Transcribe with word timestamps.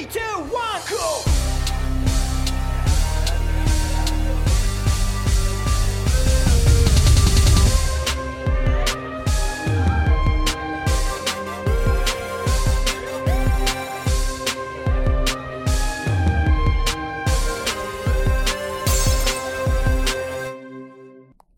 Three, 0.00 0.06
two, 0.06 0.20
one, 0.50 0.80
go! 0.88 1.22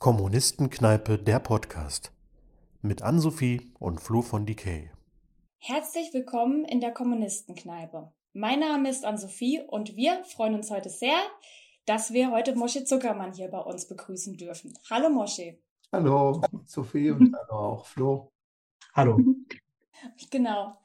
Kommunistenkneipe 0.01 1.19
der 1.19 1.39
Podcast 1.39 2.11
mit 2.81 3.03
Ann-Sophie 3.03 3.71
und 3.79 4.01
Flo 4.01 4.23
von 4.23 4.47
Decay. 4.47 4.91
Herzlich 5.59 6.13
willkommen 6.13 6.65
in 6.65 6.81
der 6.81 6.91
Kommunistenkneipe. 6.91 8.11
Mein 8.35 8.61
Name 8.61 8.89
ist 8.89 9.05
Ann-Sophie 9.05 9.61
und 9.61 9.95
wir 9.95 10.25
freuen 10.25 10.55
uns 10.55 10.71
heute 10.71 10.89
sehr, 10.89 11.19
dass 11.85 12.15
wir 12.15 12.31
heute 12.31 12.55
Mosche 12.55 12.83
Zuckermann 12.83 13.35
hier 13.35 13.49
bei 13.49 13.59
uns 13.59 13.87
begrüßen 13.87 14.39
dürfen. 14.39 14.73
Hallo 14.89 15.11
Mosche. 15.11 15.59
Hallo 15.93 16.41
Sophie 16.65 17.11
und 17.11 17.37
hallo 17.37 17.61
auch 17.61 17.87
Flo. 17.87 18.33
Hallo. 18.95 19.19
Genau. 20.31 20.77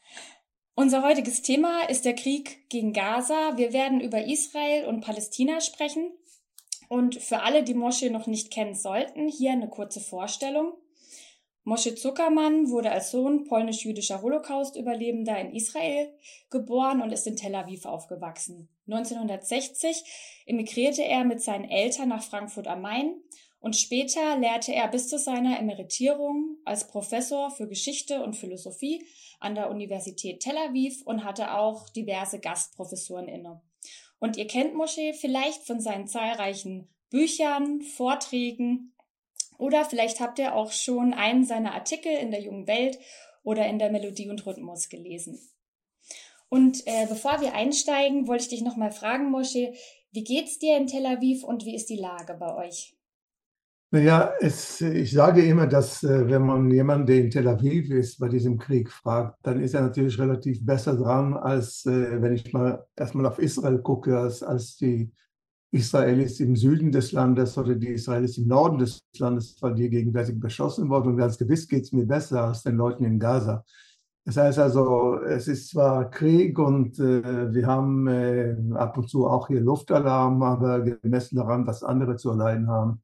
Unser 0.76 1.02
heutiges 1.02 1.42
Thema 1.42 1.90
ist 1.90 2.06
der 2.06 2.14
Krieg 2.14 2.70
gegen 2.70 2.94
Gaza. 2.94 3.58
Wir 3.58 3.74
werden 3.74 4.00
über 4.00 4.26
Israel 4.26 4.86
und 4.86 5.02
Palästina 5.02 5.60
sprechen. 5.60 6.12
Und 6.88 7.16
für 7.16 7.42
alle, 7.42 7.64
die 7.64 7.74
Mosche 7.74 8.12
noch 8.12 8.28
nicht 8.28 8.52
kennen 8.52 8.76
sollten, 8.76 9.28
hier 9.28 9.54
eine 9.54 9.70
kurze 9.70 10.02
Vorstellung. 10.02 10.74
Moshe 11.68 11.96
Zuckermann 11.96 12.70
wurde 12.70 12.94
als 12.94 13.12
Sohn 13.12 13.44
polnisch-jüdischer 13.44 14.22
Holocaust-Überlebender 14.22 15.38
in 15.38 15.54
Israel 15.54 16.18
geboren 16.50 17.02
und 17.02 17.12
ist 17.12 17.28
in 17.28 17.36
Tel 17.36 17.54
Aviv 17.56 17.84
aufgewachsen. 17.84 18.70
1960 18.90 20.46
emigrierte 20.46 21.04
er 21.04 21.26
mit 21.26 21.42
seinen 21.42 21.66
Eltern 21.66 22.08
nach 22.08 22.24
Frankfurt 22.24 22.68
am 22.68 22.84
Main 22.84 23.22
und 23.60 23.76
später 23.76 24.38
lehrte 24.38 24.74
er 24.74 24.88
bis 24.88 25.10
zu 25.10 25.20
seiner 25.20 25.60
Emeritierung 25.60 26.56
als 26.64 26.88
Professor 26.88 27.52
für 27.52 27.68
Geschichte 27.68 28.24
und 28.24 28.38
Philosophie 28.38 29.06
an 29.42 29.54
der 29.54 29.70
Universität 29.70 30.40
Tel 30.40 30.58
Aviv 30.58 31.02
und 31.04 31.26
hatte 31.26 31.54
auch 31.54 31.90
diverse 31.90 32.40
Gastprofessuren 32.40 33.28
inne. 33.28 33.62
Und 34.20 34.38
ihr 34.38 34.48
kennt 34.48 34.74
Moshe 34.74 35.14
vielleicht 35.20 35.64
von 35.64 35.82
seinen 35.82 36.08
zahlreichen 36.08 36.88
Büchern, 37.10 37.82
Vorträgen 37.82 38.94
oder 39.58 39.86
vielleicht 39.86 40.20
habt 40.20 40.40
ihr 40.40 40.56
auch 40.56 40.72
schon 40.72 41.14
einen 41.14 41.46
seiner 41.46 41.74
Artikel 41.74 42.12
in 42.12 42.32
der 42.32 42.42
jungen 42.42 42.68
Welt 42.68 43.00
oder 43.44 43.68
in 43.68 43.80
der 43.80 43.92
Melodie 43.92 44.30
und 44.30 44.46
Rhythmus 44.46 44.90
gelesen. 44.90 45.40
Und 46.50 46.86
äh, 46.86 47.06
bevor 47.08 47.42
wir 47.42 47.54
einsteigen, 47.54 48.28
wollte 48.28 48.44
ich 48.44 48.50
dich 48.50 48.62
nochmal 48.62 48.92
fragen, 48.92 49.32
Moshe, 49.32 49.74
wie 50.12 50.24
geht's 50.24 50.60
dir 50.60 50.78
in 50.78 50.88
Tel 50.88 51.06
Aviv 51.06 51.44
und 51.44 51.66
wie 51.66 51.76
ist 51.76 51.90
die 51.90 51.98
Lage 51.98 52.36
bei 52.40 52.56
euch? 52.56 52.98
Naja, 53.90 54.34
es, 54.42 54.82
ich 54.82 55.12
sage 55.12 55.46
immer, 55.46 55.66
dass 55.66 56.04
äh, 56.04 56.28
wenn 56.28 56.42
man 56.42 56.70
jemanden, 56.70 57.08
der 57.08 57.18
in 57.18 57.32
Tel 57.32 57.48
Aviv 57.48 57.90
ist, 57.90 58.20
bei 58.20 58.28
diesem 58.28 58.58
Krieg 58.58 58.92
fragt, 58.92 59.38
dann 59.44 59.62
ist 59.62 59.76
er 59.76 59.82
natürlich 59.82 60.20
relativ 60.20 60.66
besser 60.66 60.98
dran, 60.98 61.36
als 61.36 61.86
äh, 61.86 62.22
wenn 62.22 62.34
ich 62.34 62.52
mal 62.52 62.86
erstmal 62.98 63.26
auf 63.26 63.40
Israel 63.40 63.80
gucke, 63.80 64.18
als, 64.20 64.44
als 64.44 64.76
die 64.76 65.12
Israelis 65.72 66.40
im 66.40 66.56
Süden 66.56 66.92
des 66.92 67.12
Landes 67.12 67.58
oder 67.58 67.76
die 67.76 67.90
Israelis 67.90 68.38
im 68.38 68.48
Norden 68.48 68.78
des 68.78 69.00
Landes, 69.18 69.58
weil 69.62 69.76
die 69.76 69.90
gegenwärtig 69.90 70.40
beschossen 70.40 70.90
wurden. 70.90 71.10
Und 71.10 71.18
ganz 71.18 71.38
gewiss 71.38 71.68
geht 71.68 71.84
es 71.84 71.92
mir 71.92 72.06
besser 72.06 72.46
als 72.46 72.64
den 72.64 72.78
Leuten 72.78 73.04
in 73.04 73.20
Gaza. 73.20 73.66
Das 74.26 74.38
heißt 74.38 74.60
also, 74.60 75.22
es 75.22 75.48
ist 75.48 75.70
zwar 75.70 76.10
Krieg 76.10 76.60
und 76.60 77.00
äh, 77.00 77.54
wir 77.54 77.66
haben 77.66 78.08
äh, 78.08 78.56
ab 78.74 78.98
und 78.98 79.10
zu 79.10 79.26
auch 79.26 79.48
hier 79.48 79.62
Luftalarm, 79.62 80.44
aber 80.44 80.82
gemessen 80.82 81.38
daran, 81.38 81.66
was 81.66 81.84
andere 81.84 82.18
zu 82.18 82.32
erleiden 82.32 82.68
haben, 82.68 83.02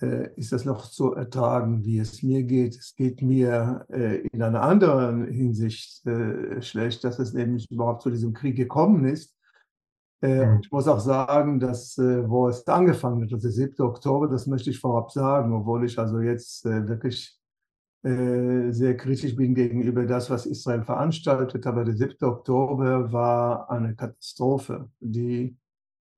äh, 0.00 0.30
ist 0.34 0.52
das 0.52 0.64
noch 0.64 0.90
zu 0.90 1.14
ertragen, 1.14 1.84
wie 1.84 1.98
es 1.98 2.22
mir 2.24 2.42
geht. 2.42 2.76
Es 2.76 2.96
geht 2.96 3.22
mir 3.22 3.86
äh, 3.90 4.26
in 4.32 4.42
einer 4.42 4.62
anderen 4.62 5.26
Hinsicht 5.26 6.04
äh, 6.06 6.60
schlecht, 6.62 7.04
dass 7.04 7.20
es 7.20 7.32
nämlich 7.32 7.70
überhaupt 7.70 8.02
zu 8.02 8.10
diesem 8.10 8.32
Krieg 8.32 8.56
gekommen 8.56 9.04
ist 9.04 9.36
mhm. 10.20 10.60
Ich 10.62 10.70
muss 10.70 10.88
auch 10.88 11.00
sagen, 11.00 11.60
dass, 11.60 11.96
äh, 11.98 12.28
wo 12.28 12.48
es 12.48 12.66
angefangen 12.66 13.22
hat, 13.22 13.32
also 13.32 13.48
der 13.48 13.52
7. 13.52 13.80
Oktober, 13.80 14.28
das 14.28 14.46
möchte 14.46 14.70
ich 14.70 14.78
vorab 14.78 15.10
sagen, 15.10 15.52
obwohl 15.52 15.84
ich 15.84 15.98
also 15.98 16.20
jetzt 16.20 16.66
äh, 16.66 16.88
wirklich 16.88 17.36
sehr 18.02 18.96
kritisch 18.96 19.36
bin 19.36 19.54
gegenüber 19.54 20.06
das, 20.06 20.30
was 20.30 20.46
Israel 20.46 20.82
veranstaltet. 20.84 21.66
Aber 21.66 21.84
der 21.84 21.94
7. 21.94 22.16
Oktober 22.22 23.12
war 23.12 23.70
eine 23.70 23.94
Katastrophe, 23.94 24.88
die 25.00 25.54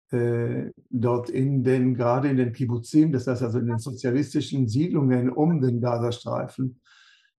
dort 0.09 1.29
in 1.29 1.65
den, 1.65 1.97
gerade 1.97 2.29
in 2.29 2.37
den 2.37 2.53
Kibbuzim, 2.53 3.11
das 3.11 3.27
heißt 3.27 3.43
also 3.43 3.59
in 3.59 3.67
den 3.67 3.81
sozialistischen 3.81 4.69
Siedlungen 4.69 5.29
um 5.29 5.61
den 5.61 5.81
Gazastreifen, 5.81 6.81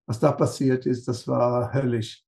was 0.05 0.19
da 0.19 0.33
passiert 0.33 0.85
ist, 0.85 1.07
das 1.07 1.25
war 1.25 1.73
höllisch. 1.73 2.25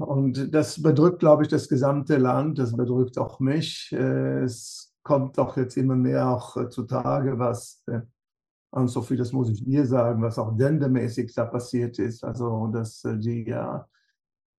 Und 0.00 0.54
das 0.54 0.82
bedrückt, 0.82 1.20
glaube 1.20 1.42
ich, 1.42 1.48
das 1.48 1.68
gesamte 1.68 2.16
Land, 2.16 2.58
das 2.58 2.76
bedrückt 2.76 3.18
auch 3.18 3.40
mich. 3.40 3.92
Äh, 3.92 4.42
es 4.42 4.94
kommt 5.02 5.38
doch 5.38 5.56
jetzt 5.56 5.76
immer 5.76 5.96
mehr 5.96 6.28
auch 6.28 6.56
äh, 6.56 6.68
zutage, 6.68 7.38
was, 7.38 7.82
äh, 7.86 8.00
und 8.70 8.88
so 8.88 9.02
viel, 9.02 9.16
das 9.16 9.32
muss 9.32 9.50
ich 9.50 9.64
dir 9.64 9.84
sagen, 9.84 10.22
was 10.22 10.38
auch 10.38 10.56
dendermäßig 10.56 11.34
da 11.34 11.44
passiert 11.44 11.98
ist. 11.98 12.24
Also, 12.24 12.68
dass 12.68 13.02
die, 13.04 13.44
ja, 13.48 13.86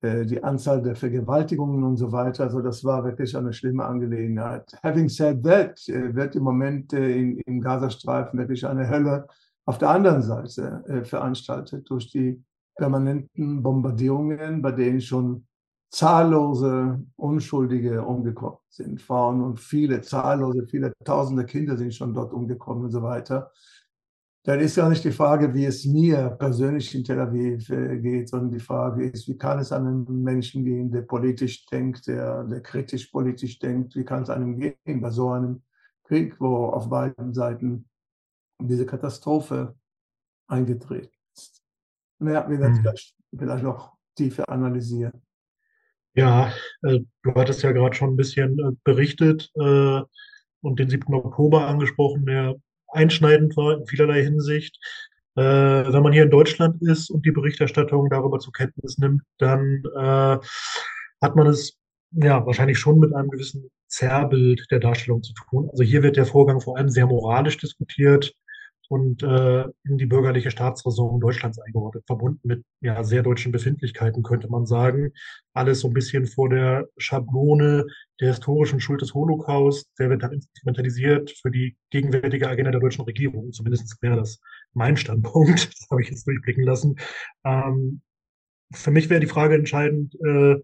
die 0.02 0.42
Anzahl 0.42 0.82
der 0.82 0.96
Vergewaltigungen 0.96 1.84
und 1.84 1.96
so 1.96 2.10
weiter, 2.10 2.44
also 2.44 2.60
das 2.60 2.82
war 2.84 3.04
wirklich 3.04 3.36
eine 3.36 3.52
schlimme 3.52 3.84
Angelegenheit. 3.84 4.72
Having 4.82 5.08
said 5.10 5.44
that, 5.44 5.78
wird 5.86 6.34
im 6.34 6.42
Moment 6.42 6.92
in, 6.94 7.38
im 7.40 7.60
Gazastreifen 7.60 8.38
wirklich 8.38 8.66
eine 8.66 8.88
Hölle 8.88 9.28
auf 9.66 9.78
der 9.78 9.90
anderen 9.90 10.22
Seite 10.22 11.04
veranstaltet 11.04 11.88
durch 11.88 12.10
die 12.10 12.42
permanenten 12.76 13.62
Bombardierungen, 13.62 14.62
bei 14.62 14.72
denen 14.72 15.00
schon 15.00 15.46
zahllose 15.90 17.04
Unschuldige 17.16 18.02
umgekommen 18.02 18.58
sind, 18.68 19.02
Frauen 19.02 19.42
und 19.42 19.58
viele, 19.58 20.00
zahllose, 20.02 20.66
viele 20.66 20.92
tausende 21.04 21.44
Kinder 21.44 21.76
sind 21.76 21.94
schon 21.94 22.14
dort 22.14 22.32
umgekommen 22.32 22.84
und 22.84 22.90
so 22.90 23.02
weiter. 23.02 23.50
Dann 24.44 24.60
ist 24.60 24.76
ja 24.76 24.88
nicht 24.88 25.04
die 25.04 25.12
Frage, 25.12 25.52
wie 25.52 25.66
es 25.66 25.84
mir 25.84 26.30
persönlich 26.38 26.94
in 26.94 27.04
Tel 27.04 27.20
Aviv 27.20 27.68
äh, 27.68 27.98
geht, 27.98 28.30
sondern 28.30 28.52
die 28.52 28.60
Frage 28.60 29.04
ist, 29.04 29.28
wie 29.28 29.36
kann 29.36 29.58
es 29.58 29.70
einem 29.70 30.06
Menschen 30.22 30.64
gehen, 30.64 30.90
der 30.90 31.02
politisch 31.02 31.66
denkt, 31.66 32.06
der, 32.06 32.44
der 32.44 32.62
kritisch 32.62 33.08
politisch 33.08 33.58
denkt, 33.58 33.94
wie 33.96 34.04
kann 34.04 34.22
es 34.22 34.30
einem 34.30 34.58
gehen 34.58 35.00
bei 35.02 35.10
so 35.10 35.30
einem 35.30 35.62
Krieg, 36.04 36.40
wo 36.40 36.66
auf 36.66 36.88
beiden 36.88 37.34
Seiten 37.34 37.86
diese 38.58 38.86
Katastrophe 38.86 39.74
eingetreten 40.46 41.19
naja, 42.20 42.48
wir 42.48 42.60
werden 42.60 42.84
hm. 42.84 42.94
vielleicht 43.38 43.64
noch 43.64 43.92
tiefer 44.16 44.48
analysieren. 44.48 45.22
Ja, 46.14 46.52
äh, 46.82 47.00
du 47.22 47.34
hattest 47.34 47.62
ja 47.62 47.72
gerade 47.72 47.94
schon 47.94 48.10
ein 48.10 48.16
bisschen 48.16 48.58
äh, 48.58 48.76
berichtet 48.84 49.50
äh, 49.54 50.00
und 50.60 50.78
den 50.78 50.90
7. 50.90 51.14
Oktober 51.14 51.66
angesprochen, 51.66 52.26
der 52.26 52.56
einschneidend 52.88 53.56
war 53.56 53.78
in 53.78 53.86
vielerlei 53.86 54.22
Hinsicht. 54.22 54.78
Äh, 55.36 55.42
wenn 55.42 56.02
man 56.02 56.12
hier 56.12 56.24
in 56.24 56.30
Deutschland 56.30 56.82
ist 56.82 57.10
und 57.10 57.24
die 57.24 57.30
Berichterstattung 57.30 58.10
darüber 58.10 58.40
zur 58.40 58.52
Kenntnis 58.52 58.98
nimmt, 58.98 59.22
dann 59.38 59.82
äh, 59.96 60.38
hat 61.22 61.36
man 61.36 61.46
es 61.46 61.78
ja 62.10 62.44
wahrscheinlich 62.44 62.78
schon 62.78 62.98
mit 62.98 63.14
einem 63.14 63.30
gewissen 63.30 63.70
Zerrbild 63.86 64.66
der 64.70 64.80
Darstellung 64.80 65.22
zu 65.22 65.32
tun. 65.34 65.68
Also 65.70 65.84
hier 65.84 66.02
wird 66.02 66.16
der 66.16 66.26
Vorgang 66.26 66.60
vor 66.60 66.76
allem 66.76 66.88
sehr 66.88 67.06
moralisch 67.06 67.58
diskutiert 67.58 68.34
und 68.90 69.22
äh, 69.22 69.62
in 69.84 69.98
die 69.98 70.06
bürgerliche 70.06 70.50
Staatsräson 70.50 71.20
Deutschlands 71.20 71.60
eingeordnet, 71.60 72.02
verbunden 72.08 72.40
mit 72.42 72.64
ja, 72.80 73.04
sehr 73.04 73.22
deutschen 73.22 73.52
Befindlichkeiten, 73.52 74.24
könnte 74.24 74.48
man 74.48 74.66
sagen. 74.66 75.12
Alles 75.52 75.80
so 75.80 75.88
ein 75.88 75.94
bisschen 75.94 76.26
vor 76.26 76.48
der 76.48 76.88
Schablone 76.96 77.86
der 78.20 78.28
historischen 78.28 78.80
Schuld 78.80 79.00
des 79.00 79.14
Holocaust. 79.14 79.88
Der 80.00 80.10
wird 80.10 80.24
dann 80.24 80.32
instrumentalisiert 80.32 81.30
für 81.40 81.52
die 81.52 81.76
gegenwärtige 81.90 82.48
Agenda 82.48 82.72
der 82.72 82.80
deutschen 82.80 83.04
Regierung. 83.04 83.52
Zumindest 83.52 83.96
wäre 84.02 84.16
das 84.16 84.40
mein 84.72 84.96
Standpunkt. 84.96 85.70
Das 85.80 85.86
habe 85.88 86.02
ich 86.02 86.10
jetzt 86.10 86.26
durchblicken 86.26 86.64
lassen. 86.64 86.96
Ähm, 87.44 88.00
für 88.72 88.90
mich 88.90 89.08
wäre 89.08 89.20
die 89.20 89.26
Frage 89.26 89.54
entscheidend, 89.54 90.16
äh, 90.16 90.56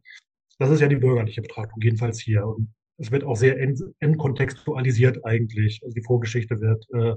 das 0.58 0.70
ist 0.70 0.80
ja 0.80 0.88
die 0.88 0.96
bürgerliche 0.96 1.42
Betrachtung, 1.42 1.80
jedenfalls 1.80 2.18
hier. 2.18 2.44
Und 2.44 2.74
es 2.98 3.12
wird 3.12 3.22
auch 3.22 3.36
sehr 3.36 3.56
entkontextualisiert 4.00 5.24
eigentlich. 5.24 5.80
Also 5.84 5.94
die 5.94 6.02
Vorgeschichte 6.02 6.60
wird 6.60 6.86
äh, 6.92 7.14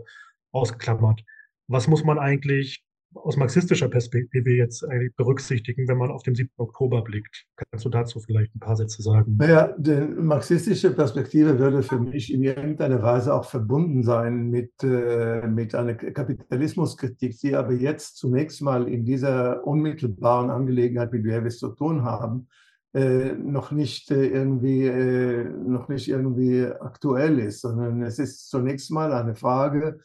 ausgeklammert. 0.51 1.23
Was 1.67 1.87
muss 1.87 2.03
man 2.03 2.19
eigentlich 2.19 2.83
aus 3.15 3.37
marxistischer 3.37 3.89
Perspektive 3.89 4.51
jetzt 4.51 4.83
eigentlich 4.87 5.15
berücksichtigen, 5.15 5.87
wenn 5.87 5.97
man 5.97 6.11
auf 6.11 6.23
den 6.23 6.35
7. 6.35 6.49
Oktober 6.57 7.01
blickt? 7.01 7.45
Kannst 7.55 7.85
du 7.85 7.89
dazu 7.89 8.19
vielleicht 8.19 8.55
ein 8.55 8.59
paar 8.59 8.75
Sätze 8.75 9.01
sagen? 9.01 9.35
Naja, 9.37 9.73
die 9.77 9.95
marxistische 9.95 10.91
Perspektive 10.91 11.57
würde 11.57 11.81
für 11.81 11.99
mich 11.99 12.31
in 12.31 12.43
irgendeiner 12.43 13.01
Weise 13.01 13.33
auch 13.33 13.45
verbunden 13.45 14.03
sein 14.03 14.49
mit, 14.49 14.71
äh, 14.83 15.47
mit 15.47 15.73
einer 15.73 15.95
Kapitalismuskritik, 15.95 17.39
die 17.39 17.55
aber 17.55 17.73
jetzt 17.73 18.17
zunächst 18.17 18.61
mal 18.61 18.87
in 18.87 19.05
dieser 19.05 19.65
unmittelbaren 19.65 20.51
Angelegenheit, 20.51 21.11
mit 21.11 21.25
der 21.25 21.41
wir 21.41 21.47
es 21.47 21.59
zu 21.59 21.69
tun 21.69 22.03
haben, 22.03 22.47
äh, 22.93 23.33
noch 23.33 23.71
nicht 23.71 24.11
äh, 24.11 24.27
irgendwie 24.27 24.85
äh, 24.85 25.43
noch 25.43 25.89
nicht 25.89 26.07
irgendwie 26.07 26.65
aktuell 26.65 27.39
ist, 27.39 27.61
sondern 27.61 28.01
es 28.01 28.17
ist 28.17 28.49
zunächst 28.49 28.89
mal 28.91 29.13
eine 29.13 29.35
Frage, 29.35 29.99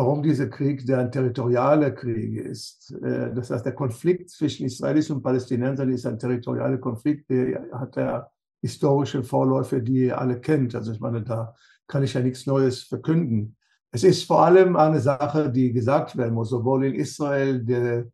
warum 0.00 0.22
dieser 0.22 0.48
Krieg 0.48 0.90
ein 0.90 1.12
territorialer 1.12 1.90
Krieg 1.90 2.36
ist. 2.36 2.90
Äh, 3.02 3.34
das 3.34 3.50
heißt, 3.50 3.66
der 3.66 3.74
Konflikt 3.74 4.30
zwischen 4.30 4.64
Israelis 4.64 5.10
und 5.10 5.22
Palästinensern 5.22 5.90
ist 5.90 6.06
ein 6.06 6.18
territorialer 6.18 6.78
Konflikt, 6.78 7.28
der 7.28 7.66
hat 7.72 7.96
ja 7.96 8.30
historische 8.62 9.22
Vorläufe, 9.22 9.82
die 9.82 10.06
ihr 10.06 10.18
alle 10.18 10.40
kennt. 10.40 10.74
Also 10.74 10.92
ich 10.92 11.00
meine, 11.00 11.22
da 11.22 11.54
kann 11.86 12.02
ich 12.02 12.14
ja 12.14 12.20
nichts 12.22 12.46
Neues 12.46 12.82
verkünden. 12.82 13.56
Es 13.92 14.02
ist 14.02 14.24
vor 14.24 14.42
allem 14.42 14.76
eine 14.76 15.00
Sache, 15.00 15.50
die 15.50 15.72
gesagt 15.72 16.16
werden 16.16 16.34
muss, 16.34 16.48
sowohl 16.48 16.86
in 16.86 16.94
Israel 16.94 17.62
der 17.62 18.06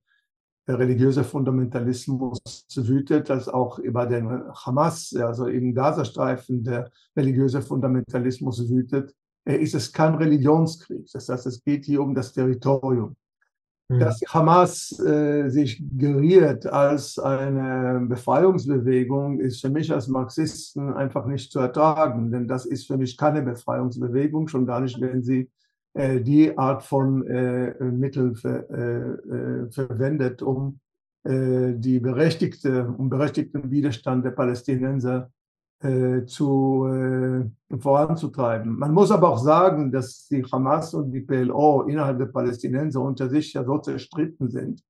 religiöse 0.69 1.23
Fundamentalismus 1.23 2.41
wütet, 2.75 3.31
als 3.31 3.49
auch 3.49 3.79
über 3.79 4.07
den 4.07 4.29
Hamas, 4.55 5.15
also 5.15 5.47
im 5.47 5.73
Gazastreifen 5.73 6.65
der 6.65 6.91
religiöse 7.17 7.63
Fundamentalismus 7.63 8.69
wütet, 8.69 9.15
ist 9.55 9.75
es 9.75 9.93
kein 9.93 10.15
Religionskrieg. 10.15 11.07
Das 11.13 11.29
heißt, 11.29 11.47
es 11.47 11.63
geht 11.63 11.85
hier 11.85 12.03
um 12.03 12.15
das 12.15 12.33
Territorium. 12.33 13.17
Mhm. 13.89 14.01
Dass 14.01 14.21
Hamas 14.29 14.99
äh, 14.99 15.49
sich 15.49 15.81
geriert 15.97 16.67
als 16.67 17.19
eine 17.19 18.05
Befreiungsbewegung, 18.09 19.39
ist 19.39 19.61
für 19.61 19.71
mich 19.71 19.93
als 19.93 20.09
Marxisten 20.09 20.93
einfach 20.93 21.27
nicht 21.27 21.53
zu 21.53 21.61
ertragen, 21.61 22.33
denn 22.33 22.49
das 22.49 22.67
ist 22.67 22.87
für 22.89 22.97
mich 22.97 23.17
keine 23.17 23.43
Befreiungsbewegung, 23.43 24.49
schon 24.49 24.67
gar 24.67 24.81
nicht, 24.81 25.01
wenn 25.01 25.23
sie 25.23 25.49
äh, 25.95 26.21
die 26.21 26.59
Art 26.59 26.83
von 26.83 27.27
äh, 27.29 27.75
Mitteln 27.85 28.35
ver, 28.35 28.69
äh, 28.71 29.65
äh, 29.65 29.71
verwendet, 29.71 30.43
um 30.43 30.81
äh, 31.23 31.75
die 31.77 32.01
berechtigte, 32.01 32.89
um 32.99 33.09
berechtigten 33.09 33.71
Widerstand 33.71 34.25
der 34.25 34.33
Palästinenser 34.33 35.31
zu, 36.27 37.51
voranzutreiben. 37.79 38.79
Man 38.79 38.93
muss 38.93 39.11
aber 39.11 39.29
auch 39.29 39.39
sagen, 39.39 39.93
dass 39.93 40.27
die 40.27 40.43
Hamas 40.45 40.95
und 40.95 41.13
die 41.13 41.21
PLO 41.21 41.83
innerhalb 41.83 42.19
der 42.19 42.27
Palästinenser 42.27 43.01
unter 43.01 43.29
sich 43.29 43.53
ja 43.53 43.63
so 43.63 43.79
zerstritten 43.79 44.49
sind, 44.49 44.83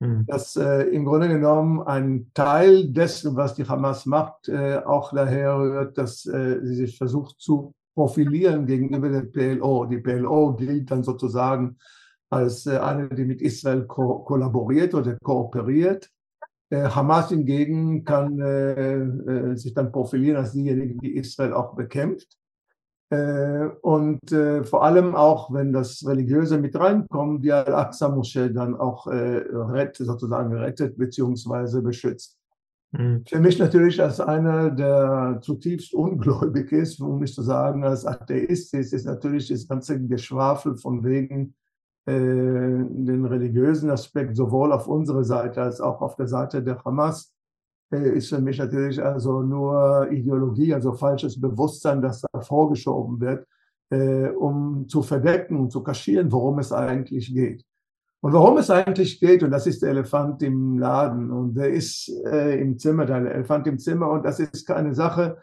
mhm. 0.00 0.26
dass 0.26 0.56
im 0.56 1.04
Grunde 1.04 1.28
genommen 1.28 1.82
ein 1.82 2.30
Teil 2.34 2.88
dessen, 2.88 3.36
was 3.36 3.54
die 3.54 3.68
Hamas 3.68 4.06
macht, 4.06 4.50
auch 4.50 5.12
daher 5.14 5.56
rührt, 5.56 5.98
dass 5.98 6.22
sie 6.22 6.74
sich 6.74 6.98
versucht 6.98 7.40
zu 7.40 7.72
profilieren 7.94 8.66
gegenüber 8.66 9.08
der 9.08 9.22
PLO. 9.22 9.86
Die 9.86 9.98
PLO 9.98 10.54
gilt 10.54 10.90
dann 10.90 11.04
sozusagen 11.04 11.78
als 12.30 12.66
äh, 12.66 12.78
eine, 12.78 13.08
die 13.08 13.24
mit 13.24 13.40
Israel 13.40 13.86
ko 13.86 14.20
kollaboriert 14.20 14.94
oder 14.94 15.16
kooperiert. 15.22 16.10
Äh, 16.70 16.88
Hamas 16.88 17.28
hingegen 17.28 18.04
kann 18.04 18.40
äh, 18.40 18.94
äh, 19.02 19.56
sich 19.56 19.74
dann 19.74 19.92
profilieren 19.92 20.36
als 20.36 20.52
diejenigen, 20.52 20.98
die 20.98 21.16
Israel 21.16 21.52
auch 21.52 21.74
bekämpft. 21.74 22.38
Und 23.82 24.20
vor 24.64 24.82
allem 24.82 25.14
auch, 25.14 25.52
wenn 25.52 25.72
das 25.72 26.04
Religiöse 26.04 26.58
mit 26.58 26.74
reinkommt, 26.74 27.44
die 27.44 27.52
Al-Aqsa-Moschee 27.52 28.48
dann 28.48 28.74
auch 28.74 29.06
rettet, 29.06 30.06
sozusagen 30.06 30.52
rettet 30.52 30.98
bzw. 30.98 31.80
beschützt. 31.80 32.36
Mhm. 32.90 33.22
Für 33.28 33.38
mich 33.38 33.58
natürlich 33.60 34.02
als 34.02 34.18
einer, 34.18 34.70
der 34.70 35.38
zutiefst 35.42 35.94
ungläubig 35.94 36.72
ist, 36.72 37.00
um 37.00 37.20
nicht 37.20 37.34
zu 37.34 37.42
sagen 37.42 37.84
als 37.84 38.04
Atheist 38.04 38.74
ist, 38.74 38.92
ist 38.92 39.06
natürlich 39.06 39.48
das 39.48 39.68
ganze 39.68 40.00
Geschwafel 40.00 40.76
von 40.76 41.04
wegen 41.04 41.54
den 42.06 43.24
religiösen 43.24 43.90
Aspekt 43.90 44.36
sowohl 44.36 44.72
auf 44.72 44.86
unserer 44.88 45.24
Seite 45.24 45.62
als 45.62 45.80
auch 45.80 46.02
auf 46.02 46.16
der 46.16 46.28
Seite 46.28 46.62
der 46.62 46.84
Hamas 46.84 47.34
äh, 47.94 48.16
ist 48.16 48.28
für 48.28 48.40
mich 48.40 48.58
natürlich 48.58 49.02
also 49.02 49.42
nur 49.42 50.08
Ideologie, 50.10 50.74
also 50.74 50.92
falsches 50.92 51.40
Bewusstsein, 51.40 52.02
das 52.02 52.22
da 52.22 52.40
vorgeschoben 52.40 53.20
wird, 53.20 53.46
äh, 53.90 54.28
um 54.28 54.88
zu 54.88 55.02
verdecken 55.02 55.56
und 55.56 55.70
zu 55.70 55.82
kaschieren, 55.82 56.32
worum 56.32 56.58
es 56.58 56.72
eigentlich 56.72 57.32
geht. 57.32 57.64
Und 58.20 58.32
worum 58.32 58.56
es 58.56 58.70
eigentlich 58.70 59.20
geht, 59.20 59.42
und 59.42 59.50
das 59.50 59.66
ist 59.66 59.82
der 59.82 59.90
Elefant 59.90 60.42
im 60.42 60.78
Laden, 60.78 61.30
und 61.30 61.54
der 61.54 61.70
ist 61.70 62.10
äh, 62.26 62.58
im 62.58 62.78
Zimmer, 62.78 63.04
der 63.04 63.16
Elefant 63.34 63.66
im 63.66 63.78
Zimmer, 63.78 64.10
und 64.10 64.24
das 64.24 64.40
ist 64.40 64.66
keine 64.66 64.94
Sache, 64.94 65.36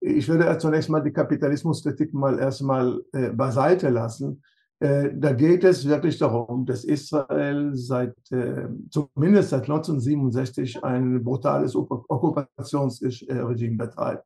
ich 0.00 0.28
würde 0.28 0.56
zunächst 0.58 0.90
mal 0.90 1.02
die 1.02 1.12
Kapitalismuskritik 1.12 2.12
mal 2.12 2.38
erstmal 2.38 3.00
äh, 3.12 3.30
beiseite 3.30 3.88
lassen. 3.88 4.42
Äh, 4.78 5.10
da 5.14 5.32
geht 5.32 5.64
es 5.64 5.88
wirklich 5.88 6.18
darum, 6.18 6.66
dass 6.66 6.84
Israel 6.84 7.74
seit, 7.74 8.14
äh, 8.30 8.68
zumindest 8.90 9.50
seit 9.50 9.62
1967 9.62 10.84
ein 10.84 11.24
brutales 11.24 11.74
Okkupationsregime 11.74 13.76
betreibt. 13.76 14.24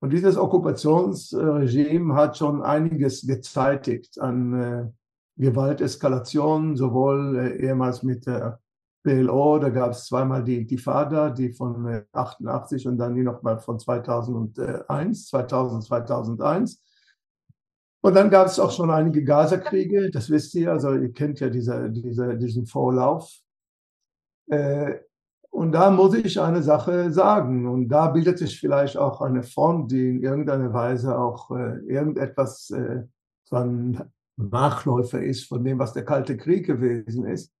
Und 0.00 0.12
dieses 0.12 0.36
Okkupationsregime 0.36 2.14
hat 2.14 2.36
schon 2.36 2.62
einiges 2.62 3.26
gezeitigt 3.26 4.20
an 4.20 4.54
äh, 4.54 4.86
Gewalteskalation, 5.36 6.76
sowohl 6.76 7.38
äh, 7.38 7.66
ehemals 7.66 8.02
mit 8.02 8.26
der 8.26 8.60
PLO, 9.02 9.58
da 9.58 9.68
gab 9.68 9.92
es 9.92 10.06
zweimal 10.06 10.42
die 10.42 10.58
Intifada, 10.58 11.30
die 11.30 11.52
von 11.52 11.86
äh, 11.86 12.04
88 12.12 12.88
und 12.88 12.98
dann 12.98 13.14
die 13.14 13.22
nochmal 13.22 13.58
von 13.58 13.78
2001, 13.78 15.26
2000, 15.26 15.84
2001. 15.84 16.80
Und 18.02 18.14
dann 18.14 18.30
gab 18.30 18.46
es 18.46 18.58
auch 18.58 18.70
schon 18.70 18.90
einige 18.90 19.24
Gaza-Kriege, 19.24 20.10
das 20.10 20.30
wisst 20.30 20.54
ihr, 20.54 20.70
also 20.70 20.94
ihr 20.94 21.12
kennt 21.12 21.40
ja 21.40 21.48
diese, 21.48 21.90
diese, 21.90 22.36
diesen 22.36 22.66
Vorlauf. 22.66 23.30
Äh, 24.48 25.00
und 25.50 25.72
da 25.72 25.90
muss 25.90 26.14
ich 26.14 26.40
eine 26.40 26.62
Sache 26.62 27.10
sagen. 27.10 27.66
Und 27.66 27.88
da 27.88 28.08
bildet 28.08 28.38
sich 28.38 28.60
vielleicht 28.60 28.96
auch 28.96 29.20
eine 29.22 29.42
Front, 29.42 29.90
die 29.90 30.10
in 30.10 30.22
irgendeiner 30.22 30.72
Weise 30.72 31.18
auch 31.18 31.50
äh, 31.50 31.78
irgendetwas 31.86 32.70
äh, 32.70 33.04
von 33.48 34.00
Nachläufer 34.36 35.22
ist 35.22 35.44
von 35.44 35.64
dem, 35.64 35.78
was 35.78 35.94
der 35.94 36.04
Kalte 36.04 36.36
Krieg 36.36 36.66
gewesen 36.66 37.24
ist. 37.24 37.52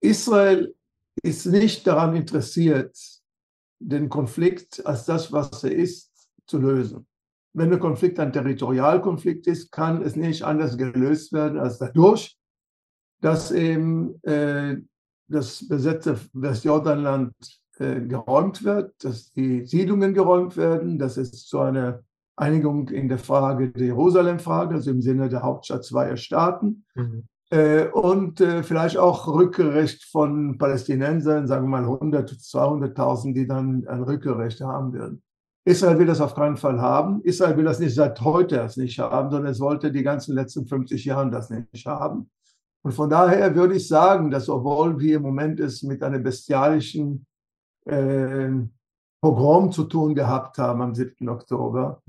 Israel 0.00 0.74
ist 1.22 1.46
nicht 1.46 1.86
daran 1.86 2.16
interessiert, 2.16 2.98
den 3.78 4.08
Konflikt 4.08 4.84
als 4.84 5.04
das, 5.04 5.32
was 5.32 5.62
er 5.62 5.72
ist, 5.72 6.10
zu 6.46 6.58
lösen. 6.58 7.06
Wenn 7.52 7.70
der 7.70 7.78
Konflikt 7.78 8.20
ein 8.20 8.32
Territorialkonflikt 8.32 9.46
ist, 9.46 9.72
kann 9.72 10.02
es 10.02 10.16
nicht 10.16 10.44
anders 10.44 10.76
gelöst 10.78 11.32
werden 11.32 11.58
als 11.58 11.78
dadurch, 11.78 12.36
dass 13.20 13.50
eben 13.50 14.22
äh, 14.22 14.76
das 15.28 15.66
besetzte 15.68 16.18
Westjordanland 16.32 17.32
äh, 17.78 18.00
geräumt 18.00 18.64
wird, 18.64 18.92
dass 19.04 19.32
die 19.32 19.66
Siedlungen 19.66 20.14
geräumt 20.14 20.56
werden, 20.56 20.98
dass 20.98 21.16
es 21.16 21.46
zu 21.46 21.60
einer 21.60 22.02
Einigung 22.36 22.88
in 22.88 23.08
der 23.08 23.18
Frage 23.18 23.70
der 23.70 23.86
Jerusalem-Frage, 23.86 24.76
also 24.76 24.90
im 24.90 25.02
Sinne 25.02 25.28
der 25.28 25.42
Hauptstadt 25.42 25.84
zweier 25.84 26.16
Staaten. 26.16 26.84
Mhm. 26.94 27.24
Äh, 27.50 27.88
und 27.88 28.40
äh, 28.40 28.62
vielleicht 28.62 28.96
auch 28.96 29.26
Rückgerecht 29.26 30.04
von 30.04 30.56
Palästinensern, 30.56 31.46
sagen 31.46 31.64
wir 31.64 31.80
mal 31.80 31.84
100, 31.84 32.30
200.000, 32.30 33.34
die 33.34 33.46
dann 33.46 33.86
ein 33.88 34.02
Rückgerecht 34.02 34.60
haben 34.60 34.92
werden. 34.92 35.22
Israel 35.64 35.98
will 35.98 36.06
das 36.06 36.20
auf 36.20 36.34
keinen 36.34 36.56
Fall 36.56 36.80
haben. 36.80 37.20
Israel 37.22 37.56
will 37.56 37.64
das 37.64 37.80
nicht 37.80 37.94
seit 37.94 38.20
heute 38.22 38.56
erst 38.56 38.78
nicht 38.78 38.98
haben, 38.98 39.30
sondern 39.30 39.52
es 39.52 39.60
wollte 39.60 39.92
die 39.92 40.02
ganzen 40.02 40.34
letzten 40.34 40.66
50 40.66 41.04
Jahre 41.04 41.30
das 41.30 41.50
nicht 41.50 41.86
haben. 41.86 42.30
Und 42.82 42.92
von 42.92 43.10
daher 43.10 43.54
würde 43.54 43.74
ich 43.74 43.86
sagen, 43.86 44.30
dass 44.30 44.48
obwohl 44.48 44.98
wir 44.98 45.16
im 45.16 45.22
Moment 45.22 45.60
es 45.60 45.82
mit 45.82 46.02
einem 46.02 46.22
bestialischen 46.22 47.26
äh, 47.84 48.48
Pogrom 49.20 49.70
zu 49.70 49.84
tun 49.84 50.14
gehabt 50.14 50.56
haben 50.56 50.80
am 50.80 50.94
7. 50.94 51.28
Oktober, 51.28 52.02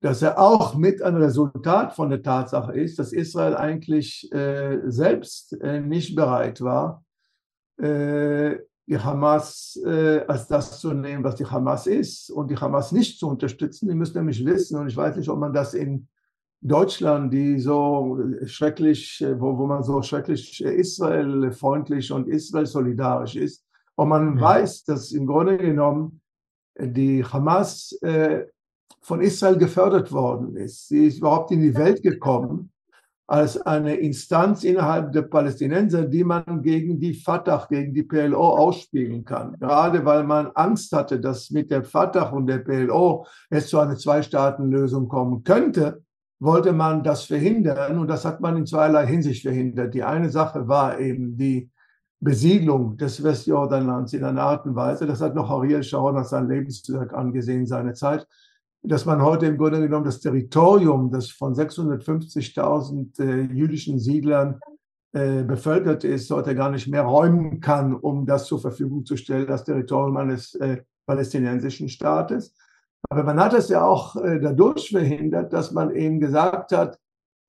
dass 0.00 0.22
er 0.22 0.38
auch 0.38 0.74
mit 0.74 1.02
ein 1.02 1.16
Resultat 1.16 1.92
von 1.92 2.10
der 2.10 2.22
Tatsache 2.22 2.72
ist, 2.72 2.98
dass 2.98 3.12
Israel 3.12 3.56
eigentlich 3.56 4.30
äh, 4.32 4.80
selbst 4.86 5.52
äh, 5.60 5.80
nicht 5.80 6.16
bereit 6.16 6.60
war, 6.60 7.04
äh, 7.80 8.56
die 8.88 8.98
Hamas 8.98 9.78
äh, 9.84 10.24
als 10.26 10.48
das 10.48 10.80
zu 10.80 10.94
nehmen, 10.94 11.22
was 11.22 11.34
die 11.34 11.44
Hamas 11.44 11.86
ist 11.86 12.30
und 12.30 12.50
die 12.50 12.56
Hamas 12.56 12.90
nicht 12.90 13.18
zu 13.18 13.28
unterstützen. 13.28 13.88
Die 13.88 13.94
müssen 13.94 14.16
nämlich 14.16 14.44
wissen, 14.44 14.78
und 14.78 14.88
ich 14.88 14.96
weiß 14.96 15.16
nicht, 15.16 15.28
ob 15.28 15.38
man 15.38 15.52
das 15.52 15.74
in 15.74 16.08
Deutschland, 16.62 17.32
die 17.32 17.58
so 17.58 18.18
schrecklich, 18.46 19.20
äh, 19.20 19.38
wo, 19.38 19.58
wo 19.58 19.66
man 19.66 19.82
so 19.82 20.00
schrecklich 20.00 20.64
Israel 20.64 21.52
freundlich 21.52 22.10
und 22.10 22.28
Israel 22.28 22.64
solidarisch 22.64 23.36
ist, 23.36 23.62
ob 23.96 24.08
man 24.08 24.36
ja. 24.36 24.42
weiß, 24.42 24.84
dass 24.84 25.12
im 25.12 25.26
Grunde 25.26 25.58
genommen 25.58 26.22
die 26.80 27.22
Hamas 27.24 27.92
äh, 28.00 28.46
von 29.02 29.20
Israel 29.20 29.58
gefördert 29.58 30.10
worden 30.12 30.56
ist. 30.56 30.88
Sie 30.88 31.06
ist 31.06 31.18
überhaupt 31.18 31.50
in 31.50 31.60
die 31.60 31.74
Welt 31.74 32.02
gekommen 32.02 32.72
als 33.28 33.60
eine 33.60 33.94
Instanz 33.96 34.64
innerhalb 34.64 35.12
der 35.12 35.20
Palästinenser, 35.20 36.06
die 36.06 36.24
man 36.24 36.62
gegen 36.62 36.98
die 36.98 37.12
Fatah, 37.12 37.66
gegen 37.68 37.92
die 37.92 38.02
PLO 38.02 38.56
ausspielen 38.56 39.22
kann. 39.22 39.54
Gerade 39.60 40.02
weil 40.06 40.24
man 40.24 40.50
Angst 40.54 40.92
hatte, 40.92 41.20
dass 41.20 41.50
mit 41.50 41.70
der 41.70 41.84
Fatah 41.84 42.30
und 42.30 42.46
der 42.46 42.58
PLO 42.58 43.26
es 43.50 43.68
zu 43.68 43.78
einer 43.78 43.96
Zwei-Staaten-Lösung 43.96 45.08
kommen 45.08 45.44
könnte, 45.44 46.02
wollte 46.40 46.72
man 46.72 47.02
das 47.02 47.24
verhindern 47.24 47.98
und 47.98 48.08
das 48.08 48.24
hat 48.24 48.40
man 48.40 48.56
in 48.56 48.64
zweierlei 48.64 49.06
Hinsicht 49.06 49.42
verhindert. 49.42 49.92
Die 49.92 50.04
eine 50.04 50.30
Sache 50.30 50.66
war 50.66 50.98
eben 50.98 51.36
die 51.36 51.70
Besiedlung 52.20 52.96
des 52.96 53.22
Westjordanlands 53.22 54.14
in 54.14 54.24
einer 54.24 54.42
Art 54.42 54.64
und 54.64 54.74
Weise, 54.74 55.06
das 55.06 55.20
hat 55.20 55.34
noch 55.34 55.50
Ariel 55.50 55.82
Sharon 55.82 56.16
als 56.16 56.30
sein 56.30 56.48
Lebenswerk 56.48 57.12
angesehen, 57.12 57.66
seine 57.66 57.92
Zeit, 57.92 58.26
dass 58.82 59.04
man 59.04 59.22
heute 59.22 59.46
im 59.46 59.58
Grunde 59.58 59.80
genommen 59.80 60.04
das 60.04 60.20
Territorium, 60.20 61.10
das 61.10 61.30
von 61.30 61.54
650.000 61.54 63.20
äh, 63.20 63.52
jüdischen 63.52 63.98
Siedlern 63.98 64.60
äh, 65.12 65.42
bevölkert 65.42 66.04
ist, 66.04 66.30
heute 66.30 66.54
gar 66.54 66.70
nicht 66.70 66.88
mehr 66.88 67.02
räumen 67.02 67.60
kann, 67.60 67.94
um 67.94 68.26
das 68.26 68.46
zur 68.46 68.60
Verfügung 68.60 69.04
zu 69.04 69.16
stellen, 69.16 69.46
das 69.46 69.64
Territorium 69.64 70.16
eines 70.16 70.54
äh, 70.54 70.82
palästinensischen 71.06 71.88
Staates. 71.88 72.54
Aber 73.08 73.22
man 73.22 73.40
hat 73.40 73.54
es 73.54 73.68
ja 73.68 73.84
auch 73.84 74.16
äh, 74.16 74.38
dadurch 74.38 74.90
verhindert, 74.90 75.52
dass 75.52 75.72
man 75.72 75.94
eben 75.94 76.20
gesagt 76.20 76.72
hat, 76.72 76.98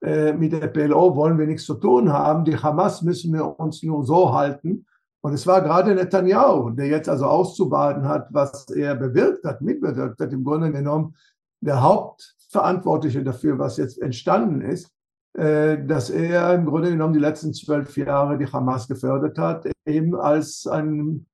äh, 0.02 0.34
mit 0.34 0.54
der 0.54 0.68
PLO 0.68 1.16
wollen 1.16 1.38
wir 1.38 1.46
nichts 1.46 1.66
zu 1.66 1.76
tun 1.76 2.12
haben, 2.12 2.46
die 2.46 2.58
Hamas 2.58 3.02
müssen 3.02 3.34
wir 3.34 3.60
uns 3.60 3.84
nur 3.84 4.06
so 4.06 4.34
halten. 4.34 4.86
Und 5.22 5.34
es 5.34 5.46
war 5.46 5.62
gerade 5.62 5.94
Netanyahu, 5.94 6.70
der 6.72 6.88
jetzt 6.88 7.10
also 7.10 7.26
auszubaden 7.26 8.08
hat, 8.08 8.28
was 8.32 8.70
er 8.70 8.96
bewirkt 8.96 9.44
hat, 9.46 9.62
mitbewirkt 9.62 10.20
hat, 10.22 10.32
im 10.32 10.44
Grunde 10.44 10.72
genommen 10.72 11.16
der 11.62 11.82
Hauptverantwortliche 11.82 13.24
dafür, 13.24 13.60
was 13.60 13.78
jetzt 13.78 14.02
entstanden 14.02 14.62
ist, 14.62 14.92
äh, 15.34 15.86
dass 15.86 16.10
er 16.10 16.54
im 16.56 16.66
Grunde 16.66 16.90
genommen 16.90 17.14
die 17.14 17.20
letzten 17.20 17.54
zwölf 17.54 17.98
Jahre 17.98 18.38
die 18.38 18.48
Hamas 18.48 18.88
gefördert 18.88 19.38
hat, 19.38 19.70
eben 19.86 20.16
als, 20.16 20.66
ein, 20.68 21.26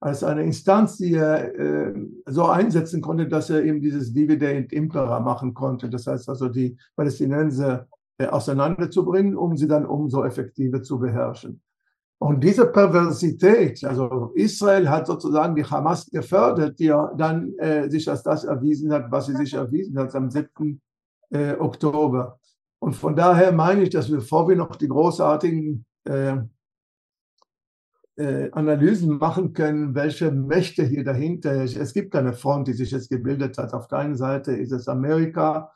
als 0.00 0.22
eine 0.22 0.44
Instanz, 0.44 0.98
die 0.98 1.14
er 1.14 1.54
äh, 1.58 1.94
so 2.26 2.46
einsetzen 2.46 3.02
konnte, 3.02 3.26
dass 3.26 3.50
er 3.50 3.64
eben 3.64 3.80
dieses 3.80 4.12
Dividend 4.14 4.72
Impera 4.72 5.18
machen 5.18 5.52
konnte. 5.52 5.90
Das 5.90 6.06
heißt 6.06 6.28
also, 6.28 6.48
die 6.48 6.76
Palästinenser 6.94 7.88
äh, 8.18 8.26
auseinanderzubringen, 8.26 9.36
um 9.36 9.56
sie 9.56 9.66
dann 9.66 9.84
umso 9.84 10.24
effektiver 10.24 10.82
zu 10.82 11.00
beherrschen. 11.00 11.60
Und 12.22 12.44
diese 12.44 12.66
Perversität, 12.66 13.82
also 13.82 14.30
Israel 14.36 14.88
hat 14.88 15.08
sozusagen 15.08 15.56
die 15.56 15.64
Hamas 15.64 16.08
gefördert, 16.08 16.78
die 16.78 16.84
ja 16.84 17.12
dann 17.16 17.52
äh, 17.58 17.90
sich 17.90 18.08
als 18.08 18.22
das 18.22 18.44
erwiesen 18.44 18.92
hat, 18.92 19.10
was 19.10 19.26
sie 19.26 19.34
sich 19.34 19.54
erwiesen 19.54 19.98
hat 19.98 20.14
am 20.14 20.30
7. 20.30 20.80
Äh, 21.30 21.54
Oktober. 21.58 22.38
Und 22.78 22.94
von 22.94 23.16
daher 23.16 23.50
meine 23.50 23.82
ich, 23.82 23.90
dass 23.90 24.08
wir, 24.08 24.18
bevor 24.18 24.48
wir 24.48 24.54
noch 24.54 24.76
die 24.76 24.86
großartigen 24.86 25.84
äh, 26.04 26.36
äh, 28.14 28.50
Analysen 28.52 29.18
machen 29.18 29.52
können, 29.52 29.96
welche 29.96 30.30
Mächte 30.30 30.84
hier 30.84 31.02
dahinter, 31.02 31.64
es 31.64 31.92
gibt 31.92 32.12
keine 32.12 32.34
Front, 32.34 32.68
die 32.68 32.74
sich 32.74 32.92
jetzt 32.92 33.10
gebildet 33.10 33.58
hat. 33.58 33.74
Auf 33.74 33.88
der 33.88 33.98
einen 33.98 34.16
Seite 34.16 34.52
ist 34.52 34.70
es 34.70 34.86
Amerika, 34.86 35.72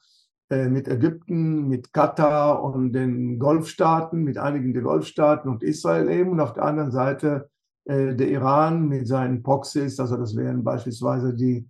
mit 0.48 0.86
Ägypten, 0.86 1.66
mit 1.68 1.92
Katar 1.92 2.62
und 2.62 2.92
den 2.92 3.38
Golfstaaten, 3.38 4.22
mit 4.22 4.38
einigen 4.38 4.72
der 4.72 4.82
Golfstaaten 4.82 5.50
und 5.50 5.62
Israel 5.62 6.08
eben 6.08 6.30
und 6.30 6.40
auf 6.40 6.52
der 6.52 6.64
anderen 6.64 6.92
Seite 6.92 7.50
äh, 7.86 8.14
der 8.14 8.28
Iran 8.28 8.88
mit 8.88 9.06
seinen 9.06 9.42
Proxys, 9.42 10.00
also 10.00 10.16
das 10.16 10.36
wären 10.36 10.64
beispielsweise 10.64 11.34
die, 11.34 11.68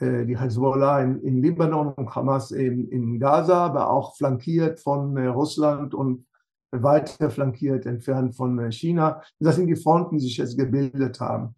äh, 0.00 0.24
die 0.26 0.38
Hezbollah 0.38 1.02
in, 1.02 1.20
in 1.22 1.40
Libanon 1.40 1.92
und 1.94 2.14
Hamas 2.14 2.50
eben 2.50 2.88
in 2.88 3.20
Gaza, 3.20 3.66
aber 3.66 3.90
auch 3.90 4.16
flankiert 4.16 4.80
von 4.80 5.16
Russland 5.16 5.94
und 5.94 6.26
weiter 6.72 7.30
flankiert 7.30 7.86
entfernt 7.86 8.34
von 8.34 8.72
China. 8.72 9.22
Das 9.38 9.56
sind 9.56 9.66
die 9.66 9.76
Fronten, 9.76 10.18
die 10.18 10.24
sich 10.24 10.38
jetzt 10.38 10.58
gebildet 10.58 11.20
haben. 11.20 11.54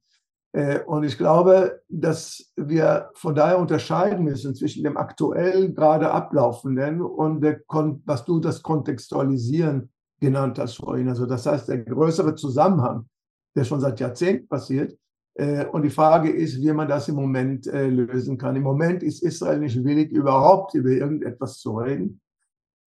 Äh, 0.54 0.80
und 0.84 1.02
ich 1.02 1.18
glaube, 1.18 1.82
dass 1.88 2.52
wir 2.56 3.11
von 3.14 3.34
daher 3.34 3.58
unterscheiden 3.58 4.25
müssen 4.25 4.54
zwischen 4.54 4.84
dem 4.84 4.96
aktuell 4.96 5.73
gerade 5.73 6.12
ablaufenden 6.12 7.02
und 7.02 7.40
der, 7.40 7.61
was 7.68 8.25
du 8.25 8.38
das 8.38 8.62
Kontextualisieren 8.62 9.90
genannt 10.20 10.61
hast 10.61 10.76
vorhin. 10.76 11.08
Also 11.08 11.26
das 11.26 11.44
heißt, 11.44 11.68
der 11.68 11.78
größere 11.78 12.37
Zusammenhang, 12.37 13.08
der 13.56 13.64
schon 13.64 13.80
seit 13.80 13.99
Jahrzehnten 13.99 14.46
passiert. 14.46 14.96
Äh, 15.34 15.66
und 15.66 15.82
die 15.82 15.90
Frage 15.90 16.30
ist, 16.30 16.61
wie 16.61 16.73
man 16.73 16.87
das 16.87 17.08
im 17.08 17.16
Moment 17.16 17.66
äh, 17.66 17.88
lösen 17.88 18.38
kann. 18.38 18.54
Im 18.54 18.62
Moment 18.62 19.02
ist 19.02 19.25
Israel 19.25 19.58
nicht 19.58 19.82
willig, 19.82 20.12
überhaupt 20.12 20.75
über 20.75 20.90
irgendetwas 20.90 21.58
zu 21.58 21.76
reden 21.76 22.20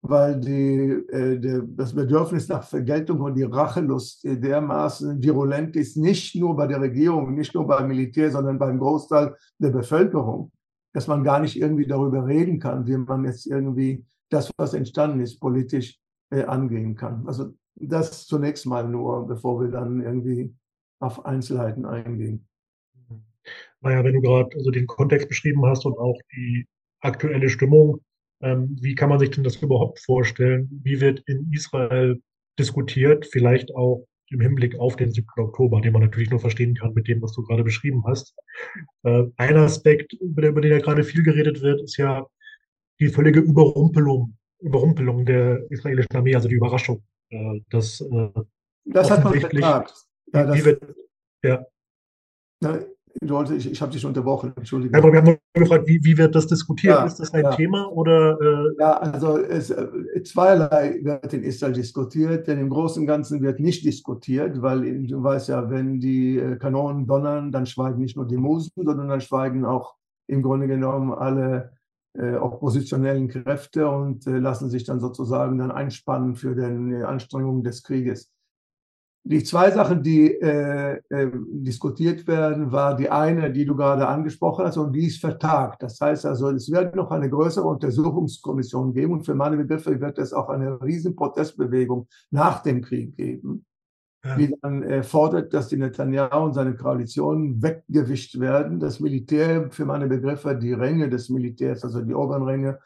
weil 0.06 0.38
die, 0.38 0.90
äh, 1.12 1.38
der, 1.38 1.62
das 1.62 1.94
Bedürfnis 1.94 2.46
nach 2.48 2.62
Vergeltung 2.62 3.20
und 3.20 3.36
die 3.36 3.44
Rachelust 3.44 4.22
dermaßen 4.22 5.22
virulent 5.22 5.76
ist, 5.76 5.96
nicht 5.96 6.36
nur 6.36 6.54
bei 6.54 6.66
der 6.66 6.80
Regierung, 6.82 7.34
nicht 7.34 7.54
nur 7.54 7.66
beim 7.66 7.88
Militär, 7.88 8.30
sondern 8.30 8.58
beim 8.58 8.78
Großteil 8.78 9.34
der 9.58 9.70
Bevölkerung, 9.70 10.52
dass 10.92 11.06
man 11.06 11.24
gar 11.24 11.40
nicht 11.40 11.58
irgendwie 11.58 11.86
darüber 11.86 12.26
reden 12.26 12.58
kann, 12.58 12.86
wie 12.86 12.98
man 12.98 13.24
jetzt 13.24 13.46
irgendwie 13.46 14.04
das, 14.28 14.50
was 14.58 14.74
entstanden 14.74 15.20
ist, 15.20 15.40
politisch 15.40 15.98
äh, 16.30 16.42
angehen 16.42 16.96
kann. 16.96 17.26
Also 17.26 17.54
das 17.74 18.26
zunächst 18.26 18.66
mal 18.66 18.86
nur, 18.86 19.26
bevor 19.26 19.62
wir 19.62 19.68
dann 19.68 20.02
irgendwie 20.02 20.54
auf 21.00 21.24
Einzelheiten 21.24 21.86
eingehen. 21.86 22.46
Naja, 23.80 24.04
wenn 24.04 24.14
du 24.14 24.20
gerade 24.20 24.54
also 24.54 24.70
den 24.70 24.86
Kontext 24.86 25.28
beschrieben 25.28 25.64
hast 25.64 25.86
und 25.86 25.96
auch 25.96 26.18
die 26.36 26.66
aktuelle 27.00 27.48
Stimmung, 27.48 28.00
ähm, 28.42 28.76
wie 28.80 28.94
kann 28.94 29.08
man 29.08 29.18
sich 29.18 29.30
denn 29.30 29.44
das 29.44 29.56
überhaupt 29.56 30.00
vorstellen? 30.00 30.68
Wie 30.82 31.00
wird 31.00 31.20
in 31.26 31.50
Israel 31.52 32.20
diskutiert, 32.58 33.26
vielleicht 33.26 33.74
auch 33.74 34.06
im 34.30 34.40
Hinblick 34.40 34.78
auf 34.78 34.96
den 34.96 35.10
7. 35.10 35.26
Oktober, 35.36 35.80
den 35.80 35.92
man 35.92 36.02
natürlich 36.02 36.30
nur 36.30 36.40
verstehen 36.40 36.74
kann 36.74 36.94
mit 36.94 37.08
dem, 37.08 37.22
was 37.22 37.32
du 37.32 37.42
gerade 37.42 37.64
beschrieben 37.64 38.02
hast. 38.06 38.34
Äh, 39.02 39.24
ein 39.36 39.56
Aspekt, 39.56 40.12
über 40.14 40.60
den 40.60 40.72
ja 40.72 40.78
gerade 40.78 41.04
viel 41.04 41.22
geredet 41.22 41.62
wird, 41.62 41.82
ist 41.82 41.96
ja 41.96 42.26
die 43.00 43.08
völlige 43.08 43.40
Überrumpelung, 43.40 44.36
Überrumpelung 44.60 45.26
der 45.26 45.64
israelischen 45.70 46.16
Armee, 46.16 46.34
also 46.34 46.48
die 46.48 46.54
Überraschung. 46.54 47.02
Äh, 47.30 47.60
dass, 47.70 48.00
äh, 48.00 48.30
das 48.84 49.10
hat 49.10 49.24
man 49.24 49.38
vertagt. 49.38 49.94
Ja, 50.32 50.44
das, 50.44 50.64
wird, 50.64 50.82
ja. 51.42 51.66
Leute, 53.22 53.54
ich, 53.54 53.70
ich 53.70 53.80
habe 53.80 53.92
dich 53.92 54.04
unterbrochen, 54.04 54.52
Entschuldigung. 54.56 54.96
aber 54.96 55.12
wir 55.12 55.20
haben 55.20 55.26
nur 55.26 55.38
gefragt, 55.54 55.86
wie, 55.86 56.02
wie 56.02 56.18
wird 56.18 56.34
das 56.34 56.46
diskutiert? 56.46 56.94
Ja, 56.94 57.04
ist 57.04 57.20
das 57.20 57.32
ein 57.32 57.44
ja. 57.44 57.50
Thema 57.54 57.90
oder? 57.92 58.38
Äh 58.40 58.80
ja, 58.80 58.96
also 58.98 59.38
es, 59.38 59.70
äh, 59.70 60.22
zweierlei 60.24 61.00
wird 61.02 61.32
in 61.32 61.42
Israel 61.42 61.72
diskutiert, 61.72 62.46
denn 62.48 62.58
im 62.58 62.70
Großen 62.70 63.02
und 63.02 63.06
Ganzen 63.06 63.40
wird 63.40 63.60
nicht 63.60 63.84
diskutiert, 63.84 64.60
weil 64.60 65.06
du 65.06 65.22
weißt 65.22 65.48
ja, 65.48 65.70
wenn 65.70 66.00
die 66.00 66.38
äh, 66.38 66.56
Kanonen 66.56 67.06
donnern, 67.06 67.52
dann 67.52 67.66
schweigen 67.66 68.00
nicht 68.00 68.16
nur 68.16 68.26
die 68.26 68.36
Musen, 68.36 68.72
sondern 68.76 69.08
dann 69.08 69.20
schweigen 69.20 69.64
auch 69.64 69.94
im 70.26 70.42
Grunde 70.42 70.66
genommen 70.66 71.12
alle 71.12 71.72
äh, 72.14 72.36
oppositionellen 72.36 73.28
Kräfte 73.28 73.88
und 73.88 74.26
äh, 74.26 74.38
lassen 74.38 74.70
sich 74.70 74.84
dann 74.84 75.00
sozusagen 75.00 75.58
dann 75.58 75.70
einspannen 75.70 76.36
für 76.36 76.54
die 76.54 77.02
Anstrengungen 77.02 77.62
des 77.62 77.82
Krieges. 77.82 78.30
Die 79.26 79.42
zwei 79.42 79.70
Sachen, 79.70 80.02
die 80.02 80.32
äh, 80.32 81.00
äh, 81.08 81.30
diskutiert 81.48 82.26
werden, 82.26 82.70
war 82.70 82.94
die 82.94 83.08
eine, 83.08 83.50
die 83.50 83.64
du 83.64 83.74
gerade 83.74 84.06
angesprochen 84.06 84.66
hast, 84.66 84.76
und 84.76 84.92
die 84.92 85.06
ist 85.06 85.18
vertagt. 85.18 85.82
Das 85.82 85.98
heißt 85.98 86.26
also, 86.26 86.50
es 86.50 86.70
wird 86.70 86.94
noch 86.94 87.10
eine 87.10 87.30
größere 87.30 87.66
Untersuchungskommission 87.66 88.92
geben 88.92 89.14
und 89.14 89.24
für 89.24 89.34
meine 89.34 89.56
Begriffe 89.56 89.98
wird 89.98 90.18
es 90.18 90.34
auch 90.34 90.50
eine 90.50 90.78
riesen 90.82 91.16
Protestbewegung 91.16 92.06
nach 92.30 92.62
dem 92.62 92.82
Krieg 92.82 93.16
geben, 93.16 93.64
ja. 94.22 94.36
die 94.36 94.54
dann 94.60 94.82
äh, 94.82 95.02
fordert, 95.02 95.54
dass 95.54 95.68
die 95.68 95.78
Netanyahu 95.78 96.44
und 96.44 96.52
seine 96.52 96.76
Koalition 96.76 97.62
weggewischt 97.62 98.38
werden. 98.38 98.78
Das 98.78 99.00
Militär, 99.00 99.70
für 99.70 99.86
meine 99.86 100.06
Begriffe, 100.06 100.54
die 100.54 100.74
Ränge 100.74 101.08
des 101.08 101.30
Militärs, 101.30 101.82
also 101.82 102.02
die 102.02 102.12
oberen 102.12 102.42
Ränge, 102.42 102.78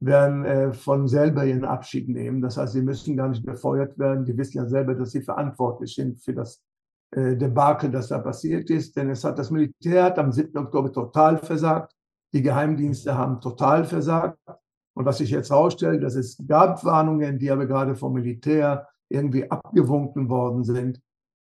werden 0.00 0.44
äh, 0.44 0.72
von 0.72 1.08
selber 1.08 1.44
ihren 1.44 1.64
Abschied 1.64 2.08
nehmen. 2.08 2.42
Das 2.42 2.56
heißt, 2.56 2.74
sie 2.74 2.82
müssen 2.82 3.16
gar 3.16 3.28
nicht 3.28 3.44
befeuert 3.44 3.98
werden. 3.98 4.24
Die 4.24 4.36
wissen 4.36 4.58
ja 4.58 4.66
selber, 4.66 4.94
dass 4.94 5.12
sie 5.12 5.22
verantwortlich 5.22 5.94
sind 5.94 6.22
für 6.22 6.34
das 6.34 6.62
äh, 7.12 7.36
Debakel, 7.36 7.90
das 7.90 8.08
da 8.08 8.18
passiert 8.18 8.68
ist. 8.70 8.96
Denn 8.96 9.10
es 9.10 9.24
hat 9.24 9.38
das 9.38 9.50
Militär 9.50 10.04
hat 10.04 10.18
am 10.18 10.32
7. 10.32 10.56
Oktober 10.58 10.92
total 10.92 11.38
versagt. 11.38 11.92
Die 12.34 12.42
Geheimdienste 12.42 13.16
haben 13.16 13.40
total 13.40 13.84
versagt. 13.84 14.38
Und 14.94 15.04
was 15.04 15.18
sich 15.18 15.30
jetzt 15.30 15.50
herausstellt, 15.50 16.02
dass 16.02 16.14
es 16.14 16.42
gab 16.46 16.84
Warnungen, 16.84 17.38
die 17.38 17.50
aber 17.50 17.66
gerade 17.66 17.94
vom 17.94 18.14
Militär 18.14 18.88
irgendwie 19.08 19.50
abgewunken 19.50 20.28
worden 20.28 20.64
sind. 20.64 21.00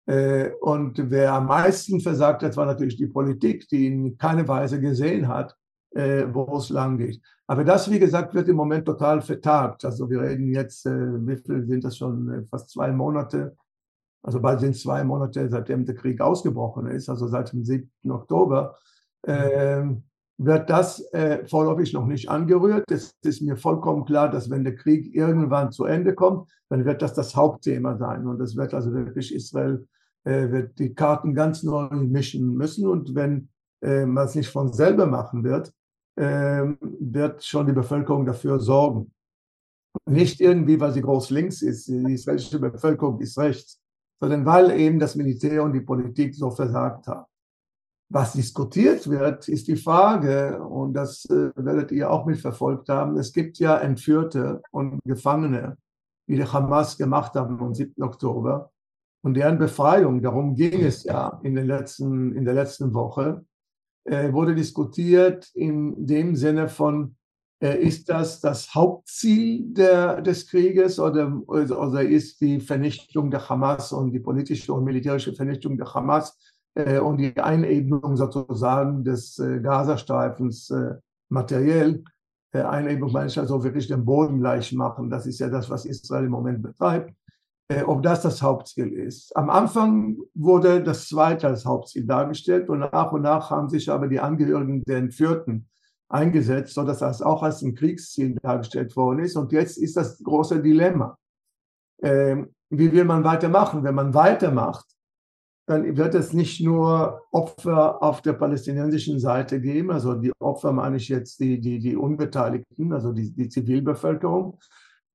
Äh, 0.07 0.51
und 0.61 1.11
wer 1.11 1.35
am 1.35 1.47
meisten 1.47 2.01
versagt 2.01 2.43
hat, 2.43 2.57
war 2.57 2.67
natürlich 2.67 2.97
die 2.97 3.07
Politik, 3.07 3.69
die 3.69 3.87
in 3.87 4.19
keine 4.19 4.47
Weise 4.49 4.81
gesehen 4.81 5.29
hat, 5.29 5.57
äh, 5.95 6.25
wo 6.33 6.57
es 6.57 6.71
lang 6.71 6.99
geht. 6.99 7.21
Aber 7.47 7.65
das, 7.65 7.91
wie 7.91 7.99
gesagt, 7.99 8.35
wird 8.35 8.49
im 8.49 8.57
Moment 8.57 8.87
total 8.87 9.21
vertagt. 9.21 9.85
Also 9.85 10.09
wir 10.09 10.23
reden 10.23 10.49
jetzt, 10.49 10.87
äh, 10.87 11.27
wie 11.27 11.37
viel 11.37 11.67
sind 11.67 11.85
das 11.85 11.97
schon, 11.97 12.31
äh, 12.31 12.43
fast 12.45 12.71
zwei 12.71 12.93
Monate, 12.93 13.57
also 14.23 14.41
bald 14.41 14.61
sind 14.61 14.77
zwei 14.77 15.05
Monate, 15.05 15.49
seitdem 15.51 15.85
der 15.85 15.97
Krieg 15.97 16.21
ausgebrochen 16.21 16.87
ist, 16.87 17.09
also 17.09 17.27
seit 17.27 17.53
dem 17.53 17.65
7. 17.65 17.91
Oktober, 18.11 18.77
äh, 19.23 19.85
wird 20.39 20.71
das 20.71 21.01
äh, 21.13 21.47
vorläufig 21.47 21.93
noch 21.93 22.07
nicht 22.07 22.29
angerührt. 22.29 22.91
Es 22.91 23.15
ist 23.23 23.43
mir 23.43 23.57
vollkommen 23.57 24.05
klar, 24.05 24.31
dass 24.31 24.51
wenn 24.51 24.65
der 24.65 24.75
Krieg 24.75 25.15
irgendwann 25.15 25.73
zu 25.73 25.85
Ende 25.85 26.15
kommt, 26.15 26.51
dann 26.69 26.85
wird 26.85 27.03
das 27.03 27.15
das 27.15 27.37
Hauptthema 27.37 27.97
sein. 27.97 28.27
Und 28.27 28.41
es 28.41 28.57
wird 28.57 28.75
also 28.75 28.93
wirklich 28.93 29.35
Israel, 29.35 29.87
äh, 30.25 30.51
wird 30.51 30.79
die 30.79 30.95
Karten 30.95 31.35
ganz 31.35 31.63
neu 31.63 31.89
mischen 31.91 32.55
müssen. 32.55 32.89
Und 32.89 33.15
wenn 33.15 33.49
äh, 33.83 34.07
man 34.07 34.27
es 34.27 34.35
nicht 34.35 34.49
von 34.49 34.73
selber 34.73 35.07
machen 35.07 35.45
wird, 35.45 35.73
wird 36.17 37.45
schon 37.45 37.67
die 37.67 37.73
Bevölkerung 37.73 38.27
dafür 38.27 38.61
sorgen. 38.61 39.13
Nicht 40.07 40.41
irgendwie, 40.41 40.81
weil 40.81 40.93
sie 40.93 41.03
groß 41.03 41.31
links 41.31 41.63
ist, 41.63 41.89
die 41.89 42.15
israelische 42.15 42.59
Bevölkerung 42.59 43.21
ist 43.21 43.39
rechts, 43.39 43.81
sondern 44.21 44.45
weil 44.47 44.71
eben 44.73 44.99
das 44.99 45.17
Militär 45.17 45.63
und 45.63 45.73
die 45.73 45.81
Politik 45.81 46.35
so 46.35 46.51
versagt 46.51 47.07
haben. 47.07 47.27
Was 48.11 48.35
diskutiert 48.35 49.09
wird, 49.09 49.49
ist 49.49 49.69
die 49.69 49.77
Frage, 49.77 50.63
und 50.63 50.93
das 50.93 51.25
äh, 51.27 51.51
werdet 51.57 51.93
ihr 51.93 52.11
auch 52.11 52.27
mitverfolgt 52.27 52.91
haben, 52.91 53.17
es 53.17 53.33
gibt 53.33 53.59
ja 53.59 53.79
Entführte 53.79 54.61
und 54.71 55.01
Gefangene, 55.05 55.79
die 56.29 56.37
die 56.37 56.45
Hamas 56.45 56.99
gemacht 56.99 57.35
haben 57.35 57.59
am 57.61 57.75
7. 57.75 58.03
Oktober 58.03 58.71
und 59.25 59.35
deren 59.35 59.59
Befreiung, 59.59 60.21
darum 60.21 60.55
ging 60.55 60.85
es 60.85 61.05
ja 61.05 61.41
in, 61.43 61.55
den 61.55 61.67
letzten, 61.67 62.35
in 62.35 62.45
der 62.45 62.55
letzten 62.55 62.93
Woche, 62.93 63.45
äh, 64.05 64.33
wurde 64.33 64.55
diskutiert 64.55 65.51
in 65.55 66.07
dem 66.07 66.35
Sinne 66.35 66.69
von, 66.69 67.17
äh, 67.63 67.81
ist 67.81 68.09
das 68.09 68.41
das 68.41 68.75
Hauptziel 68.75 69.73
der, 69.73 70.21
des 70.21 70.49
Krieges 70.49 70.99
oder, 70.99 71.41
oder 71.47 72.03
ist 72.03 72.41
die 72.41 72.61
Vernichtung 72.61 73.31
der 73.31 73.49
Hamas 73.49 73.93
und 73.93 74.11
die 74.13 74.21
politische 74.21 74.73
und 74.73 74.85
militärische 74.85 75.33
Vernichtung 75.35 75.77
der 75.77 75.93
Hamas 75.95 76.37
äh, 76.75 76.99
und 76.99 77.19
die 77.19 77.37
Einebnung 77.39 78.17
sozusagen 78.17 79.05
des 79.05 79.37
Gazastreifens 79.63 80.73
materiell. 81.29 82.03
Einebnung 82.53 83.13
meine 83.13 83.29
ich 83.29 83.39
also 83.39 83.65
wirklich 83.65 83.89
den 83.89 84.05
Boden 84.05 84.41
gleich 84.41 84.73
machen. 84.73 85.09
Das 85.09 85.27
ist 85.27 85.39
ja 85.39 85.49
das, 85.49 85.71
was 85.71 85.87
Israel 85.87 86.25
im 86.25 86.33
Moment 86.33 86.63
betreibt. 86.63 87.15
Äh, 87.69 87.83
ob 87.85 88.03
das 88.03 88.23
das 88.23 88.43
Hauptziel 88.43 88.93
ist. 88.93 89.37
Am 89.37 89.49
Anfang 89.49 90.19
wurde 90.35 90.83
das 90.83 91.09
zweite 91.09 91.47
als 91.47 91.65
Hauptziel 91.65 92.07
dargestellt 92.07 92.69
und 92.69 92.81
nach 92.81 93.13
und 93.13 93.23
nach 93.23 93.51
haben 93.51 93.69
sich 93.69 93.91
aber 93.91 94.09
die 94.09 94.21
Angehörigen 94.21 94.83
der 94.85 94.99
Entführten 94.99 95.69
eingesetzt, 96.09 96.75
sodass 96.75 96.99
das 96.99 97.23
auch 97.23 97.43
als 97.43 97.63
ein 97.63 97.75
Kriegsziel 97.75 98.37
dargestellt 98.43 98.95
worden 98.97 99.21
ist. 99.21 99.37
Und 99.37 99.53
jetzt 99.53 99.79
ist 99.79 99.97
das 99.97 100.23
große 100.23 100.61
Dilemma. 100.61 101.17
Ähm, 102.03 102.55
wie 102.69 102.93
will 102.93 103.05
man 103.05 103.25
weitermachen? 103.25 103.85
Wenn 103.85 103.95
man 103.95 104.13
weitermacht, 104.13 104.87
dann 105.67 105.97
wird 105.97 106.15
es 106.15 106.33
nicht 106.33 106.61
nur 106.61 107.23
Opfer 107.31 108.03
auf 108.03 108.21
der 108.21 108.33
palästinensischen 108.33 109.21
Seite 109.21 109.61
geben, 109.61 109.93
also 109.93 110.15
die 110.15 110.33
Opfer 110.41 110.73
meine 110.73 110.97
ich 110.97 111.09
jetzt 111.09 111.39
die, 111.39 111.61
die, 111.61 111.79
die 111.79 111.97
Unbeteiligten, 111.97 112.93
also 112.93 113.13
die, 113.13 113.33
die 113.33 113.49
Zivilbevölkerung, 113.49 114.59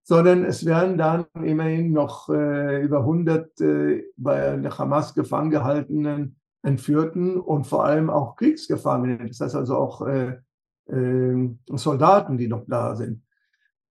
sondern 0.08 0.46
es 0.46 0.66
werden 0.66 0.98
dann 0.98 1.26
immerhin 1.44 1.92
noch 1.92 2.30
äh, 2.30 2.82
über 2.82 3.00
100 3.00 3.60
äh, 3.60 4.04
bei 4.16 4.56
der 4.56 4.78
Hamas 4.78 5.14
gefangen 5.14 5.50
gehaltenen 5.50 6.38
Entführten 6.64 7.38
und 7.38 7.68
vor 7.68 7.84
allem 7.84 8.10
auch 8.10 8.38
Kriegsgefangene, 8.38 9.28
das 9.28 9.42
heißt 9.42 9.56
also 9.56 9.76
auch 9.76 10.08
äh, 10.08 10.38
ähm, 10.88 11.60
Soldaten, 11.68 12.38
die 12.38 12.48
noch 12.48 12.64
da 12.68 12.96
sind. 12.96 13.22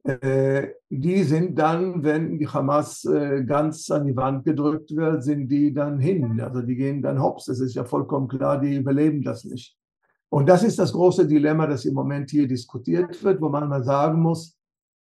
Äh, 0.04 0.68
die 0.88 1.22
sind 1.22 1.58
dann, 1.58 2.02
wenn 2.02 2.38
die 2.38 2.48
Hamas 2.48 3.04
äh, 3.04 3.44
ganz 3.44 3.90
an 3.90 4.06
die 4.06 4.16
Wand 4.16 4.46
gedrückt 4.46 4.96
wird, 4.96 5.22
sind 5.22 5.48
die 5.48 5.74
dann 5.74 5.98
hin. 5.98 6.40
Also 6.40 6.62
die 6.62 6.76
gehen 6.76 7.02
dann 7.02 7.20
hops. 7.20 7.48
Es 7.48 7.60
ist 7.60 7.74
ja 7.74 7.84
vollkommen 7.84 8.28
klar, 8.28 8.58
die 8.58 8.76
überleben 8.76 9.20
das 9.20 9.44
nicht. 9.44 9.76
Und 10.30 10.48
das 10.48 10.62
ist 10.62 10.78
das 10.78 10.94
große 10.94 11.26
Dilemma, 11.28 11.66
das 11.66 11.84
im 11.84 11.92
Moment 11.92 12.30
hier 12.30 12.48
diskutiert 12.48 13.22
wird, 13.22 13.42
wo 13.42 13.50
man 13.50 13.68
mal 13.68 13.84
sagen 13.84 14.22
muss, 14.22 14.56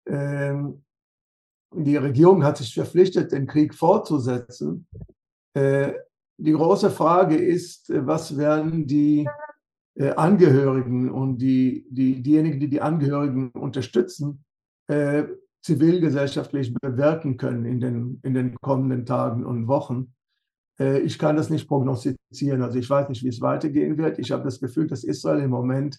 ähm, 0.06 0.84
die 1.74 1.96
Regierung 1.96 2.44
hat 2.44 2.58
sich 2.58 2.74
verpflichtet, 2.74 3.32
den 3.32 3.46
Krieg 3.46 3.74
fortzusetzen. 3.74 4.86
Äh, 5.54 5.92
die 6.38 6.52
große 6.52 6.90
Frage 6.90 7.36
ist, 7.36 7.90
was 7.94 8.36
werden 8.36 8.86
die 8.86 9.28
Angehörigen 10.16 11.10
und 11.10 11.38
die, 11.38 11.84
die, 11.90 12.22
diejenigen, 12.22 12.58
die 12.60 12.70
die 12.70 12.80
Angehörigen 12.80 13.50
unterstützen, 13.50 14.42
äh, 14.86 15.24
zivilgesellschaftlich 15.62 16.74
bewirken 16.74 17.36
können 17.36 17.64
in 17.64 17.80
den, 17.80 18.20
in 18.22 18.34
den 18.34 18.56
kommenden 18.60 19.04
Tagen 19.04 19.44
und 19.44 19.68
Wochen. 19.68 20.14
Äh, 20.78 21.00
ich 21.00 21.18
kann 21.18 21.36
das 21.36 21.50
nicht 21.50 21.68
prognostizieren. 21.68 22.62
Also 22.62 22.78
ich 22.78 22.88
weiß 22.88 23.08
nicht, 23.08 23.22
wie 23.22 23.28
es 23.28 23.40
weitergehen 23.40 23.98
wird. 23.98 24.18
Ich 24.18 24.32
habe 24.32 24.44
das 24.44 24.60
Gefühl, 24.60 24.86
dass 24.86 25.04
Israel 25.04 25.40
im 25.40 25.50
Moment 25.50 25.98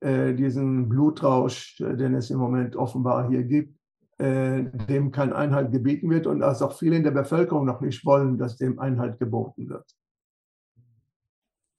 äh, 0.00 0.34
diesen 0.34 0.88
Blutrausch, 0.88 1.80
äh, 1.80 1.96
den 1.96 2.14
es 2.14 2.30
im 2.30 2.38
Moment 2.38 2.76
offenbar 2.76 3.28
hier 3.28 3.42
gibt, 3.42 3.77
äh, 4.18 4.64
dem 4.88 5.12
kein 5.12 5.32
Einhalt 5.32 5.70
gebieten 5.70 6.10
wird 6.10 6.26
und 6.26 6.40
dass 6.40 6.60
auch 6.62 6.76
viele 6.76 6.96
in 6.96 7.04
der 7.04 7.12
Bevölkerung 7.12 7.64
noch 7.64 7.80
nicht 7.80 8.04
wollen, 8.04 8.36
dass 8.36 8.56
dem 8.56 8.78
Einhalt 8.78 9.18
geboten 9.18 9.68
wird. 9.68 9.86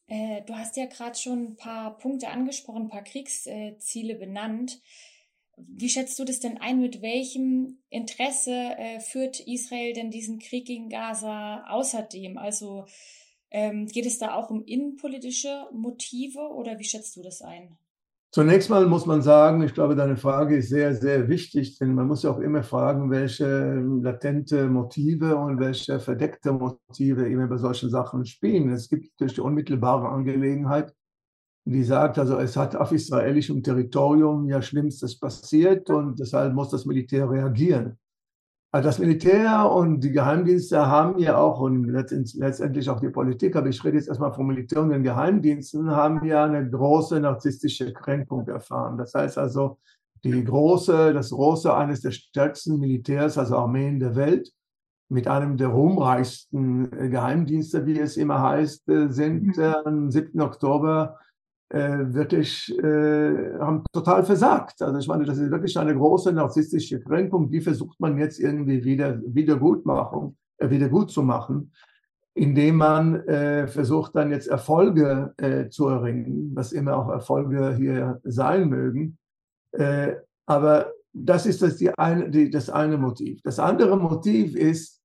Äh, 0.07 0.41
du 0.45 0.55
hast 0.55 0.77
ja 0.77 0.85
gerade 0.85 1.17
schon 1.17 1.43
ein 1.43 1.55
paar 1.55 1.97
Punkte 1.97 2.29
angesprochen, 2.29 2.83
ein 2.83 2.89
paar 2.89 3.03
Kriegsziele 3.03 4.15
benannt. 4.15 4.81
Wie 5.57 5.89
schätzt 5.89 6.17
du 6.17 6.23
das 6.23 6.39
denn 6.39 6.57
ein? 6.57 6.79
Mit 6.79 7.01
welchem 7.01 7.79
Interesse 7.89 8.53
äh, 8.53 8.99
führt 9.01 9.41
Israel 9.41 9.93
denn 9.93 10.09
diesen 10.09 10.39
Krieg 10.39 10.65
gegen 10.65 10.89
Gaza 10.89 11.65
außerdem? 11.67 12.37
Also 12.37 12.85
ähm, 13.51 13.87
geht 13.87 14.05
es 14.05 14.17
da 14.17 14.35
auch 14.35 14.49
um 14.49 14.63
innenpolitische 14.63 15.67
Motive 15.73 16.39
oder 16.53 16.79
wie 16.79 16.85
schätzt 16.85 17.17
du 17.17 17.21
das 17.21 17.41
ein? 17.41 17.77
Zunächst 18.31 18.69
mal 18.69 18.85
muss 18.85 19.07
man 19.07 19.23
sagen, 19.23 19.63
ich 19.63 19.73
glaube, 19.73 19.95
deine 19.95 20.15
Frage 20.15 20.57
ist 20.57 20.69
sehr, 20.69 20.93
sehr 20.93 21.27
wichtig, 21.29 21.79
denn 21.79 21.95
man 21.95 22.07
muss 22.07 22.21
ja 22.21 22.29
auch 22.29 22.37
immer 22.37 22.61
fragen, 22.61 23.09
welche 23.09 23.79
latente 24.03 24.69
Motive 24.69 25.35
und 25.35 25.59
welche 25.59 25.99
verdeckte 25.99 26.51
Motive 26.51 27.27
immer 27.27 27.47
bei 27.47 27.57
solchen 27.57 27.89
Sachen 27.89 28.25
spielen. 28.25 28.69
Es 28.69 28.87
gibt 28.87 29.09
natürlich 29.19 29.33
die 29.33 29.41
unmittelbare 29.41 30.09
Angelegenheit, 30.09 30.93
die 31.65 31.83
sagt, 31.83 32.19
also 32.19 32.37
es 32.37 32.55
hat 32.55 32.75
auf 32.75 32.91
israelischem 32.91 33.63
Territorium 33.63 34.47
ja 34.47 34.61
Schlimmstes 34.61 35.17
passiert 35.17 35.89
und 35.89 36.19
deshalb 36.19 36.53
muss 36.53 36.69
das 36.69 36.85
Militär 36.85 37.27
reagieren. 37.27 37.97
Also 38.71 38.87
das 38.87 38.99
Militär 38.99 39.71
und 39.71 40.01
die 40.01 40.11
Geheimdienste 40.11 40.85
haben 40.85 41.17
ja 41.17 41.37
auch 41.37 41.59
und 41.59 41.85
letztendlich 41.85 42.87
auch 42.89 42.99
die 42.99 43.09
Politik, 43.09 43.55
aber 43.55 43.67
ich 43.67 43.83
rede 43.83 43.97
jetzt 43.97 44.09
erstmal 44.09 44.31
vom 44.31 44.45
Militär 44.45 44.83
und 44.83 44.89
den 44.89 45.01
Geheimdiensten, 45.01 45.89
haben 45.89 46.23
ja 46.23 46.45
eine 46.45 46.69
große 46.69 47.19
narzisstische 47.19 47.91
Kränkung 47.93 48.47
erfahren. 48.47 48.99
Das 48.99 49.15
heißt 49.15 49.39
also, 49.39 49.79
die 50.23 50.43
große, 50.43 51.13
das 51.13 51.31
große, 51.31 51.73
eines 51.73 52.01
der 52.01 52.11
stärksten 52.11 52.79
Militärs, 52.79 53.39
also 53.39 53.57
Armeen 53.57 53.99
der 53.99 54.15
Welt, 54.15 54.51
mit 55.09 55.27
einem 55.27 55.57
der 55.57 55.69
ruhmreichsten 55.69 56.91
Geheimdienste, 57.09 57.87
wie 57.87 57.99
es 57.99 58.17
immer 58.17 58.39
heißt, 58.41 58.87
äh, 58.89 59.07
sind 59.09 59.57
mhm. 59.57 59.63
am 59.63 60.11
7. 60.11 60.39
Oktober 60.41 61.17
äh, 61.69 62.13
wirklich 62.13 62.75
äh, 62.79 63.53
haben 63.59 63.83
total 63.93 64.23
versagt. 64.23 64.81
Also 64.81 64.97
ich 64.97 65.07
meine, 65.07 65.25
das 65.25 65.37
ist 65.37 65.51
wirklich 65.51 65.77
eine 65.77 65.95
große 65.95 66.31
narzisstische 66.33 66.99
Kränkung, 66.99 67.49
die 67.49 67.61
versucht 67.61 67.99
man 67.99 68.17
jetzt 68.17 68.39
irgendwie 68.39 68.83
wieder 68.83 69.21
wieder 69.23 69.57
gut 69.57 69.85
machen, 69.85 70.35
äh, 70.57 70.69
wieder 70.69 70.89
gut 70.89 71.11
zu 71.11 71.21
machen, 71.21 71.71
indem 72.33 72.77
man 72.77 73.15
äh, 73.27 73.67
versucht 73.67 74.15
dann 74.15 74.31
jetzt 74.31 74.47
Erfolge 74.47 75.33
äh, 75.37 75.69
zu 75.69 75.87
erringen, 75.87 76.51
was 76.55 76.71
immer 76.71 76.97
auch 76.97 77.09
Erfolge 77.09 77.75
hier 77.75 78.19
sein 78.23 78.69
mögen. 78.69 79.19
Äh, 79.71 80.15
aber 80.47 80.91
das 81.13 81.45
ist 81.45 81.61
das, 81.61 81.77
die 81.77 81.91
eine, 81.91 82.31
die, 82.31 82.49
das 82.49 82.69
eine 82.71 82.97
Motiv. 82.97 83.41
Das 83.43 83.59
andere 83.59 83.95
Motiv 83.97 84.55
ist, 84.55 84.99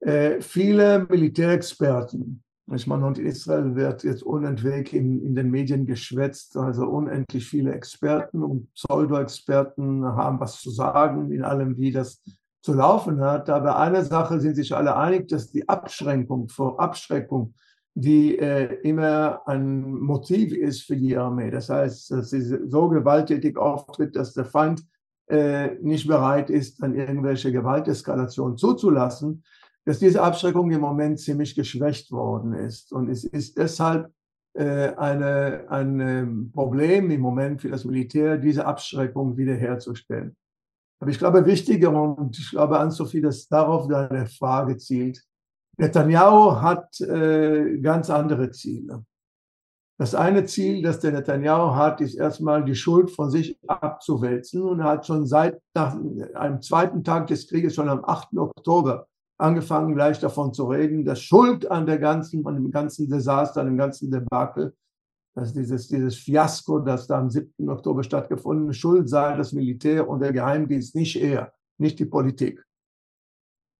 äh, 0.00 0.40
viele 0.40 1.06
Militärexperten 1.08 2.43
ich 2.72 2.86
meine, 2.86 3.06
und 3.06 3.18
Israel 3.18 3.74
wird 3.74 4.04
jetzt 4.04 4.22
unentwegt 4.22 4.94
in, 4.94 5.22
in 5.22 5.34
den 5.34 5.50
Medien 5.50 5.84
geschwätzt. 5.84 6.56
Also 6.56 6.86
unendlich 6.86 7.46
viele 7.46 7.72
Experten 7.72 8.42
und 8.42 8.72
Pseudo-Experten 8.72 10.04
haben 10.04 10.40
was 10.40 10.60
zu 10.60 10.70
sagen 10.70 11.30
in 11.30 11.44
allem, 11.44 11.76
wie 11.76 11.92
das 11.92 12.22
zu 12.62 12.72
laufen 12.72 13.20
hat. 13.20 13.50
Aber 13.50 13.78
eine 13.78 14.02
Sache 14.02 14.40
sind 14.40 14.54
sich 14.54 14.74
alle 14.74 14.96
einig, 14.96 15.28
dass 15.28 15.50
die 15.50 15.68
Abschränkung 15.68 16.48
vor 16.48 16.80
Abschreckung, 16.80 17.54
die 17.92 18.38
äh, 18.38 18.80
immer 18.82 19.46
ein 19.46 19.82
Motiv 19.82 20.52
ist 20.54 20.82
für 20.82 20.96
die 20.96 21.16
Armee. 21.16 21.50
Das 21.50 21.68
heißt, 21.68 22.12
dass 22.12 22.30
sie 22.30 22.40
so 22.40 22.88
gewalttätig 22.88 23.58
auftritt, 23.58 24.16
dass 24.16 24.32
der 24.32 24.46
Feind 24.46 24.82
äh, 25.26 25.74
nicht 25.82 26.08
bereit 26.08 26.48
ist, 26.48 26.82
dann 26.82 26.94
irgendwelche 26.94 27.52
Gewalteskalationen 27.52 28.56
zuzulassen 28.56 29.44
dass 29.84 29.98
diese 29.98 30.22
Abschreckung 30.22 30.70
im 30.70 30.80
Moment 30.80 31.20
ziemlich 31.20 31.54
geschwächt 31.54 32.10
worden 32.10 32.54
ist. 32.54 32.92
Und 32.92 33.08
es 33.08 33.24
ist 33.24 33.58
deshalb 33.58 34.10
äh, 34.54 34.94
eine, 34.96 35.66
ein 35.68 36.50
Problem 36.52 37.10
im 37.10 37.20
Moment 37.20 37.60
für 37.60 37.68
das 37.68 37.84
Militär, 37.84 38.38
diese 38.38 38.64
Abschreckung 38.66 39.36
wiederherzustellen. 39.36 40.36
Aber 41.00 41.10
ich 41.10 41.18
glaube, 41.18 41.44
wichtiger, 41.44 41.90
und 41.90 42.38
ich 42.38 42.50
glaube, 42.50 42.78
Ann-Sophie, 42.78 43.20
dass 43.20 43.46
darauf 43.48 43.88
deine 43.88 44.26
Frage 44.26 44.76
zielt, 44.78 45.22
Netanyahu 45.76 46.60
hat 46.62 47.00
äh, 47.00 47.78
ganz 47.78 48.08
andere 48.08 48.50
Ziele. 48.52 49.04
Das 49.98 50.14
eine 50.14 50.44
Ziel, 50.44 50.82
das 50.82 51.00
der 51.00 51.12
Netanyahu 51.12 51.74
hat, 51.74 52.00
ist 52.00 52.14
erstmal 52.14 52.64
die 52.64 52.74
Schuld 52.74 53.10
von 53.10 53.30
sich 53.30 53.58
abzuwälzen 53.66 54.62
und 54.62 54.80
er 54.80 54.86
hat 54.86 55.06
schon 55.06 55.26
seit 55.26 55.60
nach 55.74 55.96
einem 56.34 56.62
zweiten 56.62 57.04
Tag 57.04 57.28
des 57.28 57.48
Krieges, 57.48 57.74
schon 57.74 57.88
am 57.88 58.04
8. 58.04 58.36
Oktober, 58.36 59.06
angefangen 59.38 59.94
gleich 59.94 60.20
davon 60.20 60.52
zu 60.52 60.66
reden, 60.66 61.04
dass 61.04 61.20
Schuld 61.20 61.70
an 61.70 61.86
der 61.86 61.98
ganzen, 61.98 62.46
an 62.46 62.54
dem 62.54 62.70
ganzen 62.70 63.08
Desaster, 63.08 63.60
an 63.60 63.66
dem 63.66 63.76
ganzen 63.76 64.10
Debakel, 64.10 64.74
dass 65.34 65.52
dieses, 65.52 65.88
dieses 65.88 66.16
Fiasko, 66.16 66.78
das 66.78 67.06
da 67.06 67.18
am 67.18 67.30
7. 67.30 67.68
Oktober 67.68 68.02
stattgefunden 68.04 68.70
ist, 68.70 68.78
Schuld 68.78 69.08
sei 69.08 69.36
das 69.36 69.52
Militär 69.52 70.08
und 70.08 70.20
der 70.20 70.32
Geheimdienst, 70.32 70.94
nicht 70.94 71.16
er, 71.16 71.52
nicht 71.78 71.98
die 71.98 72.04
Politik. 72.04 72.64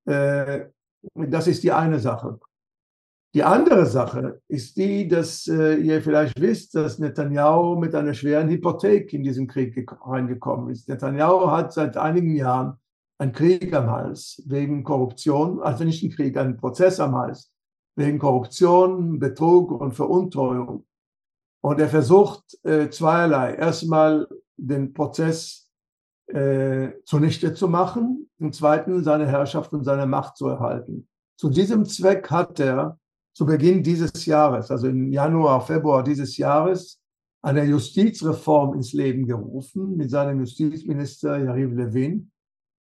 Äh, 0.07 0.67
Das 1.14 1.47
ist 1.47 1.62
die 1.62 1.73
eine 1.73 2.01
Sache. 2.01 2.40
Die 3.35 3.43
andere 3.43 3.85
Sache 3.87 4.40
ist 4.49 4.77
die, 4.77 5.09
dass 5.09 5.47
äh, 5.49 5.75
ihr 5.75 6.01
vielleicht 6.01 6.40
wisst, 6.40 6.75
dass 6.77 6.99
Netanyahu 6.99 7.77
mit 7.77 7.95
einer 7.95 8.14
schweren 8.14 8.49
Hypothek 8.49 9.12
in 9.12 9.25
diesen 9.25 9.49
Krieg 9.49 9.90
reingekommen 10.07 10.71
ist. 10.71 10.88
Netanyahu 10.88 11.51
hat 11.51 11.73
seit 11.73 11.97
einigen 11.97 12.37
Jahren 12.37 12.79
einen 13.25 13.33
Krieg 13.33 13.73
am 13.75 13.91
Hals 13.91 14.43
wegen 14.47 14.85
Korruption, 14.85 15.61
also 15.61 15.85
nicht 15.85 16.03
einen 16.03 16.13
Krieg, 16.13 16.37
einen 16.37 16.57
Prozess 16.57 17.01
am 17.01 17.15
Hals 17.17 17.51
wegen 17.97 18.19
Korruption, 18.19 19.19
Betrug 19.19 19.71
und 19.71 19.93
Veruntreuung. 19.93 20.85
Und 21.63 21.81
er 21.81 21.89
versucht 21.89 22.43
äh, 22.65 22.91
zweierlei. 22.91 23.55
Erstmal 23.55 24.29
den 24.57 24.93
Prozess 24.93 25.71
äh, 26.27 26.91
zunichte 27.05 27.55
zu 27.55 27.69
machen 27.69 28.29
und 28.39 28.55
zweitens 28.55 29.05
seine 29.05 29.27
Herrschaft 29.27 29.73
und 29.73 29.85
seine 29.85 30.07
Macht 30.07 30.37
zu 30.37 30.49
erhalten. 30.49 31.09
Zu 31.39 31.49
diesem 31.49 31.87
Zweck 31.87 32.31
hat 32.31 32.61
er 32.61 32.99
zu 33.33 33.47
Beginn 33.47 33.83
dieses 33.83 34.27
Jahres, 34.27 34.71
also 34.71 34.87
im 34.89 35.11
Januar, 35.11 35.61
Februar 35.61 36.05
dieses 36.05 36.37
Jahres, 36.37 37.01
eine 37.43 37.65
Justizreform 37.65 38.75
ins 38.75 38.93
Leben 38.93 39.27
gerufen 39.27 39.97
mit 39.97 40.11
seinem 40.11 40.41
Justizminister 40.41 41.39
Yariv 41.39 41.73
Levin, 41.75 42.31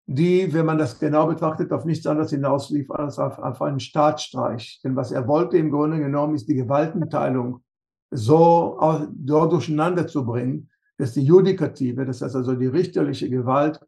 die, 0.07 0.53
wenn 0.53 0.67
man 0.67 0.79
das 0.79 0.99
genau 0.99 1.27
betrachtet, 1.27 1.73
auf 1.73 1.85
nichts 1.85 2.07
anderes 2.07 2.31
hinauslief 2.31 2.91
als 2.91 3.19
auf, 3.19 3.39
auf 3.39 3.63
einen 3.63 3.81
Staatsstreich. 3.81 4.81
Denn 4.83 4.97
was 4.97 5.13
er 5.13 5.29
wollte 5.29 5.57
im 5.57 5.71
Grunde 5.71 5.99
genommen, 5.99 6.35
ist 6.35 6.49
die 6.49 6.57
Gewaltenteilung 6.57 7.63
so, 8.11 8.79
so 9.25 9.47
durcheinander 9.47 10.07
zu 10.07 10.27
bringen, 10.27 10.69
dass 10.99 11.13
die 11.13 11.23
Judikative, 11.23 12.05
das 12.05 12.23
heißt 12.23 12.35
also 12.35 12.55
die 12.55 12.67
richterliche 12.67 13.31
Gewalt, 13.31 13.81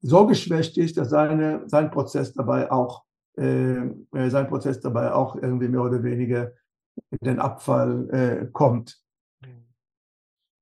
so 0.00 0.26
geschwächt 0.26 0.78
ist, 0.78 0.96
dass 0.96 1.10
seine, 1.10 1.62
sein 1.66 1.90
Prozess 1.90 2.32
dabei 2.32 2.70
auch 2.70 3.04
äh, 3.36 3.76
äh, 4.12 4.30
sein 4.30 4.46
Prozess 4.46 4.80
dabei 4.80 5.12
auch 5.12 5.34
irgendwie 5.36 5.68
mehr 5.68 5.82
oder 5.82 6.02
weniger 6.02 6.52
in 7.10 7.18
den 7.22 7.38
Abfall 7.40 8.08
äh, 8.10 8.46
kommt. 8.52 9.03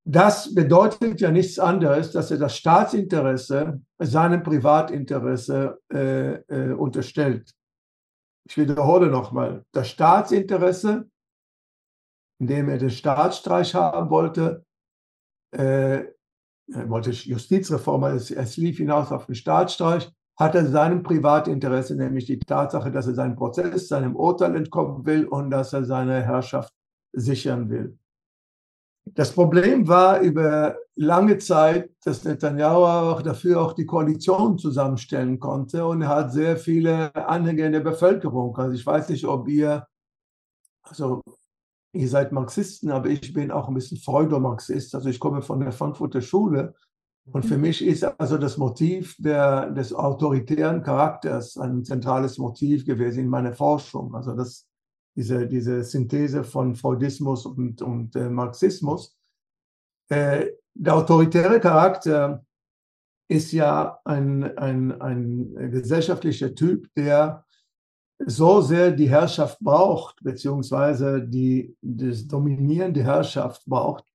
Das 0.05 0.53
bedeutet 0.53 1.21
ja 1.21 1.31
nichts 1.31 1.59
anderes, 1.59 2.11
dass 2.11 2.29
er 2.29 2.37
das 2.37 2.57
Staatsinteresse 2.57 3.81
seinem 3.99 4.43
Privatinteresse 4.43 5.79
äh, 5.93 6.33
äh, 6.33 6.73
unterstellt. 6.73 7.53
Ich 8.45 8.57
wiederhole 8.57 9.07
nochmal, 9.07 9.63
das 9.71 9.89
Staatsinteresse, 9.89 11.09
indem 12.39 12.67
er 12.67 12.77
den 12.77 12.89
Staatsstreich 12.89 13.73
haben 13.75 14.09
wollte, 14.09 14.65
äh, 15.51 16.03
er 16.71 16.89
wollte 16.89 17.11
Justizreform, 17.11 18.03
es, 18.05 18.31
es 18.31 18.57
lief 18.57 18.77
hinaus 18.77 19.11
auf 19.11 19.27
den 19.27 19.35
Staatsstreich, 19.35 20.11
hat 20.37 20.55
er 20.55 20.65
seinem 20.65 21.03
Privatinteresse, 21.03 21.95
nämlich 21.95 22.25
die 22.25 22.39
Tatsache, 22.39 22.91
dass 22.91 23.07
er 23.07 23.13
seinen 23.13 23.35
Prozess, 23.35 23.87
seinem 23.87 24.15
Urteil 24.15 24.55
entkommen 24.55 25.05
will 25.05 25.25
und 25.25 25.51
dass 25.51 25.73
er 25.73 25.85
seine 25.85 26.23
Herrschaft 26.23 26.73
sichern 27.13 27.69
will. 27.69 27.97
Das 29.05 29.33
Problem 29.33 29.87
war 29.87 30.21
über 30.21 30.77
lange 30.95 31.37
Zeit, 31.37 31.91
dass 32.03 32.23
Netanyahu 32.23 32.85
auch 32.85 33.21
dafür 33.21 33.61
auch 33.61 33.73
die 33.73 33.85
Koalition 33.85 34.57
zusammenstellen 34.57 35.39
konnte 35.39 35.85
und 35.85 36.01
er 36.01 36.09
hat 36.09 36.31
sehr 36.31 36.57
viele 36.57 37.13
Anhänger 37.15 37.65
in 37.65 37.73
der 37.73 37.81
Bevölkerung. 37.81 38.55
Also 38.57 38.73
ich 38.73 38.85
weiß 38.85 39.09
nicht, 39.09 39.25
ob 39.25 39.47
ihr, 39.49 39.85
also 40.83 41.21
ihr 41.93 42.07
seid 42.07 42.31
Marxisten, 42.31 42.91
aber 42.91 43.09
ich 43.09 43.33
bin 43.33 43.51
auch 43.51 43.67
ein 43.67 43.73
bisschen 43.73 43.97
Freudomarxist. 43.97 44.95
Also 44.95 45.09
ich 45.09 45.19
komme 45.19 45.41
von 45.41 45.59
der 45.59 45.73
Frankfurter 45.73 46.21
Schule 46.21 46.73
und 47.31 47.45
für 47.45 47.55
mhm. 47.55 47.61
mich 47.61 47.85
ist 47.85 48.03
also 48.03 48.37
das 48.37 48.57
Motiv 48.57 49.15
der, 49.17 49.69
des 49.71 49.93
autoritären 49.93 50.83
Charakters 50.83 51.57
ein 51.57 51.83
zentrales 51.83 52.37
Motiv 52.37 52.85
gewesen 52.85 53.21
in 53.21 53.29
meiner 53.29 53.53
Forschung. 53.53 54.13
Also 54.15 54.33
das, 54.35 54.67
diese, 55.15 55.47
diese 55.47 55.83
Synthese 55.83 56.43
von 56.43 56.75
Freudismus 56.75 57.45
und, 57.45 57.81
und 57.81 58.15
äh, 58.15 58.29
Marxismus. 58.29 59.17
Äh, 60.09 60.47
der 60.73 60.95
autoritäre 60.95 61.59
Charakter 61.59 62.43
ist 63.29 63.51
ja 63.51 63.99
ein, 64.05 64.57
ein, 64.57 65.01
ein 65.01 65.71
gesellschaftlicher 65.71 66.53
Typ, 66.55 66.87
der 66.95 67.45
so 68.25 68.61
sehr 68.61 68.91
die 68.91 69.09
Herrschaft 69.09 69.59
braucht, 69.59 70.23
beziehungsweise 70.23 71.21
die 71.21 71.75
das 71.81 72.27
dominierende 72.27 73.03
Herrschaft 73.03 73.65
braucht, 73.65 74.05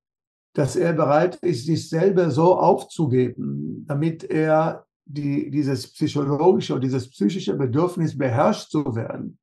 dass 0.54 0.76
er 0.76 0.92
bereit 0.92 1.36
ist, 1.36 1.66
sich 1.66 1.88
selber 1.88 2.30
so 2.30 2.56
aufzugeben, 2.56 3.84
damit 3.86 4.24
er 4.24 4.86
die, 5.04 5.50
dieses 5.50 5.92
psychologische 5.92 6.74
oder 6.74 6.82
dieses 6.82 7.08
psychische 7.10 7.54
Bedürfnis 7.54 8.16
beherrscht 8.16 8.70
zu 8.70 8.94
werden, 8.94 9.38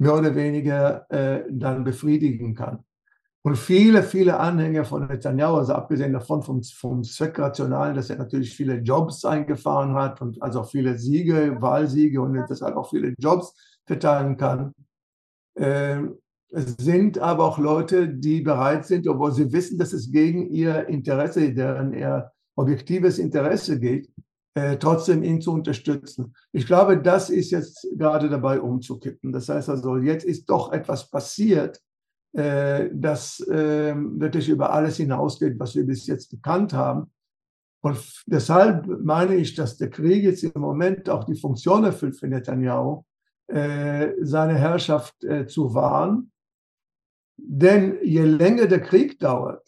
mehr 0.00 0.18
oder 0.18 0.34
weniger 0.34 1.06
äh, 1.10 1.44
dann 1.50 1.84
befriedigen 1.84 2.54
kann. 2.54 2.84
Und 3.42 3.56
viele, 3.56 4.02
viele 4.02 4.38
Anhänger 4.38 4.84
von 4.84 5.06
Netanyahu, 5.06 5.56
also 5.56 5.74
abgesehen 5.74 6.12
davon 6.12 6.42
vom, 6.42 6.62
vom 6.62 7.02
Zweckrationalen, 7.02 7.94
dass 7.94 8.10
er 8.10 8.16
natürlich 8.16 8.54
viele 8.54 8.76
Jobs 8.76 9.24
eingefahren 9.24 9.94
hat 9.94 10.20
und 10.20 10.42
also 10.42 10.60
auch 10.60 10.70
viele 10.70 10.98
Siege, 10.98 11.56
Wahlsiege 11.60 12.20
und 12.20 12.34
deshalb 12.48 12.76
auch 12.76 12.90
viele 12.90 13.14
Jobs 13.18 13.54
verteilen 13.86 14.36
kann, 14.36 14.74
äh, 15.54 16.00
sind 16.50 17.18
aber 17.18 17.44
auch 17.44 17.58
Leute, 17.58 18.08
die 18.08 18.40
bereit 18.40 18.86
sind, 18.86 19.06
obwohl 19.06 19.32
sie 19.32 19.52
wissen, 19.52 19.78
dass 19.78 19.92
es 19.92 20.10
gegen 20.10 20.50
ihr 20.50 20.88
Interesse, 20.88 21.52
deren 21.52 21.92
ihr 21.92 22.30
objektives 22.56 23.18
Interesse 23.18 23.78
geht, 23.78 24.10
äh, 24.60 24.78
trotzdem 24.78 25.22
ihn 25.22 25.40
zu 25.40 25.52
unterstützen. 25.52 26.34
Ich 26.52 26.66
glaube, 26.66 27.00
das 27.00 27.30
ist 27.30 27.50
jetzt 27.50 27.86
gerade 27.96 28.28
dabei 28.28 28.60
umzukippen. 28.60 29.32
Das 29.32 29.48
heißt 29.48 29.68
also, 29.68 29.96
jetzt 29.96 30.24
ist 30.24 30.48
doch 30.48 30.72
etwas 30.72 31.10
passiert, 31.10 31.80
äh, 32.32 32.88
das 32.92 33.40
äh, 33.48 33.94
wirklich 33.96 34.48
über 34.48 34.72
alles 34.72 34.96
hinausgeht, 34.96 35.58
was 35.58 35.74
wir 35.74 35.86
bis 35.86 36.06
jetzt 36.06 36.30
gekannt 36.30 36.72
haben. 36.72 37.10
Und 37.82 37.98
deshalb 38.26 38.86
meine 39.02 39.36
ich, 39.36 39.54
dass 39.54 39.78
der 39.78 39.90
Krieg 39.90 40.22
jetzt 40.22 40.44
im 40.44 40.60
Moment 40.60 41.08
auch 41.08 41.24
die 41.24 41.38
Funktion 41.38 41.84
erfüllt 41.84 42.18
für 42.18 42.28
Netanyahu, 42.28 43.04
äh, 43.46 44.10
seine 44.20 44.54
Herrschaft 44.54 45.24
äh, 45.24 45.46
zu 45.46 45.74
wahren 45.74 46.30
denn 47.42 47.98
je 48.02 48.24
länger 48.24 48.66
der 48.66 48.80
Krieg 48.80 49.18
dauert, 49.18 49.66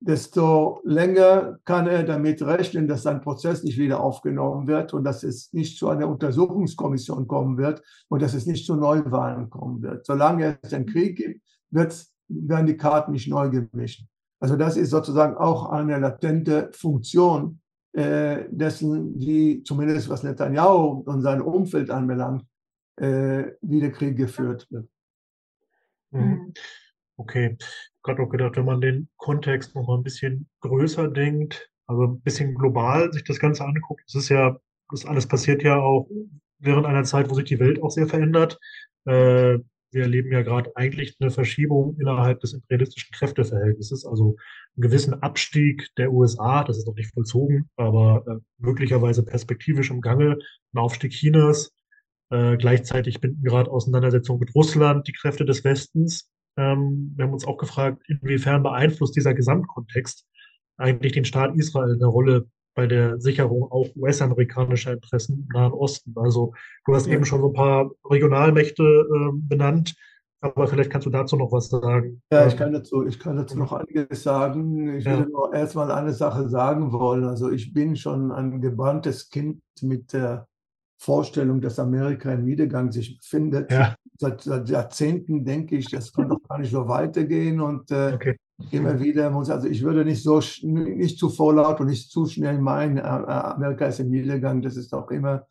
desto 0.00 0.80
länger 0.84 1.58
kann 1.64 1.86
er 1.86 2.04
damit 2.04 2.40
rechnen, 2.42 2.86
dass 2.86 3.02
sein 3.02 3.20
Prozess 3.20 3.64
nicht 3.64 3.78
wieder 3.78 4.00
aufgenommen 4.00 4.66
wird 4.68 4.94
und 4.94 5.04
dass 5.04 5.24
es 5.24 5.52
nicht 5.52 5.78
zu 5.78 5.88
einer 5.88 6.08
Untersuchungskommission 6.08 7.26
kommen 7.26 7.58
wird 7.58 7.82
und 8.08 8.22
dass 8.22 8.34
es 8.34 8.46
nicht 8.46 8.64
zu 8.64 8.76
Neuwahlen 8.76 9.50
kommen 9.50 9.82
wird. 9.82 10.06
Solange 10.06 10.58
es 10.62 10.72
einen 10.72 10.86
Krieg 10.86 11.16
gibt, 11.16 11.42
wird, 11.70 12.06
werden 12.28 12.66
die 12.66 12.76
Karten 12.76 13.12
nicht 13.12 13.28
neu 13.28 13.50
gemischt. 13.50 14.04
Also 14.40 14.56
das 14.56 14.76
ist 14.76 14.90
sozusagen 14.90 15.36
auch 15.36 15.70
eine 15.70 15.98
latente 15.98 16.70
Funktion 16.72 17.60
äh, 17.92 18.44
dessen, 18.50 19.18
die 19.18 19.62
zumindest 19.64 20.08
was 20.08 20.22
Netanyahu 20.22 21.02
und 21.06 21.22
sein 21.22 21.40
Umfeld 21.40 21.90
anbelangt, 21.90 22.44
äh, 22.96 23.52
wie 23.62 23.80
der 23.80 23.90
Krieg 23.90 24.16
geführt 24.16 24.68
wird. 24.70 24.88
Mhm. 26.10 26.52
Okay, 27.16 27.58
gerade 28.08 28.22
auch 28.22 28.30
gedacht, 28.30 28.56
wenn 28.56 28.64
man 28.64 28.80
den 28.80 29.08
Kontext 29.16 29.74
noch 29.74 29.86
mal 29.86 29.96
ein 29.96 30.02
bisschen 30.02 30.48
größer 30.60 31.08
denkt, 31.08 31.70
also 31.86 32.04
ein 32.04 32.20
bisschen 32.20 32.54
global 32.54 33.12
sich 33.12 33.24
das 33.24 33.38
Ganze 33.38 33.64
anguckt, 33.64 34.02
es 34.06 34.14
ist 34.14 34.28
ja, 34.28 34.58
das 34.90 35.04
alles 35.06 35.26
passiert 35.26 35.62
ja 35.62 35.78
auch 35.78 36.08
während 36.58 36.86
einer 36.86 37.04
Zeit, 37.04 37.30
wo 37.30 37.34
sich 37.34 37.44
die 37.44 37.60
Welt 37.60 37.82
auch 37.82 37.90
sehr 37.90 38.06
verändert. 38.06 38.58
Äh, 39.04 39.58
wir 39.90 40.02
erleben 40.02 40.30
ja 40.32 40.42
gerade 40.42 40.70
eigentlich 40.76 41.16
eine 41.18 41.30
Verschiebung 41.30 41.96
innerhalb 41.98 42.40
des 42.40 42.52
imperialistischen 42.52 43.10
Kräfteverhältnisses, 43.14 44.04
also 44.04 44.36
einen 44.76 44.82
gewissen 44.82 45.14
Abstieg 45.22 45.88
der 45.96 46.12
USA, 46.12 46.62
das 46.64 46.78
ist 46.78 46.86
noch 46.86 46.94
nicht 46.94 47.12
vollzogen, 47.14 47.70
aber 47.76 48.24
äh, 48.26 48.40
möglicherweise 48.58 49.24
perspektivisch 49.24 49.90
im 49.90 50.00
Gange, 50.00 50.38
ein 50.74 50.78
Aufstieg 50.78 51.12
Chinas, 51.12 51.72
äh, 52.30 52.56
gleichzeitig 52.58 53.20
binden 53.20 53.42
gerade 53.42 53.70
Auseinandersetzungen 53.70 54.40
mit 54.40 54.54
Russland 54.54 55.08
die 55.08 55.12
Kräfte 55.12 55.46
des 55.46 55.64
Westens. 55.64 56.30
Ähm, 56.58 57.14
wir 57.16 57.24
haben 57.24 57.32
uns 57.32 57.46
auch 57.46 57.56
gefragt, 57.56 58.02
inwiefern 58.08 58.62
beeinflusst 58.62 59.16
dieser 59.16 59.32
Gesamtkontext 59.32 60.26
eigentlich 60.76 61.12
den 61.12 61.24
Staat 61.24 61.54
Israel 61.56 61.94
eine 61.94 62.06
Rolle 62.06 62.46
bei 62.74 62.86
der 62.86 63.18
Sicherung 63.20 63.70
auch 63.72 63.88
US-amerikanischer 63.96 64.92
Interessen 64.92 65.46
im 65.48 65.48
Nahen 65.52 65.72
Osten. 65.72 66.14
Also 66.16 66.52
du 66.84 66.94
hast 66.94 67.06
ja. 67.06 67.14
eben 67.14 67.24
schon 67.24 67.40
so 67.40 67.48
ein 67.48 67.52
paar 67.52 67.90
Regionalmächte 68.08 68.82
äh, 68.82 69.30
benannt, 69.34 69.96
aber 70.40 70.68
vielleicht 70.68 70.90
kannst 70.90 71.06
du 71.06 71.10
dazu 71.10 71.36
noch 71.36 71.50
was 71.50 71.68
sagen. 71.68 72.22
Ja, 72.32 72.46
ich 72.46 72.56
kann 72.56 72.72
dazu, 72.72 73.04
ich 73.04 73.18
kann 73.18 73.36
dazu 73.36 73.58
noch 73.58 73.72
einiges 73.72 74.22
sagen. 74.22 74.96
Ich 74.96 75.04
ja. 75.04 75.18
würde 75.18 75.30
nur 75.30 75.52
erstmal 75.52 75.90
eine 75.90 76.12
Sache 76.12 76.48
sagen 76.48 76.92
wollen. 76.92 77.24
Also 77.24 77.50
ich 77.50 77.72
bin 77.72 77.96
schon 77.96 78.30
ein 78.30 78.60
gebranntes 78.60 79.30
Kind 79.30 79.60
mit 79.82 80.12
der 80.12 80.46
Vorstellung, 80.98 81.60
dass 81.60 81.78
Amerika 81.78 82.32
im 82.32 82.44
Niedergang 82.44 82.90
sich 82.90 83.18
befindet. 83.18 83.70
Ja. 83.70 83.94
Seit, 84.18 84.42
seit, 84.42 84.68
Jahrzehnten 84.68 85.44
denke 85.44 85.76
ich, 85.76 85.88
das 85.90 86.12
kann 86.12 86.28
doch 86.28 86.42
gar 86.48 86.58
nicht 86.58 86.72
so 86.72 86.88
weitergehen 86.88 87.60
und 87.60 87.90
äh, 87.92 88.14
okay. 88.14 88.36
immer 88.72 88.98
wieder 88.98 89.30
muss, 89.30 89.48
also 89.48 89.68
ich 89.68 89.84
würde 89.84 90.04
nicht 90.04 90.24
so, 90.24 90.40
nicht 90.62 91.18
zu 91.18 91.28
vorlaut 91.28 91.80
und 91.80 91.86
nicht 91.86 92.10
zu 92.10 92.26
schnell 92.26 92.58
meinen, 92.58 92.98
äh, 92.98 93.02
Amerika 93.02 93.86
ist 93.86 94.00
im 94.00 94.10
Niedergang, 94.10 94.60
das 94.60 94.76
ist 94.76 94.92
auch 94.92 95.10
immer 95.12 95.46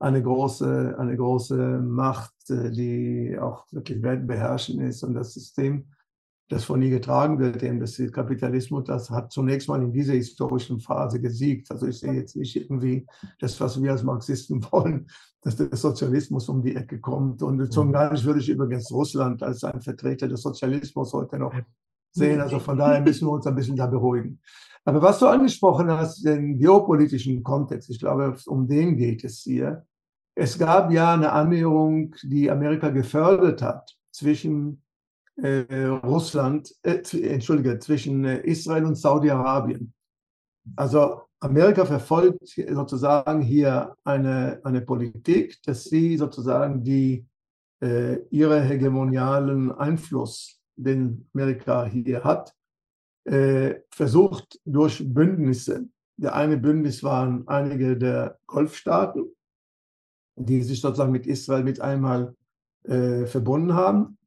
eine 0.00 0.20
große, 0.20 0.96
eine 0.98 1.16
große 1.16 1.80
Macht, 1.80 2.34
äh, 2.50 2.72
die 2.72 3.38
auch 3.40 3.66
wirklich 3.70 4.02
weltbeherrschend 4.02 4.82
ist 4.82 5.04
und 5.04 5.14
das 5.14 5.32
System, 5.32 5.86
das 6.48 6.64
von 6.64 6.80
ihr 6.80 6.90
getragen 6.90 7.38
wird, 7.38 7.62
eben 7.62 7.78
das 7.78 8.00
Kapitalismus, 8.12 8.84
das 8.84 9.10
hat 9.10 9.30
zunächst 9.30 9.68
mal 9.68 9.82
in 9.82 9.92
dieser 9.92 10.14
historischen 10.14 10.80
Phase 10.80 11.20
gesiegt. 11.20 11.70
Also 11.70 11.86
ich 11.86 12.00
sehe 12.00 12.14
jetzt 12.14 12.36
nicht 12.36 12.56
irgendwie 12.56 13.06
das, 13.38 13.60
was 13.60 13.80
wir 13.82 13.92
als 13.92 14.02
Marxisten 14.02 14.64
wollen, 14.72 15.08
dass 15.42 15.56
der 15.56 15.74
Sozialismus 15.76 16.48
um 16.48 16.62
die 16.62 16.74
Ecke 16.74 17.00
kommt. 17.00 17.42
Und 17.42 17.70
zum 17.70 17.88
mhm. 17.88 17.92
gar 17.92 18.12
nicht 18.12 18.24
würde 18.24 18.40
ich 18.40 18.48
übrigens 18.48 18.90
Russland 18.90 19.42
als 19.42 19.62
ein 19.62 19.82
Vertreter 19.82 20.26
des 20.26 20.40
Sozialismus 20.40 21.12
heute 21.12 21.38
noch 21.38 21.54
sehen. 22.12 22.40
Also 22.40 22.58
von 22.58 22.78
daher 22.78 23.02
müssen 23.02 23.26
wir 23.28 23.32
uns 23.32 23.46
ein 23.46 23.54
bisschen 23.54 23.76
da 23.76 23.86
beruhigen. 23.86 24.40
Aber 24.84 25.02
was 25.02 25.18
du 25.18 25.26
angesprochen 25.26 25.90
hast, 25.90 26.24
den 26.24 26.58
geopolitischen 26.58 27.42
Kontext, 27.42 27.90
ich 27.90 27.98
glaube, 27.98 28.34
um 28.46 28.66
den 28.66 28.96
geht 28.96 29.22
es 29.22 29.40
hier. 29.40 29.84
Es 30.34 30.58
gab 30.58 30.90
ja 30.92 31.12
eine 31.12 31.32
Annäherung, 31.32 32.14
die 32.22 32.50
Amerika 32.50 32.88
gefördert 32.88 33.60
hat 33.60 33.98
zwischen 34.12 34.82
äh, 35.42 35.84
Russland, 35.84 36.74
äh, 36.82 37.00
entschuldige, 37.22 37.78
zwischen 37.78 38.24
äh, 38.24 38.40
Israel 38.40 38.84
und 38.84 38.96
Saudi-Arabien. 38.96 39.92
Also 40.76 41.22
Amerika 41.40 41.86
verfolgt 41.86 42.46
sozusagen 42.46 43.40
hier 43.40 43.94
eine, 44.04 44.60
eine 44.64 44.80
Politik, 44.80 45.62
dass 45.62 45.84
sie 45.84 46.16
sozusagen 46.16 46.82
die, 46.82 47.26
äh, 47.80 48.18
ihre 48.30 48.60
hegemonialen 48.60 49.70
Einfluss, 49.72 50.60
den 50.76 51.28
Amerika 51.34 51.84
hier 51.86 52.24
hat, 52.24 52.54
äh, 53.24 53.76
versucht 53.90 54.60
durch 54.64 55.02
Bündnisse. 55.12 55.88
Der 56.16 56.34
eine 56.34 56.56
Bündnis 56.56 57.04
waren 57.04 57.46
einige 57.46 57.96
der 57.96 58.38
Golfstaaten, 58.46 59.26
die 60.36 60.62
sich 60.62 60.80
sozusagen 60.80 61.12
mit 61.12 61.26
Israel 61.26 61.62
mit 61.62 61.80
einmal 61.80 62.34
äh, 62.84 63.26
verbunden 63.26 63.74
haben. 63.74 64.17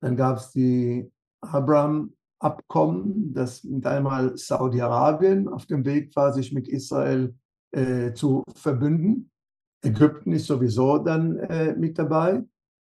Dann 0.00 0.16
gab 0.16 0.38
es 0.38 0.50
die 0.50 1.10
Abraham-Abkommen, 1.40 3.32
das 3.32 3.64
mit 3.64 3.86
einmal 3.86 4.36
Saudi-Arabien 4.36 5.48
auf 5.48 5.66
dem 5.66 5.84
Weg 5.84 6.14
war, 6.16 6.32
sich 6.32 6.52
mit 6.52 6.68
Israel 6.68 7.34
äh, 7.72 8.12
zu 8.12 8.44
verbünden. 8.54 9.30
Ägypten 9.82 10.32
ist 10.32 10.46
sowieso 10.46 10.98
dann 10.98 11.36
äh, 11.38 11.74
mit 11.74 11.98
dabei. 11.98 12.44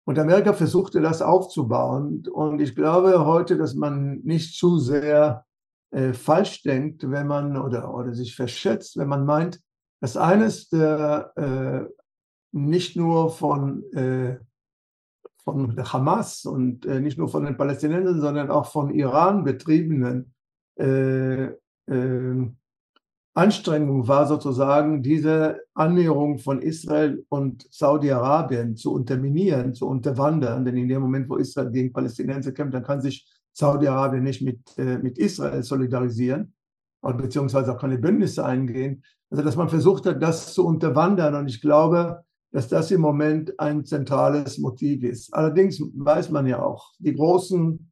Und 0.06 0.18
Amerika 0.18 0.54
versuchte 0.54 1.02
das 1.02 1.20
aufzubauen. 1.20 2.24
Und 2.32 2.62
ich 2.62 2.74
glaube 2.74 3.26
heute, 3.26 3.58
dass 3.58 3.74
man 3.74 4.20
nicht 4.20 4.56
zu 4.56 4.78
sehr 4.78 5.44
äh, 5.90 6.14
falsch 6.14 6.62
denkt, 6.62 7.10
wenn 7.10 7.26
man 7.26 7.56
oder, 7.58 7.94
oder 7.94 8.14
sich 8.14 8.34
verschätzt, 8.34 8.96
wenn 8.96 9.08
man 9.08 9.26
meint, 9.26 9.60
dass 10.00 10.16
eines 10.16 10.70
der 10.70 11.32
äh, 11.36 11.92
nicht 12.52 12.96
nur 12.96 13.30
von 13.30 13.82
äh, 13.92 14.38
von 15.52 15.92
Hamas 15.92 16.44
und 16.44 16.84
äh, 16.84 17.00
nicht 17.00 17.16
nur 17.16 17.28
von 17.28 17.44
den 17.44 17.56
Palästinensern, 17.56 18.20
sondern 18.20 18.50
auch 18.50 18.66
von 18.66 18.90
Iran 18.90 19.44
betriebenen 19.44 20.34
äh, 20.78 21.44
äh, 21.44 22.50
Anstrengung 23.34 24.08
war 24.08 24.26
sozusagen, 24.26 25.02
diese 25.02 25.60
Annäherung 25.72 26.38
von 26.38 26.60
Israel 26.60 27.24
und 27.28 27.66
Saudi-Arabien 27.70 28.76
zu 28.76 28.92
unterminieren, 28.92 29.74
zu 29.74 29.86
unterwandern. 29.86 30.64
Denn 30.64 30.76
in 30.76 30.88
dem 30.88 31.00
Moment, 31.00 31.30
wo 31.30 31.36
Israel 31.36 31.70
gegen 31.70 31.92
Palästinenser 31.92 32.52
kämpft, 32.52 32.74
dann 32.74 32.82
kann 32.82 33.00
sich 33.00 33.26
Saudi-Arabien 33.52 34.24
nicht 34.24 34.42
mit, 34.42 34.76
äh, 34.76 34.98
mit 34.98 35.18
Israel 35.18 35.62
solidarisieren 35.62 36.52
beziehungsweise 37.00 37.72
auch 37.72 37.80
keine 37.80 37.96
Bündnisse 37.96 38.44
eingehen. 38.44 39.04
Also 39.30 39.44
dass 39.44 39.54
man 39.54 39.68
versucht 39.68 40.04
hat, 40.04 40.20
das 40.20 40.52
zu 40.52 40.66
unterwandern. 40.66 41.36
Und 41.36 41.48
ich 41.48 41.60
glaube, 41.60 42.24
dass 42.50 42.68
das 42.68 42.90
im 42.90 43.00
Moment 43.00 43.58
ein 43.60 43.84
zentrales 43.84 44.58
Motiv 44.58 45.02
ist. 45.04 45.32
Allerdings 45.34 45.80
weiß 45.80 46.30
man 46.30 46.46
ja 46.46 46.62
auch, 46.62 46.92
die 46.98 47.14
großen 47.14 47.90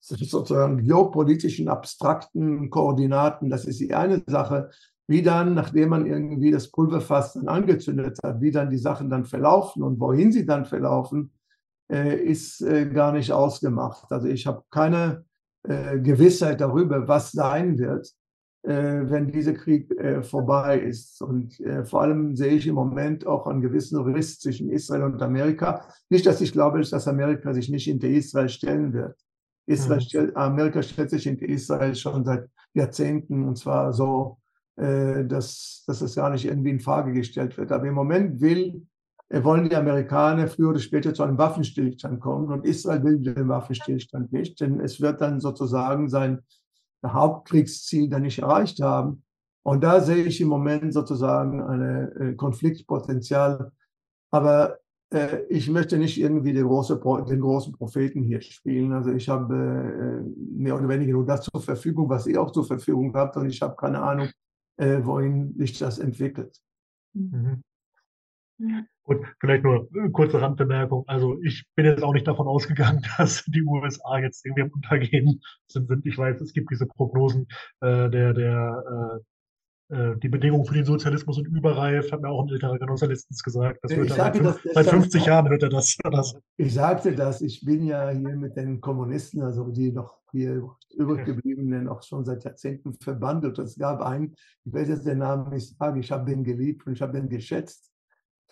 sozusagen 0.00 0.84
geopolitischen, 0.84 1.68
abstrakten 1.68 2.68
Koordinaten, 2.68 3.48
das 3.48 3.64
ist 3.64 3.80
die 3.80 3.94
eine 3.94 4.22
Sache, 4.26 4.70
wie 5.06 5.22
dann, 5.22 5.54
nachdem 5.54 5.90
man 5.90 6.06
irgendwie 6.06 6.50
das 6.50 6.70
Pulverfass 6.70 7.34
dann 7.34 7.48
angezündet 7.48 8.18
hat, 8.22 8.40
wie 8.40 8.50
dann 8.50 8.70
die 8.70 8.78
Sachen 8.78 9.10
dann 9.10 9.24
verlaufen 9.24 9.82
und 9.82 10.00
wohin 10.00 10.32
sie 10.32 10.46
dann 10.46 10.64
verlaufen, 10.64 11.32
äh, 11.90 12.16
ist 12.16 12.62
äh, 12.62 12.86
gar 12.86 13.12
nicht 13.12 13.32
ausgemacht. 13.32 14.10
Also 14.10 14.28
ich 14.28 14.46
habe 14.46 14.62
keine 14.70 15.24
äh, 15.62 15.98
Gewissheit 15.98 16.60
darüber, 16.60 17.06
was 17.06 17.32
sein 17.32 17.78
wird. 17.78 18.10
Äh, 18.64 19.10
wenn 19.10 19.30
dieser 19.30 19.52
Krieg 19.52 19.90
äh, 19.90 20.22
vorbei 20.22 20.78
ist. 20.80 21.20
Und 21.20 21.60
äh, 21.60 21.84
vor 21.84 22.00
allem 22.00 22.34
sehe 22.34 22.54
ich 22.54 22.66
im 22.66 22.76
Moment 22.76 23.26
auch 23.26 23.46
einen 23.46 23.60
gewissen 23.60 24.00
Riss 24.00 24.40
zwischen 24.40 24.70
Israel 24.70 25.02
und 25.02 25.20
Amerika. 25.20 25.86
Nicht, 26.08 26.24
dass 26.24 26.40
ich 26.40 26.52
glaube, 26.52 26.80
dass 26.80 27.06
Amerika 27.06 27.52
sich 27.52 27.68
nicht 27.68 27.84
hinter 27.84 28.08
Israel 28.08 28.48
stellen 28.48 28.94
wird. 28.94 29.18
Israel 29.66 29.98
mhm. 29.98 30.02
stellt, 30.02 30.36
Amerika 30.36 30.82
stellt 30.82 31.10
sich 31.10 31.24
hinter 31.24 31.46
Israel 31.46 31.94
schon 31.94 32.24
seit 32.24 32.48
Jahrzehnten 32.72 33.44
und 33.44 33.56
zwar 33.56 33.92
so, 33.92 34.38
dass, 34.76 35.84
dass 35.86 36.00
es 36.00 36.16
gar 36.16 36.30
nicht 36.30 36.46
irgendwie 36.46 36.70
in 36.70 36.80
Frage 36.80 37.12
gestellt 37.12 37.56
wird. 37.56 37.70
Aber 37.70 37.86
im 37.86 37.94
Moment 37.94 38.40
will, 38.40 38.82
wollen 39.30 39.68
die 39.68 39.76
Amerikaner 39.76 40.48
früher 40.48 40.70
oder 40.70 40.80
später 40.80 41.14
zu 41.14 41.22
einem 41.22 41.38
Waffenstillstand 41.38 42.20
kommen 42.20 42.50
und 42.50 42.66
Israel 42.66 43.04
will 43.04 43.20
den 43.20 43.48
Waffenstillstand 43.48 44.32
nicht, 44.32 44.60
denn 44.60 44.80
es 44.80 45.00
wird 45.00 45.20
dann 45.20 45.38
sozusagen 45.38 46.08
sein 46.08 46.40
Hauptkriegsziel 47.04 48.08
dann 48.08 48.22
nicht 48.22 48.40
erreicht 48.40 48.80
haben. 48.80 49.22
Und 49.62 49.82
da 49.82 50.00
sehe 50.00 50.24
ich 50.24 50.40
im 50.40 50.48
Moment 50.48 50.92
sozusagen 50.92 51.62
ein 51.62 52.36
Konfliktpotenzial. 52.36 53.72
Aber 54.30 54.78
äh, 55.14 55.44
ich 55.48 55.68
möchte 55.70 55.96
nicht 55.96 56.20
irgendwie 56.20 56.52
den, 56.52 56.66
große, 56.66 57.00
den, 57.28 57.40
großen 57.40 57.72
Propheten 57.72 58.22
hier 58.22 58.40
spielen. 58.40 58.92
Also 58.92 59.12
ich 59.12 59.28
habe 59.28 59.54
äh, 59.54 60.58
mehr 60.58 60.76
oder 60.76 60.88
weniger 60.88 61.12
nur 61.12 61.24
das 61.24 61.42
zur 61.42 61.62
Verfügung, 61.62 62.08
was 62.08 62.26
ihr 62.26 62.40
auch 62.40 62.50
zur 62.50 62.66
Verfügung 62.66 63.14
habt. 63.14 63.36
Und 63.36 63.48
ich 63.48 63.62
habe 63.62 63.76
keine 63.76 64.02
Ahnung, 64.02 64.28
äh, 64.76 65.00
wohin 65.02 65.54
sich 65.56 65.78
das 65.78 65.98
entwickelt. 65.98 66.60
Mhm. 67.14 67.62
Und 69.04 69.26
vielleicht 69.38 69.64
nur 69.64 69.88
eine 69.94 70.10
kurze 70.10 70.40
Randbemerkung. 70.40 71.04
Also 71.06 71.38
ich 71.42 71.66
bin 71.76 71.84
jetzt 71.84 72.02
auch 72.02 72.14
nicht 72.14 72.26
davon 72.26 72.46
ausgegangen, 72.46 73.02
dass 73.18 73.44
die 73.44 73.62
USA 73.62 74.18
jetzt 74.18 74.44
irgendwie 74.44 74.62
am 74.62 74.70
Untergehen 74.70 75.42
sind. 75.68 76.06
Ich 76.06 76.16
weiß, 76.16 76.40
es 76.40 76.52
gibt 76.52 76.70
diese 76.70 76.86
Prognosen 76.86 77.46
äh, 77.80 78.08
der, 78.08 78.32
der 78.32 79.20
äh, 79.90 79.94
äh 79.94 80.16
die 80.18 80.30
Bedingungen 80.30 80.64
für 80.64 80.74
den 80.74 80.86
Sozialismus 80.86 81.36
sind 81.36 81.48
überreif, 81.48 82.10
hat 82.10 82.22
mir 82.22 82.30
auch 82.30 82.44
ein 82.44 82.48
älterer 82.48 82.78
Genosse 82.78 83.04
letztens 83.04 83.42
gesagt. 83.42 83.78
Das 83.82 83.94
wird 83.94 84.10
seit, 84.10 84.42
das, 84.42 84.58
seit 84.72 84.86
50 84.86 85.26
Jahren 85.26 85.50
hört 85.50 85.62
er 85.62 85.68
das, 85.68 85.96
das. 86.10 86.34
Ich 86.56 86.72
sagte 86.72 87.14
das, 87.14 87.42
ich 87.42 87.62
bin 87.62 87.84
ja 87.84 88.08
hier 88.08 88.36
mit 88.36 88.56
den 88.56 88.80
Kommunisten, 88.80 89.42
also 89.42 89.68
die 89.70 89.92
noch 89.92 90.18
hier 90.32 90.66
übrig 90.96 91.26
gebliebenen, 91.26 91.88
auch 91.88 92.02
schon 92.02 92.24
seit 92.24 92.42
Jahrzehnten 92.42 92.94
verbandelt. 92.94 93.58
Es 93.58 93.76
gab 93.76 94.00
einen, 94.00 94.34
ich 94.64 94.72
weiß 94.72 94.88
jetzt 94.88 95.06
den 95.06 95.18
Namen 95.18 95.52
nicht 95.52 95.76
sagen, 95.76 96.00
ich 96.00 96.10
habe 96.10 96.24
den 96.24 96.42
geliebt 96.42 96.86
und 96.86 96.94
ich 96.94 97.02
habe 97.02 97.12
den 97.12 97.28
geschätzt 97.28 97.93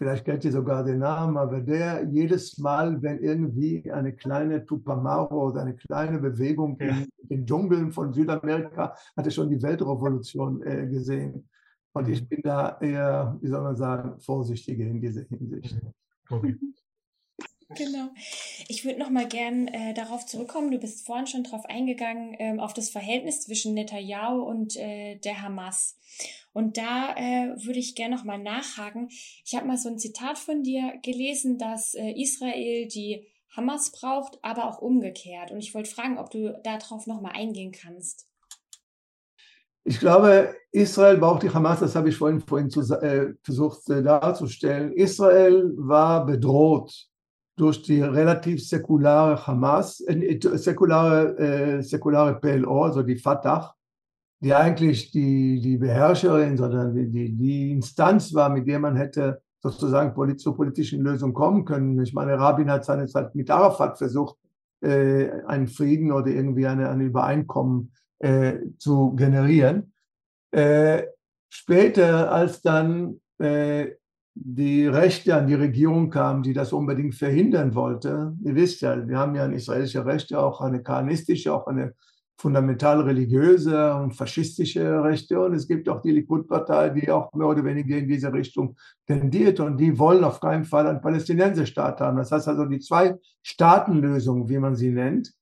vielleicht 0.03 0.25
kennt 0.25 0.45
ihr 0.45 0.51
sogar 0.51 0.83
den 0.83 0.99
Namen, 0.99 1.37
aber 1.37 1.61
der 1.61 2.05
jedes 2.11 2.59
Mal, 2.59 3.01
wenn 3.03 3.21
irgendwie 3.21 3.89
eine 3.89 4.13
kleine 4.13 4.67
Tupamaro 4.67 5.49
oder 5.51 5.63
eine 5.63 5.77
kleine 5.77 6.19
Bewegung 6.19 6.77
ja. 6.81 6.89
in 6.89 7.29
den 7.29 7.47
Dschungeln 7.47 7.93
von 7.93 8.13
Südamerika, 8.13 8.97
hatte 9.17 9.31
schon 9.31 9.49
die 9.49 9.63
Weltrevolution 9.63 10.61
äh, 10.65 10.89
gesehen. 10.89 11.49
Und 11.93 12.09
ich 12.09 12.23
mhm. 12.23 12.27
bin 12.27 12.41
da 12.43 12.79
eher, 12.81 13.39
wie 13.41 13.49
soll 13.49 13.63
man 13.63 13.77
sagen, 13.77 14.19
vorsichtiger 14.19 14.85
in 14.87 15.01
dieser 15.01 15.23
Hinsicht. 15.23 15.81
Mhm. 15.81 15.93
Okay. 16.31 16.57
Genau. 17.77 18.09
Ich 18.69 18.85
würde 18.85 18.99
noch 18.99 19.11
mal 19.11 19.27
gern 19.27 19.69
äh, 19.69 19.95
darauf 19.95 20.27
zurückkommen. 20.27 20.71
Du 20.71 20.79
bist 20.79 21.07
vorhin 21.07 21.27
schon 21.27 21.45
darauf 21.45 21.65
eingegangen, 21.67 22.37
ähm, 22.39 22.61
auf 22.61 22.75
das 22.75 22.91
Verhältnis 22.91 23.43
zwischen 23.43 23.75
Netanyahu 23.75 24.43
und 24.43 24.77
äh, 24.77 25.17
der 25.17 25.43
Hamas. 25.43 25.99
Und 26.53 26.77
da 26.77 27.15
äh, 27.17 27.65
würde 27.65 27.79
ich 27.79 27.95
gerne 27.95 28.17
noch 28.17 28.25
mal 28.25 28.39
nachhaken. 28.39 29.09
Ich 29.45 29.55
habe 29.55 29.67
mal 29.67 29.79
so 29.79 29.89
ein 29.89 29.99
Zitat 29.99 30.39
von 30.39 30.63
dir 30.63 30.95
gelesen, 31.03 31.59
dass 31.59 31.95
äh, 31.95 32.13
Israel 32.13 32.89
die 32.89 33.27
Hamas 33.57 33.93
braucht, 33.93 34.39
aber 34.43 34.69
auch 34.69 34.79
umgekehrt. 34.79 35.51
Und 35.51 35.59
ich 35.59 35.75
wollte 35.75 35.91
fragen, 35.91 36.19
ob 36.19 36.31
du 36.31 36.59
darauf 36.65 37.07
noch 37.07 37.21
mal 37.21 37.33
eingehen 37.33 37.73
kannst. 37.73 38.27
Ich 39.85 39.99
glaube, 39.99 40.55
Israel 40.71 41.19
braucht 41.19 41.43
die 41.43 41.51
Hamas, 41.51 41.81
das 41.81 41.97
habe 41.97 42.09
ich 42.09 42.17
vorhin, 42.17 42.41
vorhin 42.41 42.71
zu, 42.71 42.81
äh, 42.81 43.35
versucht 43.43 43.89
äh, 43.91 44.03
darzustellen. 44.03 44.93
Israel 44.93 45.73
war 45.77 46.25
bedroht 46.25 47.09
durch 47.57 47.83
die 47.83 48.01
relativ 48.01 48.67
säkulare 48.67 49.47
Hamas, 49.47 50.01
äh, 50.01 50.39
säkulare, 50.57 51.39
äh, 51.39 51.83
säkulare 51.83 52.41
PLO, 52.41 52.85
also 52.85 53.03
die 53.03 53.17
Fatah, 53.17 53.75
die 54.41 54.55
eigentlich 54.55 55.11
die, 55.11 55.61
die 55.61 55.77
Beherrscherin, 55.77 56.57
sondern 56.57 56.95
die, 56.95 57.09
die, 57.11 57.33
die 57.33 57.73
Instanz 57.73 58.35
war, 58.35 58.49
mit 58.49 58.67
der 58.67 58.79
man 58.79 58.97
hätte 58.97 59.41
sozusagen 59.61 60.13
polit 60.15 60.41
zur 60.41 60.57
politischen 60.57 61.03
Lösung 61.03 61.33
kommen 61.33 61.65
können. 61.65 62.03
Ich 62.03 62.13
meine, 62.13 62.39
Rabin 62.39 62.71
hat 62.71 62.85
seinerzeit 62.85 63.35
mit 63.35 63.51
Arafat 63.51 63.99
versucht, 63.99 64.37
äh, 64.81 65.31
einen 65.47 65.69
Frieden 65.69 66.11
oder 66.11 66.27
irgendwie 66.29 66.67
eine, 66.67 66.89
ein 66.89 67.01
Übereinkommen 67.01 67.93
äh, 68.19 68.55
zu 68.79 69.15
generieren. 69.15 69.93
Äh, 70.51 71.05
später, 71.49 72.33
als 72.33 72.63
dann 72.63 73.21
äh, 73.39 73.93
die 74.35 74.87
Rechte 74.87 75.35
an 75.35 75.47
die 75.47 75.55
Regierung 75.55 76.11
kamen, 76.11 76.43
die 76.43 76.53
das 76.53 76.73
unbedingt 76.73 77.15
verhindern 77.15 77.75
wollte. 77.75 78.35
Ihr 78.43 78.55
wisst 78.55 78.81
ja, 78.81 79.07
wir 79.07 79.19
haben 79.19 79.35
ja 79.35 79.45
ein 79.45 79.53
israelische 79.53 80.05
Rechte, 80.05 80.41
auch 80.41 80.61
eine 80.61 80.83
kahanistische, 80.83 81.53
auch 81.53 81.67
eine 81.67 81.95
fundamental 82.39 83.03
religiöse 83.03 83.95
und 83.95 84.13
faschistische 84.13 85.05
Rechte. 85.05 85.39
Und 85.39 85.55
es 85.55 85.69
gibt 85.69 85.89
auch 85.89 86.01
die 86.01 86.11
Likud-Partei, 86.13 86.89
die 86.91 87.11
auch 87.11 87.33
mehr 87.35 87.47
oder 87.47 87.65
weniger 87.65 87.97
in 87.97 88.09
diese 88.09 88.33
Richtung 88.33 88.75
tendiert. 89.07 89.61
Und 89.61 89.77
die 89.77 89.97
wollen 89.99 90.25
auf 90.25 90.41
keinen 90.41 90.65
Fall 90.65 90.87
einen 90.89 91.01
palästinensischen 91.01 91.67
Staat 91.67 92.01
haben. 92.01 92.17
Das 92.17 92.33
heißt 92.33 92.49
also 92.49 92.65
die 92.65 92.81
Zwei-Staaten-Lösung, 92.81 94.49
wie 94.49 94.59
man 94.59 94.75
sie 94.75 94.91
nennt, 94.91 95.33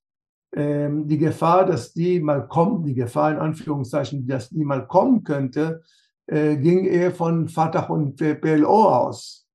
ähm, 0.53 1.07
die 1.07 1.19
Gefahr, 1.19 1.65
dass 1.65 1.93
die 1.93 2.21
mal 2.21 2.47
kommen, 2.49 2.85
die 2.85 2.95
Gefahr 2.95 3.31
in 3.31 3.39
Anführungszeichen, 3.39 4.27
dass 4.27 4.51
die 4.51 4.65
mal 4.65 4.87
kommen 4.87 5.23
könnte, 5.23 5.83
äh, 6.31 6.57
ging 6.57 6.85
eher 6.85 7.13
von 7.13 7.49
Fatah 7.49 7.87
und 7.87 8.17
PLO 8.17 8.89
aus. 8.89 9.47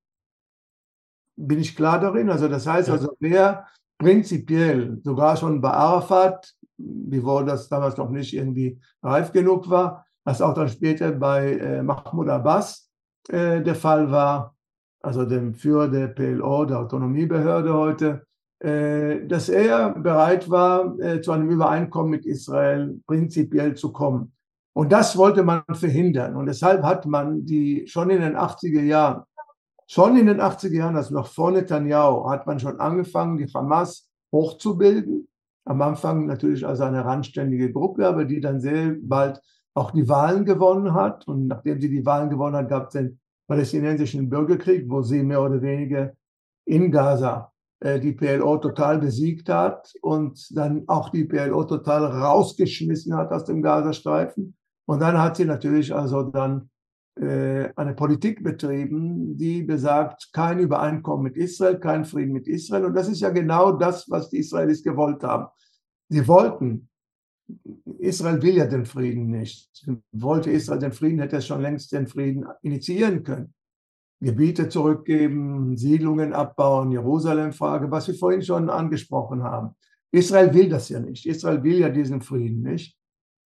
Bin 1.37 1.59
ich 1.59 1.75
klar 1.75 1.99
darin? 1.99 2.29
Also 2.29 2.47
das 2.47 2.67
heißt 2.67 2.89
also, 2.89 3.15
wer 3.19 3.67
prinzipiell 3.97 4.99
sogar 5.03 5.37
schon 5.37 5.61
bei 5.61 5.71
Arafat, 5.71 6.53
wiewohl 6.77 7.45
das 7.45 7.69
damals 7.69 7.97
noch 7.97 8.09
nicht 8.09 8.33
irgendwie 8.33 8.79
reif 9.01 9.31
genug 9.31 9.69
war, 9.69 10.05
was 10.25 10.41
auch 10.41 10.53
dann 10.53 10.69
später 10.69 11.11
bei 11.13 11.53
äh, 11.53 11.83
Mahmoud 11.83 12.27
Abbas 12.27 12.89
äh, 13.29 13.61
der 13.61 13.75
Fall 13.75 14.11
war, 14.11 14.55
also 15.01 15.23
dem 15.25 15.53
Führer 15.53 15.87
der 15.87 16.07
PLO, 16.07 16.65
der 16.65 16.79
Autonomiebehörde 16.79 17.73
heute, 17.73 18.27
äh, 18.59 19.25
dass 19.27 19.47
er 19.47 19.91
bereit 19.91 20.49
war, 20.49 20.99
äh, 20.99 21.21
zu 21.21 21.31
einem 21.31 21.49
Übereinkommen 21.49 22.11
mit 22.11 22.25
Israel 22.25 22.99
prinzipiell 23.05 23.75
zu 23.75 23.93
kommen. 23.93 24.34
Und 24.77 24.91
das 24.91 25.15
wollte 25.15 25.41
man 25.43 25.63
verhindern. 25.71 26.35
Und 26.35 26.47
deshalb 26.47 26.83
hat 26.83 27.05
man 27.05 27.45
die 27.45 27.87
schon 27.87 28.09
in 28.09 28.19
den 28.19 28.35
80er 28.35 28.81
Jahren, 28.81 29.23
schon 29.87 30.17
in 30.17 30.25
den 30.25 30.41
80er 30.41 30.75
Jahren, 30.75 30.97
also 30.97 31.13
noch 31.13 31.27
vor 31.27 31.51
Netanyahu, 31.51 32.29
hat 32.29 32.45
man 32.45 32.59
schon 32.59 32.77
angefangen, 32.81 33.37
die 33.37 33.45
Hamas 33.45 34.09
hochzubilden. 34.33 35.29
Am 35.63 35.81
Anfang 35.81 36.25
natürlich 36.25 36.67
als 36.67 36.81
eine 36.81 37.05
randständige 37.05 37.71
Gruppe, 37.71 38.05
aber 38.05 38.25
die 38.25 38.41
dann 38.41 38.59
sehr 38.59 38.97
bald 39.01 39.41
auch 39.75 39.91
die 39.91 40.09
Wahlen 40.09 40.43
gewonnen 40.43 40.93
hat. 40.93 41.25
Und 41.25 41.47
nachdem 41.47 41.79
sie 41.79 41.89
die 41.89 42.05
Wahlen 42.05 42.29
gewonnen 42.29 42.57
hat, 42.57 42.67
gab 42.67 42.87
es 42.87 42.93
den 42.93 43.17
palästinensischen 43.47 44.29
Bürgerkrieg, 44.29 44.89
wo 44.89 45.01
sie 45.01 45.23
mehr 45.23 45.41
oder 45.41 45.61
weniger 45.61 46.11
in 46.65 46.91
Gaza 46.91 47.53
äh, 47.79 47.97
die 48.01 48.11
PLO 48.11 48.57
total 48.57 48.97
besiegt 48.97 49.47
hat 49.47 49.93
und 50.01 50.49
dann 50.57 50.83
auch 50.87 51.11
die 51.11 51.23
PLO 51.23 51.63
total 51.63 52.03
rausgeschmissen 52.07 53.15
hat 53.15 53.31
aus 53.31 53.45
dem 53.45 53.61
Gazastreifen. 53.61 54.53
Und 54.85 55.01
dann 55.01 55.17
hat 55.17 55.37
sie 55.37 55.45
natürlich 55.45 55.93
also 55.93 56.23
dann 56.23 56.69
äh, 57.19 57.69
eine 57.75 57.93
Politik 57.93 58.43
betrieben, 58.43 59.37
die 59.37 59.63
besagt, 59.63 60.29
kein 60.33 60.59
Übereinkommen 60.59 61.23
mit 61.23 61.37
Israel, 61.37 61.79
kein 61.79 62.05
Frieden 62.05 62.33
mit 62.33 62.47
Israel. 62.47 62.85
Und 62.85 62.93
das 62.93 63.07
ist 63.07 63.21
ja 63.21 63.29
genau 63.29 63.71
das, 63.71 64.09
was 64.09 64.29
die 64.29 64.39
Israelis 64.39 64.83
gewollt 64.83 65.23
haben. 65.23 65.47
Sie 66.09 66.27
wollten, 66.27 66.89
Israel 67.99 68.41
will 68.41 68.57
ja 68.57 68.65
den 68.65 68.85
Frieden 68.85 69.27
nicht. 69.27 69.87
Wollte 70.11 70.51
Israel 70.51 70.79
den 70.79 70.91
Frieden, 70.91 71.19
hätte 71.19 71.37
es 71.37 71.47
schon 71.47 71.61
längst 71.61 71.91
den 71.91 72.07
Frieden 72.07 72.45
initiieren 72.61 73.23
können. 73.23 73.53
Gebiete 74.21 74.69
zurückgeben, 74.69 75.77
Siedlungen 75.77 76.33
abbauen, 76.33 76.91
Jerusalem-Frage, 76.91 77.91
was 77.91 78.07
wir 78.07 78.15
vorhin 78.15 78.41
schon 78.41 78.69
angesprochen 78.69 79.43
haben. 79.43 79.75
Israel 80.11 80.53
will 80.53 80.69
das 80.69 80.89
ja 80.89 80.99
nicht. 80.99 81.25
Israel 81.25 81.63
will 81.63 81.79
ja 81.79 81.89
diesen 81.89 82.21
Frieden 82.21 82.61
nicht. 82.61 82.97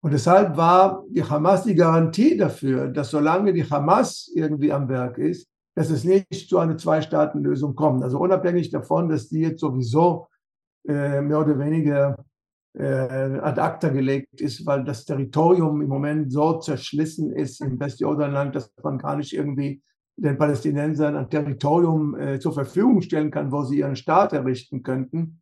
Und 0.00 0.12
deshalb 0.12 0.56
war 0.56 1.04
die 1.08 1.24
Hamas 1.24 1.64
die 1.64 1.74
Garantie 1.74 2.36
dafür, 2.36 2.88
dass 2.88 3.10
solange 3.10 3.52
die 3.52 3.68
Hamas 3.68 4.30
irgendwie 4.34 4.72
am 4.72 4.88
Werk 4.88 5.18
ist, 5.18 5.48
dass 5.74 5.90
es 5.90 6.04
nicht 6.04 6.48
zu 6.48 6.58
einer 6.58 6.76
Zwei-Staaten-Lösung 6.76 7.74
kommt. 7.74 8.02
Also 8.02 8.18
unabhängig 8.18 8.70
davon, 8.70 9.08
dass 9.08 9.28
die 9.28 9.40
jetzt 9.40 9.60
sowieso 9.60 10.28
äh, 10.86 11.20
mehr 11.20 11.40
oder 11.40 11.58
weniger 11.58 12.16
äh, 12.74 12.84
ad 12.84 13.60
acta 13.60 13.88
gelegt 13.88 14.40
ist, 14.40 14.64
weil 14.66 14.84
das 14.84 15.04
Territorium 15.04 15.80
im 15.82 15.88
Moment 15.88 16.32
so 16.32 16.58
zerschlissen 16.58 17.32
ist 17.32 17.60
im 17.60 17.80
Westjordanland, 17.80 18.54
dass 18.54 18.72
man 18.82 18.98
gar 18.98 19.16
nicht 19.16 19.32
irgendwie 19.32 19.82
den 20.16 20.36
Palästinensern 20.36 21.16
ein 21.16 21.30
Territorium 21.30 22.16
äh, 22.16 22.38
zur 22.38 22.52
Verfügung 22.52 23.02
stellen 23.02 23.30
kann, 23.30 23.52
wo 23.52 23.62
sie 23.62 23.78
ihren 23.78 23.96
Staat 23.96 24.32
errichten 24.32 24.82
könnten 24.82 25.40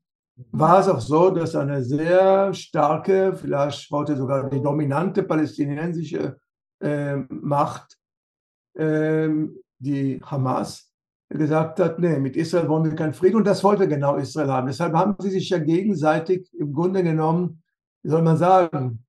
war 0.53 0.81
es 0.81 0.88
auch 0.88 1.01
so, 1.01 1.31
dass 1.31 1.55
eine 1.55 1.83
sehr 1.83 2.53
starke, 2.53 3.35
vielleicht 3.35 3.90
heute 3.90 4.16
sogar 4.16 4.51
die 4.51 4.62
dominante 4.62 5.22
palästinensische 5.22 6.38
äh, 6.81 7.16
Macht, 7.29 7.96
äh, 8.75 9.29
die 9.79 10.20
Hamas, 10.22 10.92
gesagt 11.29 11.81
hat, 11.81 11.99
nee, 11.99 12.18
mit 12.18 12.37
Israel 12.37 12.68
wollen 12.68 12.85
wir 12.85 12.94
keinen 12.94 13.14
Frieden 13.14 13.37
und 13.37 13.46
das 13.46 13.64
wollte 13.64 13.88
genau 13.88 14.16
Israel 14.16 14.51
haben. 14.51 14.66
Deshalb 14.68 14.94
haben 14.94 15.16
sie 15.18 15.31
sich 15.31 15.49
ja 15.51 15.59
gegenseitig 15.59 16.49
im 16.55 16.72
Grunde 16.72 17.03
genommen, 17.03 17.62
wie 18.03 18.11
soll 18.11 18.22
man 18.22 18.37
sagen, 18.37 19.05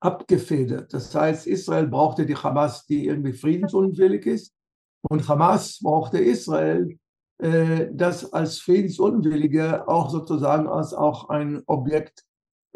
abgefedert. 0.00 0.92
Das 0.92 1.14
heißt, 1.14 1.46
Israel 1.46 1.86
brauchte 1.86 2.26
die 2.26 2.34
Hamas, 2.34 2.84
die 2.86 3.06
irgendwie 3.06 3.32
friedensunwillig 3.32 4.26
ist 4.26 4.54
und 5.02 5.28
Hamas 5.28 5.78
brauchte 5.80 6.18
Israel, 6.18 6.98
das 7.38 8.32
als 8.32 8.58
Friedensunwillige 8.60 9.86
auch 9.86 10.08
sozusagen 10.08 10.66
als 10.66 10.94
auch 10.94 11.28
ein 11.28 11.62
Objekt 11.66 12.24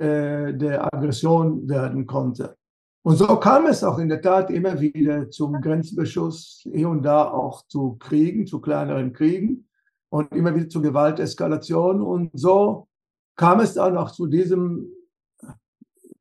äh, 0.01 0.55
der 0.55 0.95
Aggression 0.95 1.69
werden 1.69 2.07
konnte. 2.07 2.57
Und 3.03 3.17
so 3.17 3.37
kam 3.37 3.67
es 3.67 3.85
auch 3.85 3.99
in 3.99 4.09
der 4.09 4.23
Tat 4.23 4.51
immer 4.51 4.81
wieder 4.81 5.31
zum 5.31 5.61
Grenzbeschuss, 5.61 6.67
hier 6.73 6.89
und 6.89 7.03
da 7.03 7.31
auch 7.31 7.67
zu 7.67 7.97
Kriegen, 7.99 8.47
zu 8.47 8.61
kleineren 8.61 9.13
Kriegen 9.13 9.69
und 10.11 10.33
immer 10.33 10.55
wieder 10.55 10.71
zu 10.71 10.81
Gewalteskalation. 10.81 12.01
Und 12.01 12.31
so 12.33 12.89
kam 13.37 13.61
es 13.61 13.75
dann 13.75 13.97
auch 13.99 14.11
zu 14.11 14.27
diesem, 14.27 14.91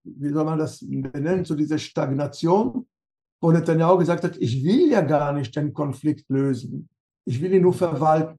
wie 0.04 0.30
soll 0.30 0.44
man 0.44 0.60
das 0.60 0.80
benennen, 0.82 1.46
zu 1.46 1.56
dieser 1.56 1.78
Stagnation, 1.78 2.86
wo 3.42 3.52
Netanyahu 3.52 3.98
gesagt 3.98 4.26
hat, 4.26 4.36
ich 4.38 4.64
will 4.64 4.90
ja 4.90 5.02
gar 5.02 5.32
nicht 5.32 5.56
den 5.56 5.74
Konflikt 5.74 6.30
lösen. 6.30 6.90
Ich 7.26 7.42
will 7.42 7.54
ihn 7.54 7.64
nur 7.64 7.74
verwalten. 7.74 8.38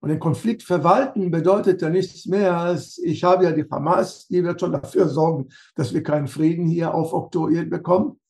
Und 0.00 0.10
den 0.10 0.20
Konflikt 0.20 0.62
verwalten 0.62 1.30
bedeutet 1.30 1.82
ja 1.82 1.90
nichts 1.90 2.26
mehr 2.26 2.56
als, 2.56 2.98
ich 2.98 3.24
habe 3.24 3.44
ja 3.44 3.52
die 3.52 3.68
Hamas, 3.68 4.28
die 4.28 4.44
wird 4.44 4.60
schon 4.60 4.72
dafür 4.72 5.08
sorgen, 5.08 5.48
dass 5.74 5.92
wir 5.92 6.02
keinen 6.02 6.28
Frieden 6.28 6.66
hier 6.66 6.94
aufoktroyiert 6.94 7.68
bekommen. 7.68 8.20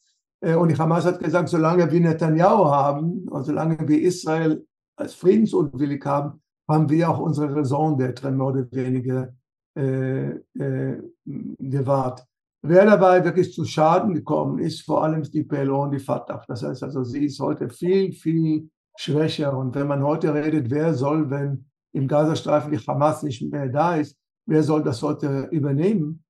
Äh, 0.41 0.55
und 0.55 0.69
die 0.69 0.79
Hamas 0.79 1.05
hat 1.05 1.21
gesagt, 1.21 1.49
solange 1.51 1.91
wir 1.91 2.01
Netanyahu 2.01 2.65
haben 2.67 3.29
und 3.29 3.45
solange 3.45 3.87
wir 3.87 4.01
Israel 4.01 4.67
als 4.97 5.15
friedensunwillig 5.15 6.05
haben, 6.07 6.41
haben 6.67 6.89
wir 6.89 7.11
auch 7.11 7.19
unsere 7.19 7.55
Raison 7.55 7.99
d'être 7.99 8.31
mehr 8.31 8.47
oder 8.47 8.67
weniger 8.73 9.33
äh, 9.77 10.31
äh, 10.31 11.03
gewahrt. 11.25 12.25
Wer 12.63 12.85
dabei 12.87 13.25
wirklich 13.25 13.53
zu 13.53 13.65
Schaden 13.65 14.15
gekommen 14.15 14.59
ist, 14.59 14.83
vor 14.83 15.05
allem 15.05 15.23
die 15.23 15.45
PLO 15.45 15.85
und 15.85 15.93
die 15.93 16.01
Fatah. 16.01 16.43
Das 16.49 16.63
heißt 16.63 16.83
also, 16.83 17.05
sie 17.05 17.27
ist 17.27 17.39
heute 17.39 17.69
viel, 17.69 18.13
viel 18.13 18.69
schwächer. 18.99 19.57
Und 19.57 19.75
wenn 19.75 19.87
man 19.87 20.03
heute 20.03 20.35
redet, 20.35 20.71
wer 20.71 20.93
soll, 20.93 21.31
wenn 21.31 21.67
im 21.93 22.09
Gazastreifen 22.09 22.73
die 22.73 22.79
Hamas 22.79 23.23
nicht 23.23 23.43
mehr 23.51 23.69
da 23.69 23.97
ist, 23.97 24.19
wer 24.47 24.63
soll 24.63 24.83
das 24.83 25.03
heute 25.03 25.49
übernehmen? 25.53 26.25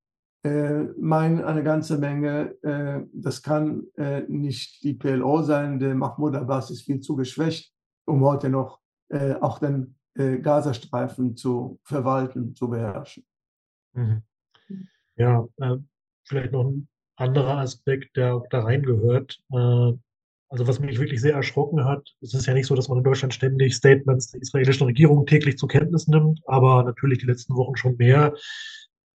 Äh, 0.45 0.85
mein 1.01 1.43
eine 1.43 1.65
ganze 1.65 1.99
Menge, 1.99 2.55
äh, 2.63 3.01
das 3.13 3.43
kann 3.43 3.87
äh, 3.97 4.23
nicht 4.29 4.85
die 4.85 4.95
PLO 4.95 5.43
sein, 5.43 5.79
der 5.79 5.95
Mahmoud 5.95 6.37
Abbas 6.37 6.71
ist 6.71 6.83
viel 6.83 7.01
zu 7.01 7.17
geschwächt, 7.17 7.73
um 8.07 8.23
heute 8.23 8.49
noch 8.49 8.81
äh, 9.09 9.35
auch 9.35 9.59
den 9.59 9.97
äh, 10.15 10.39
Gazastreifen 10.39 11.37
zu 11.37 11.81
verwalten, 11.83 12.55
zu 12.55 12.69
beherrschen. 12.69 13.25
Mhm. 13.95 14.23
Ja, 15.17 15.49
äh, 15.57 15.77
vielleicht 16.25 16.53
noch 16.53 16.69
ein 16.69 16.89
anderer 17.17 17.59
Aspekt, 17.59 18.17
der 18.17 18.37
auch 18.37 18.47
da 18.49 18.61
reingehört. 18.61 19.41
Also 20.51 20.67
was 20.67 20.81
mich 20.81 20.99
wirklich 20.99 21.21
sehr 21.21 21.35
erschrocken 21.35 21.85
hat, 21.85 22.15
es 22.23 22.33
ist 22.33 22.47
ja 22.47 22.55
nicht 22.55 22.67
so, 22.67 22.75
dass 22.75 22.89
man 22.89 22.99
in 22.99 23.05
Deutschland 23.05 23.35
ständig 23.35 23.75
Statements 23.75 24.31
der 24.31 24.41
israelischen 24.41 24.87
Regierung 24.87 25.27
täglich 25.27 25.59
zur 25.59 25.69
Kenntnis 25.69 26.09
nimmt, 26.09 26.41
aber 26.47 26.85
natürlich 26.85 27.19
die 27.19 27.27
letzten 27.27 27.55
Wochen 27.55 27.77
schon 27.77 27.97
mehr. 27.97 28.33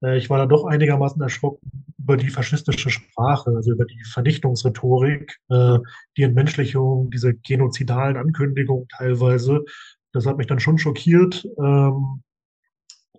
Äh, 0.03 0.17
ich 0.17 0.29
war 0.29 0.37
da 0.37 0.45
doch 0.45 0.65
einigermaßen 0.65 1.21
erschrocken 1.21 1.85
über 1.97 2.17
die 2.17 2.29
faschistische 2.29 2.89
Sprache, 2.89 3.51
also 3.55 3.71
über 3.71 3.85
die 3.85 4.03
Vernichtungsrhetorik, 4.03 5.39
äh, 5.49 5.79
die 6.17 6.23
Entmenschlichung, 6.23 7.09
diese 7.09 7.33
genozidalen 7.33 8.17
Ankündigungen 8.17 8.87
teilweise. 8.89 9.63
Das 10.11 10.25
hat 10.25 10.37
mich 10.37 10.47
dann 10.47 10.59
schon 10.59 10.77
schockiert. 10.77 11.47
Ähm, 11.57 12.21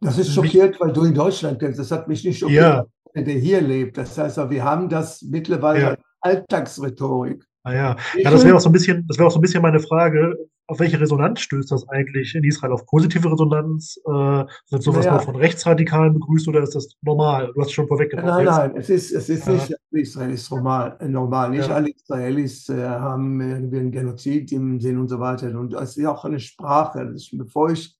das 0.00 0.18
ist 0.18 0.34
schockiert, 0.34 0.78
weil 0.80 0.92
du 0.92 1.04
in 1.04 1.14
Deutschland 1.14 1.58
kennst. 1.58 1.78
Das 1.78 1.90
hat 1.90 2.08
mich 2.08 2.24
nicht 2.24 2.38
schockiert, 2.38 2.86
ja. 3.14 3.22
der 3.22 3.34
hier 3.34 3.60
lebt. 3.60 3.96
Das 3.96 4.16
heißt, 4.18 4.36
wir 4.50 4.62
haben 4.62 4.88
das 4.88 5.22
mittlerweile 5.22 5.80
ja. 5.80 5.96
Alltagsrhetorik. 6.20 7.44
Ah 7.66 7.72
ja, 7.72 7.96
ja 8.18 8.30
das 8.30 8.44
wäre 8.44 8.56
auch 8.56 8.60
so 8.60 8.68
ein 8.68 8.72
bisschen, 8.72 9.06
das 9.08 9.16
wäre 9.16 9.26
auch 9.26 9.32
so 9.32 9.38
ein 9.38 9.42
bisschen 9.42 9.62
meine 9.62 9.80
Frage. 9.80 10.36
auf 10.66 10.80
welche 10.80 11.00
Resonanz 11.00 11.40
stößt 11.40 11.70
das 11.72 11.88
eigentlich 11.88 12.34
in 12.34 12.44
Israel? 12.44 12.72
Auf 12.72 12.84
positive 12.86 13.30
Resonanz? 13.30 13.98
Äh, 14.06 14.10
wird 14.10 14.82
sowas 14.82 15.06
naja. 15.06 15.12
nur 15.12 15.20
von 15.20 15.36
Rechtsradikalen 15.36 16.12
begrüßt 16.12 16.46
oder 16.48 16.62
ist 16.62 16.74
das 16.74 16.94
normal? 17.00 17.50
Du 17.54 17.60
hast 17.60 17.68
es 17.68 17.72
schon 17.72 17.88
vorweggenommen. 17.88 18.30
Nein, 18.30 18.44
nein, 18.44 18.76
es 18.76 18.90
ist, 18.90 19.12
es 19.12 19.30
ist 19.30 19.46
ja. 19.46 19.52
nicht 19.54 19.74
Israel 19.92 20.30
ist 20.32 20.50
normal. 20.50 20.98
normal. 21.08 21.50
Nicht 21.50 21.68
ja. 21.68 21.74
alle 21.74 21.90
Israelis 21.90 22.68
äh, 22.68 22.86
haben 22.86 23.40
irgendwie 23.40 23.78
einen 23.78 23.92
Genozid 23.92 24.52
im 24.52 24.78
Sinn 24.78 24.98
und 24.98 25.08
so 25.08 25.18
weiter. 25.18 25.58
Und 25.58 25.72
es 25.72 25.96
ist 25.96 26.06
auch 26.06 26.26
eine 26.26 26.40
Sprache. 26.40 27.00
Ist, 27.14 27.30
bevor 27.36 27.70
ich, 27.70 27.96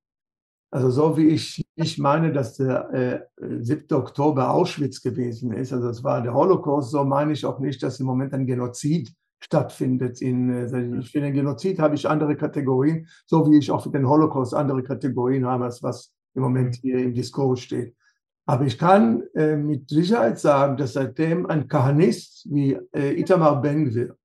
also 0.71 0.91
so 0.91 1.17
wie 1.17 1.29
ich 1.29 1.65
nicht 1.77 1.99
meine, 1.99 2.33
dass 2.33 2.57
der 2.57 3.27
äh, 3.41 3.63
7. 3.63 3.97
Oktober 3.97 4.51
Auschwitz 4.51 5.01
gewesen 5.01 5.53
ist, 5.53 5.73
also 5.73 5.89
es 5.89 6.05
war 6.05 6.21
der 6.21 6.35
Holocaust, 6.35 6.91
so 6.91 7.03
meine 7.05 7.33
ich 7.33 7.47
auch 7.47 7.61
nicht, 7.61 7.83
dass 7.83 7.99
im 8.01 8.07
Moment 8.07 8.35
ein 8.35 8.47
Genozid 8.47 9.15
stattfindet. 9.41 10.21
In, 10.21 10.51
äh, 10.51 11.03
für 11.03 11.21
den 11.21 11.35
Genozid 11.35 11.79
habe 11.79 11.95
ich 11.95 12.09
andere 12.09 12.37
Kategorien, 12.37 13.07
so 13.27 13.51
wie 13.51 13.59
ich 13.59 13.71
auch 13.71 13.83
für 13.83 13.91
den 13.91 14.09
Holocaust 14.09 14.55
andere 14.55 14.83
Kategorien 14.83 15.47
habe, 15.47 15.65
als 15.65 15.83
was 15.83 16.13
im 16.35 16.43
Moment 16.43 16.77
hier 16.77 16.99
im 16.99 17.15
Diskurs 17.15 17.61
steht. 17.61 17.95
Aber 18.47 18.67
ich 18.67 18.79
kann 18.79 19.23
äh, 19.35 19.57
mit 19.57 19.89
Sicherheit 19.89 20.39
sagen, 20.39 20.77
dass 20.77 20.95
seitdem 20.95 21.47
ein 21.47 21.67
Kahanist 21.67 22.47
wie 22.51 22.79
äh, 22.93 23.19
Itamar 23.19 23.63
Ben-Gvir 23.63 24.17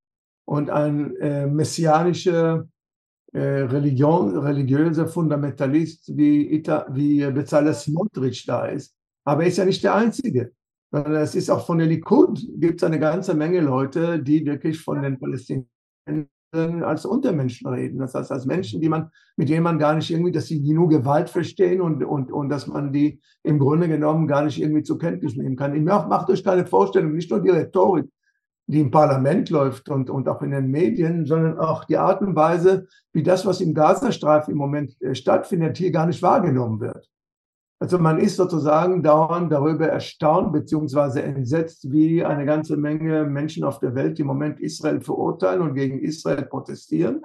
und 0.45 0.69
ein 0.69 1.15
äh, 1.17 1.47
messianischer 1.47 2.67
äh, 3.31 3.39
Religion, 3.39 4.37
religiöser 4.37 5.07
Fundamentalist 5.07 6.17
wie, 6.17 6.53
Ita, 6.53 6.87
wie 6.89 7.25
Bezalel 7.31 7.73
Smotrich 7.73 8.45
da 8.45 8.65
ist, 8.65 8.95
aber 9.23 9.43
er 9.43 9.49
ist 9.49 9.57
ja 9.57 9.65
nicht 9.65 9.83
der 9.83 9.95
Einzige 9.95 10.51
sondern 10.91 11.15
es 11.15 11.35
ist 11.35 11.49
auch 11.49 11.65
von 11.65 11.77
der 11.77 11.87
Likud, 11.87 12.45
gibt 12.55 12.81
es 12.81 12.83
eine 12.83 12.99
ganze 12.99 13.33
Menge 13.33 13.61
Leute, 13.61 14.21
die 14.21 14.45
wirklich 14.45 14.81
von 14.81 15.01
den 15.01 15.19
Palästinensern 15.19 16.83
als 16.83 17.05
Untermenschen 17.05 17.69
reden. 17.69 17.99
Das 17.99 18.15
heißt, 18.15 18.31
als 18.31 18.45
Menschen, 18.45 18.81
die 18.81 18.89
man, 18.89 19.09
mit 19.35 19.49
denen 19.49 19.63
man 19.63 19.77
gar 19.77 19.93
nicht 19.93 20.09
irgendwie, 20.09 20.31
dass 20.31 20.47
sie 20.47 20.59
nur 20.73 20.89
Gewalt 20.89 21.29
verstehen 21.29 21.79
und, 21.81 22.03
und, 22.03 22.31
und 22.31 22.49
dass 22.49 22.65
man 22.65 22.91
die 22.91 23.21
im 23.43 23.59
Grunde 23.59 23.87
genommen 23.87 24.27
gar 24.27 24.43
nicht 24.43 24.59
irgendwie 24.59 24.83
zur 24.83 24.97
Kenntnis 24.97 25.35
nehmen 25.35 25.55
kann. 25.55 25.75
Ich 25.75 25.83
mach, 25.83 26.07
macht 26.07 26.29
euch 26.29 26.43
keine 26.43 26.65
Vorstellung, 26.65 27.13
nicht 27.13 27.29
nur 27.29 27.41
die 27.41 27.49
Rhetorik, 27.49 28.09
die 28.65 28.79
im 28.79 28.89
Parlament 28.89 29.51
läuft 29.51 29.89
und, 29.89 30.09
und 30.09 30.27
auch 30.27 30.41
in 30.41 30.51
den 30.51 30.71
Medien, 30.71 31.25
sondern 31.25 31.59
auch 31.59 31.85
die 31.85 31.97
Art 31.97 32.21
und 32.21 32.35
Weise, 32.35 32.87
wie 33.13 33.23
das, 33.23 33.45
was 33.45 33.61
im 33.61 33.75
Gazastreifen 33.75 34.51
im 34.51 34.57
Moment 34.57 34.99
äh, 35.01 35.13
stattfindet, 35.13 35.77
hier 35.77 35.91
gar 35.91 36.07
nicht 36.07 36.21
wahrgenommen 36.23 36.79
wird. 36.79 37.09
Also 37.81 37.97
man 37.97 38.19
ist 38.19 38.35
sozusagen 38.35 39.01
dauernd 39.01 39.51
darüber 39.51 39.87
erstaunt 39.87 40.51
beziehungsweise 40.51 41.23
entsetzt, 41.23 41.89
wie 41.91 42.23
eine 42.25 42.45
ganze 42.45 42.75
Menge 42.75 43.23
Menschen 43.23 43.63
auf 43.63 43.79
der 43.79 43.95
Welt 43.95 44.19
im 44.19 44.27
Moment 44.27 44.59
Israel 44.59 44.99
verurteilen 44.99 45.61
und 45.61 45.75
gegen 45.75 45.99
Israel 45.99 46.43
protestieren. 46.43 47.21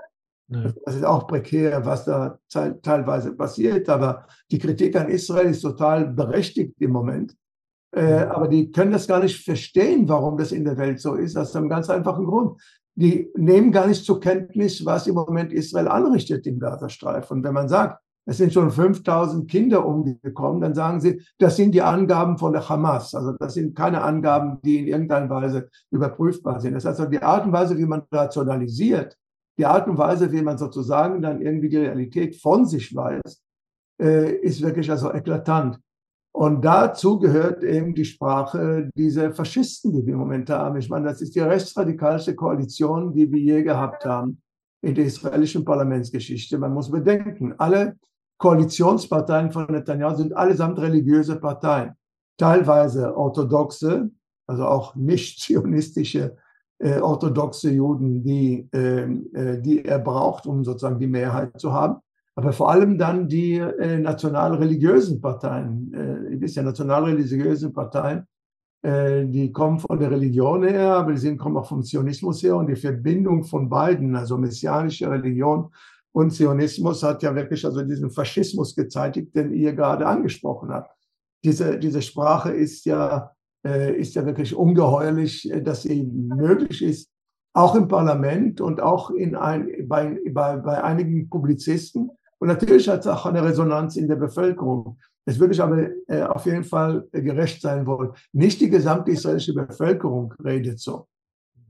Ja. 0.48 0.72
Das 0.84 0.94
ist 0.94 1.04
auch 1.04 1.26
prekär, 1.26 1.84
was 1.84 2.04
da 2.04 2.38
teilweise 2.82 3.32
passiert, 3.32 3.88
aber 3.88 4.26
die 4.50 4.58
Kritik 4.58 4.94
an 4.94 5.08
Israel 5.08 5.46
ist 5.46 5.62
total 5.62 6.06
berechtigt 6.06 6.80
im 6.80 6.92
Moment. 6.92 7.34
Äh, 7.90 8.24
aber 8.24 8.46
die 8.46 8.70
können 8.70 8.92
das 8.92 9.08
gar 9.08 9.20
nicht 9.20 9.44
verstehen, 9.44 10.08
warum 10.08 10.36
das 10.36 10.52
in 10.52 10.64
der 10.64 10.76
Welt 10.76 11.00
so 11.00 11.14
ist, 11.14 11.36
aus 11.36 11.56
einem 11.56 11.68
ganz 11.68 11.90
einfachen 11.90 12.26
Grund. 12.26 12.60
Die 12.96 13.28
nehmen 13.36 13.72
gar 13.72 13.88
nicht 13.88 14.04
zur 14.04 14.20
Kenntnis, 14.20 14.84
was 14.84 15.08
im 15.08 15.14
Moment 15.14 15.52
Israel 15.52 15.88
anrichtet 15.88 16.46
im 16.46 16.60
Gazastreifen. 16.60 17.38
Und 17.38 17.44
wenn 17.44 17.54
man 17.54 17.68
sagt, 17.68 18.03
es 18.26 18.38
sind 18.38 18.52
schon 18.52 18.70
5000 18.70 19.50
Kinder 19.50 19.86
umgekommen, 19.86 20.60
dann 20.60 20.74
sagen 20.74 21.00
sie, 21.00 21.20
das 21.38 21.56
sind 21.56 21.72
die 21.72 21.82
Angaben 21.82 22.38
von 22.38 22.52
der 22.52 22.68
Hamas. 22.68 23.14
Also 23.14 23.32
das 23.38 23.54
sind 23.54 23.76
keine 23.76 24.02
Angaben, 24.02 24.60
die 24.62 24.78
in 24.78 24.86
irgendeiner 24.86 25.28
Weise 25.28 25.68
überprüfbar 25.90 26.60
sind. 26.60 26.74
Das 26.74 26.84
heißt, 26.84 27.00
also 27.00 27.10
die 27.10 27.22
Art 27.22 27.44
und 27.44 27.52
Weise, 27.52 27.76
wie 27.76 27.84
man 27.84 28.02
rationalisiert, 28.10 29.16
die 29.58 29.66
Art 29.66 29.86
und 29.88 29.98
Weise, 29.98 30.32
wie 30.32 30.42
man 30.42 30.58
sozusagen 30.58 31.20
dann 31.20 31.42
irgendwie 31.42 31.68
die 31.68 31.76
Realität 31.76 32.40
von 32.40 32.66
sich 32.66 32.94
weiß, 32.94 33.42
äh, 34.00 34.36
ist 34.36 34.62
wirklich 34.62 34.90
also 34.90 35.12
eklatant. 35.12 35.78
Und 36.32 36.64
dazu 36.64 37.20
gehört 37.20 37.62
eben 37.62 37.94
die 37.94 38.04
Sprache 38.04 38.90
dieser 38.96 39.32
Faschisten, 39.32 39.92
die 39.92 40.04
wir 40.04 40.14
im 40.14 40.18
Moment 40.18 40.50
haben. 40.50 40.76
Ich 40.78 40.90
meine, 40.90 41.06
das 41.06 41.20
ist 41.20 41.36
die 41.36 41.40
rechtsradikalste 41.40 42.34
Koalition, 42.34 43.12
die 43.12 43.30
wir 43.30 43.38
je 43.38 43.62
gehabt 43.62 44.04
haben 44.04 44.42
in 44.82 44.96
der 44.96 45.04
israelischen 45.04 45.64
Parlamentsgeschichte. 45.64 46.58
Man 46.58 46.74
muss 46.74 46.90
bedenken, 46.90 47.54
alle 47.58 47.96
Koalitionsparteien 48.38 49.52
von 49.52 49.66
Netanyahu 49.70 50.16
sind 50.16 50.36
allesamt 50.36 50.78
religiöse 50.78 51.36
Parteien, 51.36 51.92
teilweise 52.36 53.16
orthodoxe, 53.16 54.10
also 54.46 54.66
auch 54.66 54.94
nicht 54.94 55.40
zionistische 55.42 56.36
äh, 56.78 56.98
orthodoxe 56.98 57.70
Juden, 57.70 58.22
die, 58.22 58.68
ähm, 58.72 59.30
äh, 59.34 59.60
die 59.60 59.84
er 59.84 59.98
braucht, 59.98 60.46
um 60.46 60.64
sozusagen 60.64 60.98
die 60.98 61.06
Mehrheit 61.06 61.60
zu 61.60 61.72
haben, 61.72 62.00
aber 62.36 62.52
vor 62.52 62.70
allem 62.70 62.98
dann 62.98 63.28
die 63.28 63.54
äh, 63.54 63.98
national-religiösen 63.98 65.20
Parteien, 65.20 65.92
äh, 65.94 66.32
ihr 66.34 66.40
wisst 66.40 66.56
ja, 66.56 66.62
national-religiösen 66.62 67.72
Parteien, 67.72 68.26
äh, 68.82 69.24
die 69.26 69.52
kommen 69.52 69.78
von 69.78 69.98
der 69.98 70.10
Religion 70.10 70.64
her, 70.64 70.96
aber 70.96 71.12
die 71.12 71.18
sind, 71.18 71.38
kommen 71.38 71.56
auch 71.56 71.68
vom 71.68 71.84
Zionismus 71.84 72.42
her 72.42 72.56
und 72.56 72.66
die 72.66 72.76
Verbindung 72.76 73.44
von 73.44 73.68
beiden, 73.68 74.16
also 74.16 74.36
messianische 74.36 75.08
Religion 75.08 75.70
und 76.14 76.30
Zionismus 76.30 77.02
hat 77.02 77.24
ja 77.24 77.34
wirklich 77.34 77.64
also 77.64 77.82
diesen 77.82 78.08
Faschismus 78.08 78.76
gezeitigt, 78.76 79.34
den 79.34 79.52
ihr 79.52 79.72
gerade 79.72 80.06
angesprochen 80.06 80.70
habt. 80.70 80.96
Diese, 81.42 81.76
diese 81.76 82.02
Sprache 82.02 82.52
ist 82.52 82.84
ja, 82.84 83.32
äh, 83.66 83.96
ist 83.96 84.14
ja 84.14 84.24
wirklich 84.24 84.54
ungeheuerlich, 84.54 85.50
äh, 85.50 85.60
dass 85.60 85.82
sie 85.82 86.04
möglich 86.04 86.82
ist, 86.82 87.10
auch 87.52 87.74
im 87.74 87.88
Parlament 87.88 88.60
und 88.60 88.80
auch 88.80 89.10
in 89.10 89.34
ein, 89.34 89.68
bei, 89.88 90.20
bei, 90.30 90.56
bei 90.56 90.84
einigen 90.84 91.28
Publizisten. 91.28 92.10
Und 92.38 92.46
natürlich 92.46 92.88
hat 92.88 93.00
es 93.00 93.08
auch 93.08 93.26
eine 93.26 93.42
Resonanz 93.42 93.96
in 93.96 94.06
der 94.06 94.16
Bevölkerung. 94.16 94.98
Es 95.24 95.40
würde 95.40 95.54
ich 95.54 95.60
aber 95.60 95.88
äh, 96.06 96.22
auf 96.22 96.46
jeden 96.46 96.64
Fall 96.64 97.08
gerecht 97.10 97.60
sein 97.60 97.86
wollen. 97.86 98.12
Nicht 98.32 98.60
die 98.60 98.70
gesamte 98.70 99.10
israelische 99.10 99.54
Bevölkerung 99.54 100.32
redet 100.44 100.78
so. 100.78 101.08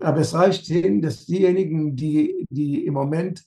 Aber 0.00 0.18
es 0.18 0.34
reicht 0.34 0.66
hin, 0.66 1.00
dass 1.00 1.24
diejenigen, 1.24 1.96
die, 1.96 2.46
die 2.50 2.84
im 2.84 2.92
Moment 2.92 3.42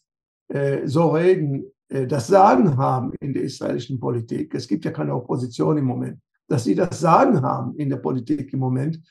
äh, 0.50 0.88
so 0.88 1.10
reden, 1.10 1.66
äh, 1.90 2.08
das 2.08 2.28
Sagen 2.28 2.78
haben 2.78 3.14
in 3.20 3.34
der 3.34 3.44
israelischen 3.44 4.00
Politik. 4.00 4.54
Es 4.54 4.68
gibt 4.68 4.86
ja 4.86 4.92
keine 4.92 5.16
Opposition 5.16 5.78
im 5.78 5.86
Moment, 5.86 6.20
dass 6.48 6.64
sie 6.64 6.76
das 6.76 7.00
Sagen 7.00 7.42
haben 7.42 7.76
in 7.76 7.90
der 7.90 7.98
Politik 7.98 8.54
im 8.54 8.60
Moment, 8.60 9.02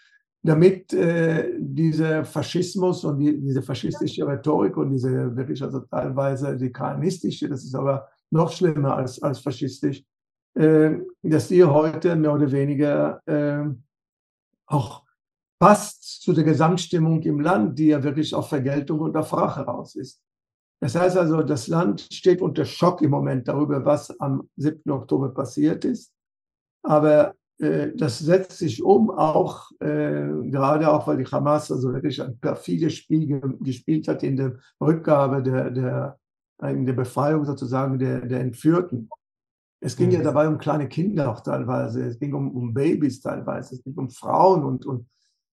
damit 0.43 0.93
äh, 0.93 1.53
dieser 1.59 2.24
Faschismus 2.24 3.05
und 3.05 3.18
die, 3.18 3.41
diese 3.41 3.62
faschistische 3.62 4.26
Rhetorik 4.26 4.76
und 4.76 4.91
diese 4.91 5.34
wirklich 5.37 5.62
also 5.62 5.80
teilweise 5.80 6.57
die 6.57 6.70
kanistische, 6.70 7.49
das 7.49 7.64
ist 7.64 7.74
aber 7.74 8.09
noch 8.30 8.53
schlimmer 8.53 8.97
als, 8.97 9.20
als 9.22 9.41
faschistisch, 9.41 10.05
äh, 10.55 10.99
dass 11.22 11.49
die 11.49 11.64
heute 11.64 12.16
mehr 12.16 12.32
oder 12.32 12.51
weniger 12.51 13.20
äh, 13.26 13.64
auch 14.66 15.05
passt 15.59 16.22
zu 16.22 16.32
der 16.32 16.45
Gesamtstimmung 16.45 17.22
im 17.22 17.41
Land, 17.41 17.78
die 17.78 17.89
ja 17.89 18.03
wirklich 18.03 18.34
auf 18.34 18.49
Vergeltung 18.49 19.01
und 19.01 19.16
auf 19.16 19.32
Rache 19.32 19.62
raus 19.62 19.97
ist. 19.97 20.20
Das 20.80 20.94
heißt 20.94 21.16
also, 21.16 21.42
das 21.42 21.68
Land 21.68 22.06
steht 22.12 22.42
unter 22.42 22.64
Schock 22.64 23.00
im 23.02 23.10
Moment 23.10 23.48
darüber, 23.48 23.84
was 23.84 24.18
am 24.20 24.48
7. 24.56 24.90
Oktober 24.90 25.30
passiert 25.32 25.84
ist. 25.84 26.12
Aber 26.82 27.34
äh, 27.58 27.92
das 27.94 28.18
setzt 28.18 28.58
sich 28.58 28.82
um, 28.82 29.10
auch 29.10 29.70
äh, 29.80 30.28
gerade 30.50 30.90
auch, 30.92 31.06
weil 31.06 31.16
die 31.16 31.24
Hamas 31.24 31.72
also 31.72 31.92
wirklich 31.92 32.20
ein 32.22 32.38
perfides 32.38 32.94
Spiel 32.94 33.26
ge 33.26 33.40
gespielt 33.60 34.08
hat 34.08 34.22
in 34.22 34.36
der 34.36 34.58
Rückgabe 34.80 35.42
der, 35.42 35.70
der, 35.70 36.18
in 36.62 36.84
der 36.84 36.92
Befreiung 36.92 37.44
sozusagen 37.44 37.98
der, 37.98 38.20
der 38.26 38.40
Entführten. 38.40 39.08
Es 39.80 39.96
ging 39.96 40.08
mhm. 40.08 40.14
ja 40.14 40.22
dabei 40.22 40.48
um 40.48 40.58
kleine 40.58 40.88
Kinder 40.88 41.30
auch 41.30 41.40
teilweise, 41.40 42.04
es 42.04 42.18
ging 42.18 42.34
um, 42.34 42.50
um 42.54 42.74
Babys 42.74 43.20
teilweise, 43.20 43.76
es 43.76 43.82
ging 43.82 43.94
um 43.94 44.10
Frauen 44.10 44.64
und, 44.64 44.84
und 44.84 45.08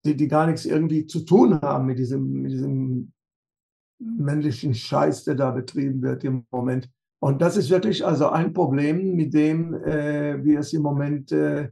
die, 0.05 0.15
die 0.15 0.27
gar 0.27 0.47
nichts 0.47 0.65
irgendwie 0.65 1.07
zu 1.07 1.21
tun 1.21 1.61
haben 1.61 1.85
mit 1.85 1.97
diesem, 1.97 2.41
mit 2.41 2.51
diesem 2.51 3.13
männlichen 4.17 4.73
Scheiß, 4.73 5.25
der 5.25 5.35
da 5.35 5.51
betrieben 5.51 6.01
wird 6.01 6.23
im 6.23 6.45
Moment. 6.51 6.89
Und 7.19 7.41
das 7.41 7.57
ist 7.57 7.69
wirklich 7.69 8.05
also 8.05 8.29
ein 8.29 8.53
Problem, 8.53 9.15
mit 9.15 9.33
dem 9.33 9.73
äh, 9.73 10.43
wir 10.43 10.59
es 10.59 10.73
im 10.73 10.81
Moment 10.81 11.31
äh, 11.31 11.69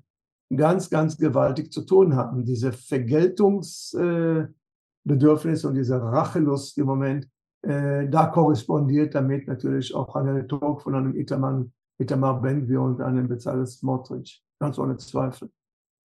ganz, 0.56 0.90
ganz 0.90 1.18
gewaltig 1.18 1.72
zu 1.72 1.82
tun 1.82 2.16
haben. 2.16 2.46
Diese 2.46 2.72
Vergeltungsbedürfnis 2.72 5.64
äh, 5.64 5.68
und 5.68 5.76
diese 5.76 6.02
Rachelust 6.02 6.78
im 6.78 6.86
Moment, 6.86 7.28
äh, 7.64 8.08
da 8.08 8.28
korrespondiert 8.28 9.14
damit 9.14 9.48
natürlich 9.48 9.94
auch 9.94 10.16
eine 10.16 10.36
Rhetorik 10.36 10.82
von 10.82 10.96
einem 10.96 11.16
Itamar, 11.16 12.42
Ben-Gvir 12.42 12.82
und 12.82 13.02
einem 13.02 13.28
Bezalel 13.28 13.68
Smotrich, 13.68 14.42
ganz 14.60 14.80
ohne 14.80 14.98
Zweifel. 14.98 15.50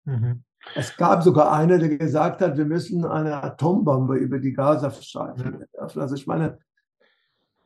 Mhm. 0.05 0.45
Es 0.75 0.97
gab 0.97 1.23
sogar 1.23 1.53
einer, 1.53 1.79
der 1.79 1.97
gesagt 1.97 2.41
hat, 2.41 2.57
wir 2.57 2.65
müssen 2.65 3.05
eine 3.05 3.43
Atombombe 3.43 4.17
über 4.17 4.39
die 4.39 4.53
Gazastreifen 4.53 5.67
werfen. 5.73 6.01
Also 6.01 6.15
ich 6.15 6.27
meine, 6.27 6.59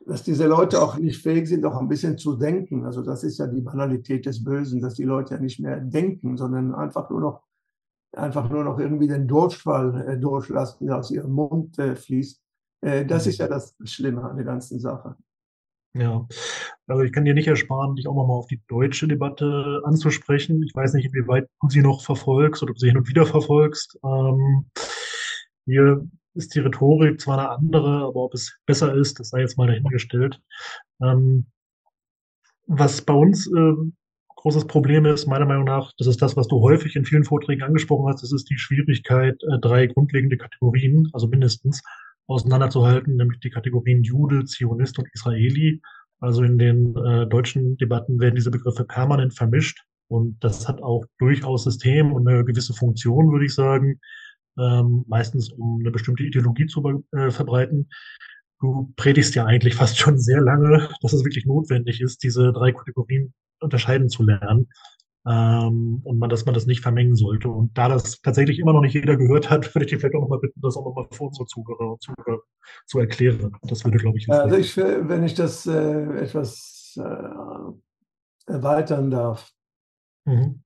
dass 0.05 0.23
diese 0.23 0.47
Leute 0.47 0.81
auch 0.81 0.97
nicht 0.97 1.21
fähig 1.21 1.47
sind, 1.47 1.65
auch 1.65 1.77
ein 1.77 1.87
bisschen 1.87 2.17
zu 2.17 2.35
denken. 2.35 2.85
Also 2.85 3.01
das 3.01 3.23
ist 3.23 3.37
ja 3.37 3.47
die 3.47 3.61
Banalität 3.61 4.25
des 4.25 4.43
Bösen, 4.43 4.81
dass 4.81 4.95
die 4.95 5.03
Leute 5.03 5.35
ja 5.35 5.39
nicht 5.39 5.59
mehr 5.59 5.79
denken, 5.79 6.37
sondern 6.37 6.73
einfach 6.73 7.09
nur 7.09 7.19
noch, 7.19 7.43
einfach 8.13 8.49
nur 8.49 8.63
noch 8.63 8.79
irgendwie 8.79 9.07
den 9.07 9.27
Durchfall 9.27 10.07
äh, 10.07 10.17
durchlassen, 10.17 10.87
der 10.87 10.97
aus 10.97 11.11
ihrem 11.11 11.31
Mund 11.33 11.77
äh, 11.77 11.95
fließt. 11.95 12.41
Äh, 12.81 13.05
das 13.05 13.27
ist 13.27 13.39
ja 13.39 13.47
das 13.47 13.75
Schlimme 13.83 14.23
an 14.23 14.37
der 14.37 14.45
ganzen 14.45 14.79
Sache. 14.79 15.15
Ja, 15.99 16.27
also 16.85 17.01
ich 17.03 17.11
kann 17.11 17.25
dir 17.25 17.33
nicht 17.33 17.47
ersparen, 17.47 17.95
dich 17.95 18.07
auch 18.07 18.15
nochmal 18.15 18.37
auf 18.37 18.47
die 18.47 18.61
deutsche 18.67 19.07
Debatte 19.07 19.81
anzusprechen. 19.83 20.61
Ich 20.63 20.75
weiß 20.75 20.93
nicht, 20.93 21.05
inwieweit 21.05 21.47
du 21.61 21.69
sie 21.69 21.81
noch 21.81 22.03
verfolgst 22.03 22.61
oder 22.61 22.71
ob 22.71 22.75
du 22.75 22.81
sie 22.81 22.89
hin 22.89 22.97
und 22.97 23.07
wieder 23.07 23.25
verfolgst. 23.25 23.97
Ähm, 24.03 24.69
hier 25.65 26.07
ist 26.35 26.53
die 26.53 26.59
Rhetorik 26.59 27.19
zwar 27.19 27.39
eine 27.39 27.49
andere, 27.49 28.05
aber 28.05 28.25
ob 28.25 28.33
es 28.35 28.59
besser 28.67 28.93
ist, 28.93 29.19
das 29.19 29.29
sei 29.29 29.39
jetzt 29.41 29.57
mal 29.57 29.67
dahingestellt. 29.67 30.39
Ähm, 31.01 31.47
was 32.67 33.01
bei 33.01 33.13
uns 33.13 33.47
äh, 33.47 33.73
großes 34.35 34.67
Problem 34.67 35.05
ist, 35.05 35.25
meiner 35.25 35.45
Meinung 35.45 35.65
nach, 35.65 35.93
das 35.97 36.07
ist 36.07 36.21
das, 36.21 36.37
was 36.37 36.47
du 36.47 36.61
häufig 36.61 36.95
in 36.95 37.05
vielen 37.05 37.23
Vorträgen 37.23 37.63
angesprochen 37.63 38.07
hast, 38.07 38.21
das 38.21 38.31
ist 38.31 38.49
die 38.51 38.57
Schwierigkeit, 38.59 39.41
äh, 39.43 39.59
drei 39.59 39.87
grundlegende 39.87 40.37
Kategorien, 40.37 41.09
also 41.13 41.27
mindestens, 41.27 41.81
auseinanderzuhalten, 42.27 43.15
nämlich 43.15 43.39
die 43.39 43.49
Kategorien 43.49 44.03
Jude, 44.03 44.45
Zionist 44.45 44.99
und 44.99 45.07
Israeli. 45.13 45.81
Also 46.19 46.43
in 46.43 46.57
den 46.57 46.95
äh, 46.95 47.27
deutschen 47.27 47.77
Debatten 47.77 48.19
werden 48.19 48.35
diese 48.35 48.51
Begriffe 48.51 48.83
permanent 48.83 49.33
vermischt 49.33 49.83
und 50.07 50.37
das 50.43 50.67
hat 50.67 50.81
auch 50.81 51.05
durchaus 51.19 51.63
System 51.63 52.13
und 52.13 52.27
eine 52.27 52.43
gewisse 52.43 52.73
Funktion, 52.73 53.31
würde 53.31 53.45
ich 53.45 53.53
sagen, 53.53 53.99
ähm, 54.57 55.03
meistens 55.07 55.51
um 55.51 55.79
eine 55.79 55.91
bestimmte 55.91 56.23
Ideologie 56.23 56.65
zu 56.65 57.03
äh, 57.11 57.29
verbreiten. 57.29 57.89
Du 58.59 58.91
predigst 58.95 59.35
ja 59.35 59.45
eigentlich 59.45 59.75
fast 59.75 59.97
schon 59.99 60.17
sehr 60.17 60.41
lange, 60.41 60.89
dass 61.01 61.13
es 61.13 61.23
wirklich 61.23 61.45
notwendig 61.45 62.01
ist, 62.01 62.23
diese 62.23 62.51
drei 62.51 62.71
Kategorien 62.71 63.33
unterscheiden 63.59 64.09
zu 64.09 64.23
lernen 64.23 64.67
ähm, 65.27 66.01
und 66.03 66.19
man, 66.19 66.29
dass 66.29 66.45
man 66.45 66.53
das 66.53 66.65
nicht 66.65 66.81
vermengen 66.81 67.15
sollte. 67.15 67.49
Und 67.49 67.77
da 67.77 67.89
das 67.89 68.21
tatsächlich 68.21 68.59
immer 68.59 68.73
noch 68.73 68.81
nicht 68.81 68.93
jeder 68.93 69.17
gehört 69.17 69.49
hat, 69.49 69.63
würde 69.75 69.85
ich 69.85 69.91
dir 69.91 69.99
vielleicht 69.99 70.15
auch 70.15 70.21
nochmal 70.21 70.39
bitten, 70.39 70.61
das 70.61 70.77
auch 70.77 70.85
nochmal 70.85 71.07
für 71.11 71.23
unsere 71.23 71.45
Zuhörer 71.45 71.91
und 71.91 72.01
Zuhörer 72.01 72.41
zu 72.85 72.99
erklären. 72.99 73.51
Das 73.63 73.83
würde, 73.83 73.97
glaube 73.97 74.17
ich, 74.17 74.29
Also 74.31 74.55
ich, 74.55 74.77
wenn 74.77 75.23
ich 75.23 75.33
das 75.33 75.65
äh, 75.65 76.03
etwas 76.21 76.97
äh, 76.97 78.51
erweitern 78.51 79.11
darf. 79.11 79.51
Mhm. 80.25 80.61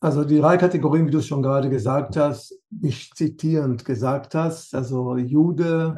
Also 0.00 0.24
die 0.24 0.38
drei 0.38 0.56
Kategorien, 0.56 1.06
wie 1.06 1.12
du 1.12 1.18
es 1.18 1.28
schon 1.28 1.42
gerade 1.42 1.70
gesagt 1.70 2.16
hast, 2.16 2.58
nicht 2.70 3.16
zitierend 3.16 3.84
gesagt 3.84 4.34
hast, 4.34 4.74
also 4.74 5.16
Jude, 5.16 5.96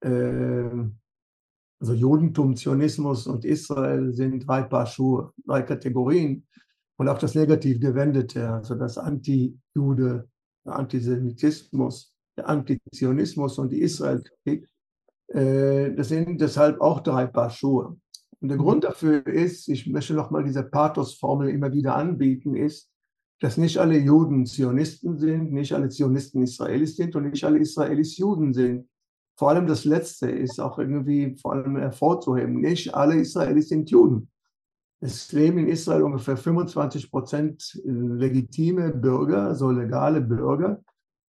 äh, 0.00 0.68
also 1.78 1.94
Judentum, 1.94 2.56
Zionismus 2.56 3.28
und 3.28 3.44
Israel 3.44 4.12
sind 4.12 4.48
drei 4.48 4.62
Paar 4.62 4.86
Schuhe, 4.86 5.32
drei 5.46 5.62
Kategorien. 5.62 6.44
Und 6.96 7.08
auch 7.08 7.18
das 7.18 7.34
negativ 7.34 7.80
gewendete, 7.80 8.48
also 8.48 8.74
das 8.74 8.98
Anti-Jude, 8.98 10.28
der 10.64 10.76
Antisemitismus, 10.76 12.14
der 12.36 12.48
Antizionismus 12.48 13.58
und 13.58 13.72
die 13.72 13.80
Israelkritik, 13.80 14.68
äh, 15.28 15.92
das 15.94 16.08
sind 16.08 16.40
deshalb 16.40 16.80
auch 16.80 17.00
drei 17.00 17.26
Paar 17.26 17.50
Schuhe. 17.50 17.96
Und 18.40 18.48
der 18.48 18.58
Grund 18.58 18.84
dafür 18.84 19.26
ist, 19.26 19.68
ich 19.68 19.86
möchte 19.86 20.14
nochmal 20.14 20.44
diese 20.44 20.62
Pathos-Formel 20.62 21.48
immer 21.48 21.72
wieder 21.72 21.96
anbieten, 21.96 22.56
ist, 22.56 22.90
dass 23.40 23.56
nicht 23.56 23.78
alle 23.78 23.98
Juden 23.98 24.46
Zionisten 24.46 25.18
sind, 25.18 25.52
nicht 25.52 25.72
alle 25.72 25.88
Zionisten 25.88 26.42
Israelis 26.42 26.96
sind 26.96 27.16
und 27.16 27.30
nicht 27.30 27.44
alle 27.44 27.58
Israelis 27.58 28.16
Juden 28.16 28.52
sind 28.52 28.88
vor 29.36 29.50
allem 29.50 29.66
das 29.66 29.84
Letzte 29.84 30.30
ist 30.30 30.60
auch 30.60 30.78
irgendwie 30.78 31.36
vor 31.36 31.52
allem 31.52 31.76
hervorzuheben. 31.76 32.60
Nicht 32.60 32.94
alle 32.94 33.16
Israelis 33.16 33.68
sind 33.68 33.90
Juden. 33.90 34.28
Es 35.04 35.32
leben 35.32 35.58
in 35.58 35.66
Israel 35.66 36.02
ungefähr 36.02 36.36
25 36.36 37.10
Prozent 37.10 37.80
legitime 37.84 38.90
Bürger, 38.90 39.48
also 39.48 39.72
legale 39.72 40.20
Bürger, 40.20 40.80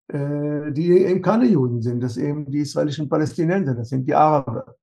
äh, 0.09 0.71
die 0.71 0.91
eben 0.91 1.23
keine 1.23 1.47
Juden 1.47 1.81
sind. 1.81 1.99
Das 2.03 2.13
sind 2.13 2.25
eben 2.25 2.51
die 2.51 2.59
israelischen 2.59 3.09
Palästinenser, 3.09 3.73
das 3.73 3.89
sind 3.89 4.07
die 4.07 4.13
Araber. 4.13 4.75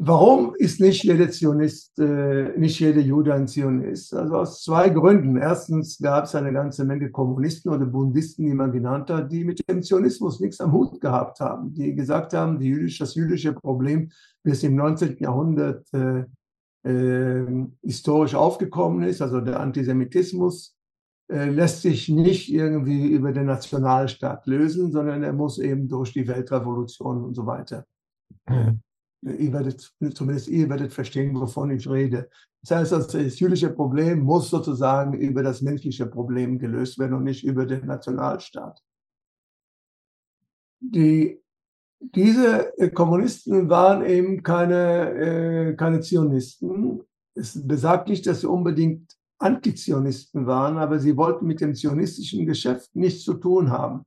Warum 0.00 0.54
ist 0.56 0.80
nicht 0.80 1.02
jeder 1.02 1.28
Zionist, 1.28 1.98
äh, 1.98 2.56
nicht 2.56 2.80
jeder 2.80 3.02
Jude 3.02 3.34
ein 3.34 3.48
Zionist? 3.48 4.14
Also 4.14 4.36
aus 4.36 4.62
zwei 4.62 4.88
Gründen. 4.88 5.36
Erstens 5.36 5.98
gab 5.98 6.24
es 6.24 6.34
eine 6.36 6.52
ganze 6.54 6.86
Menge 6.86 7.10
Kommunisten 7.10 7.70
oder 7.70 7.84
Bundisten, 7.84 8.46
die 8.46 8.54
man 8.54 8.72
genannt 8.72 9.10
hat, 9.10 9.30
die 9.30 9.44
mit 9.44 9.60
dem 9.68 9.82
Zionismus 9.82 10.40
nichts 10.40 10.60
am 10.60 10.72
Hut 10.72 11.02
gehabt 11.02 11.40
haben, 11.40 11.74
die 11.74 11.94
gesagt 11.94 12.32
haben, 12.32 12.58
die 12.58 12.68
jüdisch, 12.68 12.98
das 12.98 13.14
jüdische 13.14 13.52
Problem, 13.52 14.10
wie 14.42 14.52
es 14.52 14.62
im 14.62 14.74
19. 14.76 15.18
Jahrhundert 15.18 15.86
äh, 16.84 16.90
äh, 17.40 17.66
historisch 17.82 18.34
aufgekommen 18.34 19.02
ist, 19.02 19.22
also 19.22 19.40
der 19.40 19.60
Antisemitismus, 19.60 20.76
äh, 21.30 21.50
lässt 21.50 21.82
sich 21.82 22.08
nicht 22.08 22.52
irgendwie 22.52 23.08
über 23.08 23.32
den 23.32 23.46
Nationalstaat 23.46 24.46
lösen, 24.46 24.92
sondern 24.92 25.22
er 25.22 25.32
muss 25.32 25.58
eben 25.58 25.88
durch 25.88 26.12
die 26.12 26.26
Weltrevolution 26.26 27.24
und 27.24 27.34
so 27.34 27.46
weiter. 27.46 27.84
Mhm 28.48 28.80
ihr 29.22 29.52
werdet, 29.52 29.92
zumindest 30.14 30.48
ihr 30.48 30.68
werdet 30.68 30.92
verstehen, 30.92 31.34
wovon 31.34 31.70
ich 31.70 31.88
rede. 31.88 32.30
Das 32.62 32.92
heißt, 32.92 33.14
das 33.14 33.38
jüdische 33.38 33.70
Problem 33.70 34.20
muss 34.20 34.50
sozusagen 34.50 35.14
über 35.14 35.42
das 35.42 35.62
menschliche 35.62 36.06
Problem 36.06 36.58
gelöst 36.58 36.98
werden 36.98 37.14
und 37.14 37.24
nicht 37.24 37.44
über 37.44 37.66
den 37.66 37.86
Nationalstaat. 37.86 38.80
Die, 40.80 41.40
diese 42.00 42.72
Kommunisten 42.94 43.68
waren 43.68 44.04
eben 44.04 44.42
keine, 44.42 45.10
äh, 45.10 45.74
keine 45.74 46.00
Zionisten. 46.00 47.02
Es 47.34 47.66
besagt 47.66 48.08
nicht, 48.08 48.26
dass 48.26 48.40
sie 48.40 48.48
unbedingt 48.48 49.16
Antizionisten 49.38 50.46
waren, 50.46 50.78
aber 50.78 50.98
sie 50.98 51.16
wollten 51.16 51.46
mit 51.46 51.60
dem 51.60 51.74
zionistischen 51.74 52.46
Geschäft 52.46 52.94
nichts 52.94 53.24
zu 53.24 53.34
tun 53.34 53.70
haben. 53.70 54.04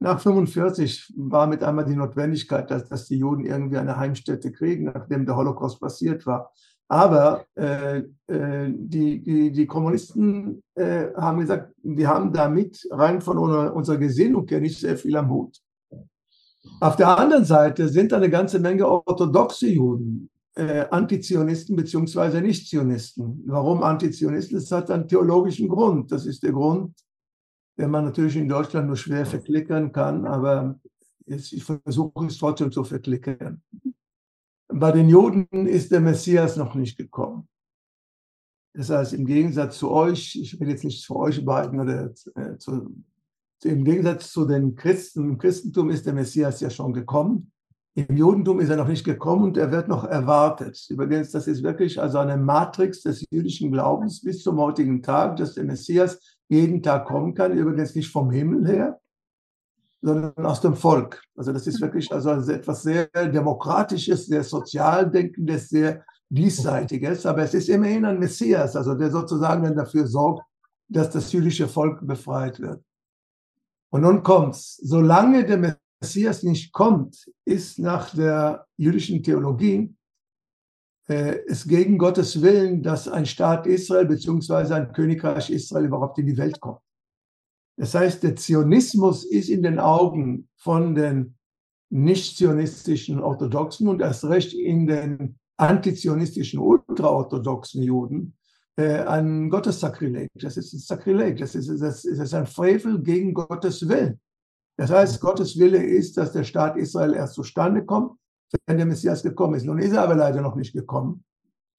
Nach 0.00 0.18
45 0.20 1.14
war 1.16 1.46
mit 1.46 1.62
einmal 1.62 1.84
die 1.84 1.94
Notwendigkeit, 1.94 2.70
dass, 2.70 2.88
dass 2.88 3.06
die 3.06 3.18
Juden 3.18 3.44
irgendwie 3.44 3.78
eine 3.78 3.96
Heimstätte 3.96 4.50
kriegen, 4.50 4.84
nachdem 4.84 5.26
der 5.26 5.36
Holocaust 5.36 5.78
passiert 5.78 6.26
war. 6.26 6.50
Aber 6.88 7.46
äh, 7.54 8.02
äh, 8.26 8.70
die, 8.74 9.22
die, 9.22 9.52
die 9.52 9.66
Kommunisten 9.66 10.62
äh, 10.74 11.06
haben 11.14 11.40
gesagt, 11.40 11.72
wir 11.82 12.08
haben 12.08 12.32
damit 12.32 12.86
rein 12.90 13.20
von 13.20 13.38
unserer, 13.38 13.74
unserer 13.74 13.98
Gesinnung 13.98 14.46
her 14.48 14.60
nicht 14.60 14.80
sehr 14.80 14.96
viel 14.96 15.16
am 15.16 15.30
Hut. 15.30 15.58
Auf 16.80 16.96
der 16.96 17.18
anderen 17.18 17.44
Seite 17.44 17.88
sind 17.88 18.12
eine 18.12 18.30
ganze 18.30 18.58
Menge 18.58 18.88
orthodoxe 18.88 19.68
Juden, 19.68 20.30
äh, 20.54 20.86
Antizionisten 20.90 21.76
bzw. 21.76 22.40
Nicht-Zionisten. 22.40 23.42
Warum 23.46 23.82
Antizionisten? 23.82 24.58
Das 24.58 24.70
hat 24.70 24.90
einen 24.90 25.08
theologischen 25.08 25.68
Grund. 25.68 26.12
Das 26.12 26.26
ist 26.26 26.42
der 26.42 26.52
Grund, 26.52 26.94
den 27.78 27.90
man 27.90 28.04
natürlich 28.04 28.36
in 28.36 28.48
Deutschland 28.48 28.86
nur 28.86 28.96
schwer 28.96 29.26
verklickern 29.26 29.92
kann, 29.92 30.26
aber 30.26 30.78
jetzt, 31.26 31.52
ich 31.52 31.64
versuche 31.64 32.26
es 32.26 32.38
trotzdem 32.38 32.70
zu 32.70 32.84
verklickern. 32.84 33.62
Bei 34.68 34.92
den 34.92 35.08
Juden 35.08 35.46
ist 35.66 35.92
der 35.92 36.00
Messias 36.00 36.56
noch 36.56 36.74
nicht 36.74 36.96
gekommen. 36.96 37.48
Das 38.74 38.88
heißt, 38.88 39.12
im 39.12 39.26
Gegensatz 39.26 39.78
zu 39.78 39.90
euch, 39.90 40.34
ich 40.34 40.58
will 40.58 40.68
jetzt 40.68 40.84
nicht 40.84 41.02
zu 41.02 41.16
euch 41.16 41.44
beiden 41.44 41.78
oder 41.78 42.10
äh, 42.34 42.56
zu, 42.56 42.90
im 43.64 43.84
Gegensatz 43.84 44.30
zu 44.30 44.44
den 44.44 44.74
Christen, 44.74 45.30
im 45.30 45.38
Christentum 45.38 45.90
ist 45.90 46.06
der 46.06 46.12
Messias 46.12 46.60
ja 46.60 46.70
schon 46.70 46.92
gekommen. 46.92 47.52
Im 47.94 48.16
Judentum 48.16 48.58
ist 48.60 48.70
er 48.70 48.76
noch 48.76 48.88
nicht 48.88 49.04
gekommen 49.04 49.44
und 49.44 49.56
er 49.58 49.70
wird 49.70 49.86
noch 49.86 50.04
erwartet. 50.04 50.82
Übrigens, 50.88 51.30
das 51.30 51.46
ist 51.46 51.62
wirklich 51.62 52.00
also 52.00 52.18
eine 52.18 52.38
Matrix 52.38 53.02
des 53.02 53.22
jüdischen 53.30 53.70
Glaubens 53.70 54.22
bis 54.22 54.42
zum 54.42 54.58
heutigen 54.58 55.02
Tag, 55.02 55.36
dass 55.36 55.54
der 55.54 55.64
Messias 55.64 56.18
jeden 56.48 56.82
Tag 56.82 57.06
kommen 57.06 57.34
kann, 57.34 57.52
übrigens 57.52 57.94
nicht 57.94 58.10
vom 58.10 58.30
Himmel 58.30 58.66
her, 58.66 59.00
sondern 60.00 60.46
aus 60.46 60.62
dem 60.62 60.74
Volk. 60.74 61.22
Also 61.36 61.52
das 61.52 61.66
ist 61.66 61.80
wirklich 61.82 62.10
also 62.10 62.30
etwas 62.30 62.82
sehr 62.82 63.06
Demokratisches, 63.06 64.26
sehr 64.26 64.44
sozial 64.44 65.10
denkendes, 65.10 65.68
sehr 65.68 66.04
Diesseitiges, 66.30 67.26
aber 67.26 67.42
es 67.42 67.52
ist 67.52 67.68
immerhin 67.68 68.06
ein 68.06 68.18
Messias, 68.18 68.74
also 68.74 68.94
der 68.94 69.10
sozusagen 69.10 69.64
dann 69.64 69.76
dafür 69.76 70.06
sorgt, 70.06 70.42
dass 70.88 71.10
das 71.10 71.30
jüdische 71.30 71.68
Volk 71.68 72.06
befreit 72.06 72.58
wird. 72.58 72.82
Und 73.92 74.00
nun 74.00 74.22
kommt's. 74.22 74.78
Solange 74.82 75.44
der 75.44 75.76
Messias 76.00 76.42
nicht 76.42 76.72
kommt, 76.72 77.30
ist 77.44 77.78
nach 77.78 78.14
der 78.14 78.66
jüdischen 78.78 79.22
Theologie 79.22 79.94
äh, 81.08 81.40
es 81.46 81.68
gegen 81.68 81.98
Gottes 81.98 82.40
Willen, 82.40 82.82
dass 82.82 83.06
ein 83.06 83.26
Staat 83.26 83.66
Israel 83.66 84.06
bzw. 84.06 84.72
ein 84.72 84.92
Königreich 84.92 85.50
Israel 85.50 85.84
überhaupt 85.84 86.18
in 86.18 86.26
die 86.26 86.38
Welt 86.38 86.58
kommt. 86.60 86.80
Das 87.76 87.94
heißt, 87.94 88.22
der 88.22 88.36
Zionismus 88.36 89.24
ist 89.24 89.50
in 89.50 89.62
den 89.62 89.78
Augen 89.78 90.48
von 90.56 90.94
den 90.94 91.36
nicht-zionistischen 91.90 93.20
Orthodoxen 93.20 93.88
und 93.88 94.00
erst 94.00 94.24
recht 94.24 94.54
in 94.54 94.86
den 94.86 95.38
antizionistischen 95.58 96.60
ultraorthodoxen 96.60 97.82
Juden 97.82 98.38
ein 98.76 99.50
Gottessakrileg. 99.50 100.30
Das 100.34 100.56
ist 100.56 100.72
ein 100.72 100.78
Sakrileg, 100.78 101.38
das 101.38 101.54
ist, 101.54 101.68
das 101.80 102.04
ist 102.04 102.34
ein 102.34 102.46
Frevel 102.46 103.02
gegen 103.02 103.34
Gottes 103.34 103.86
Willen. 103.88 104.20
Das 104.76 104.90
heißt, 104.90 105.20
Gottes 105.20 105.58
Wille 105.58 105.82
ist, 105.82 106.16
dass 106.16 106.32
der 106.32 106.44
Staat 106.44 106.76
Israel 106.76 107.14
erst 107.14 107.34
zustande 107.34 107.84
kommt 107.84 108.16
wenn 108.66 108.76
der 108.76 108.86
Messias 108.86 109.22
gekommen 109.22 109.54
ist. 109.54 109.64
Nun 109.64 109.78
ist 109.78 109.92
er 109.92 110.02
aber 110.02 110.14
leider 110.14 110.40
noch 110.40 110.56
nicht 110.56 110.72
gekommen. 110.72 111.24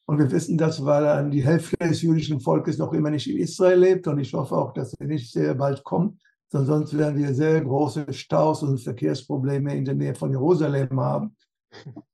Und 0.06 0.20
wir 0.20 0.30
wissen 0.32 0.58
das, 0.58 0.84
weil 0.84 1.04
dann 1.04 1.32
die 1.32 1.44
Hälfte 1.44 1.78
des 1.78 2.02
jüdischen 2.02 2.40
Volkes 2.40 2.78
noch 2.78 2.94
immer 2.94 3.10
nicht 3.10 3.30
in 3.30 3.38
Israel 3.38 3.80
lebt. 3.80 4.08
Und 4.08 4.20
ich 4.20 4.34
hoffe 4.34 4.56
auch, 4.56 4.74
dass 4.74 4.94
er 4.96 5.08
nicht 5.08 5.32
sehr 5.32 5.56
bald 5.56 5.84
kommt. 5.84 6.22
Sonst 6.50 6.96
werden 6.98 7.18
wir 7.18 7.34
sehr 7.34 7.62
große 7.62 8.12
Staus 8.14 8.62
und 8.64 8.80
Verkehrsprobleme 8.80 9.76
in 9.76 9.86
der 9.86 9.96
Nähe 9.96 10.14
von 10.14 10.32
Jerusalem 10.32 11.00
haben. 11.00 11.36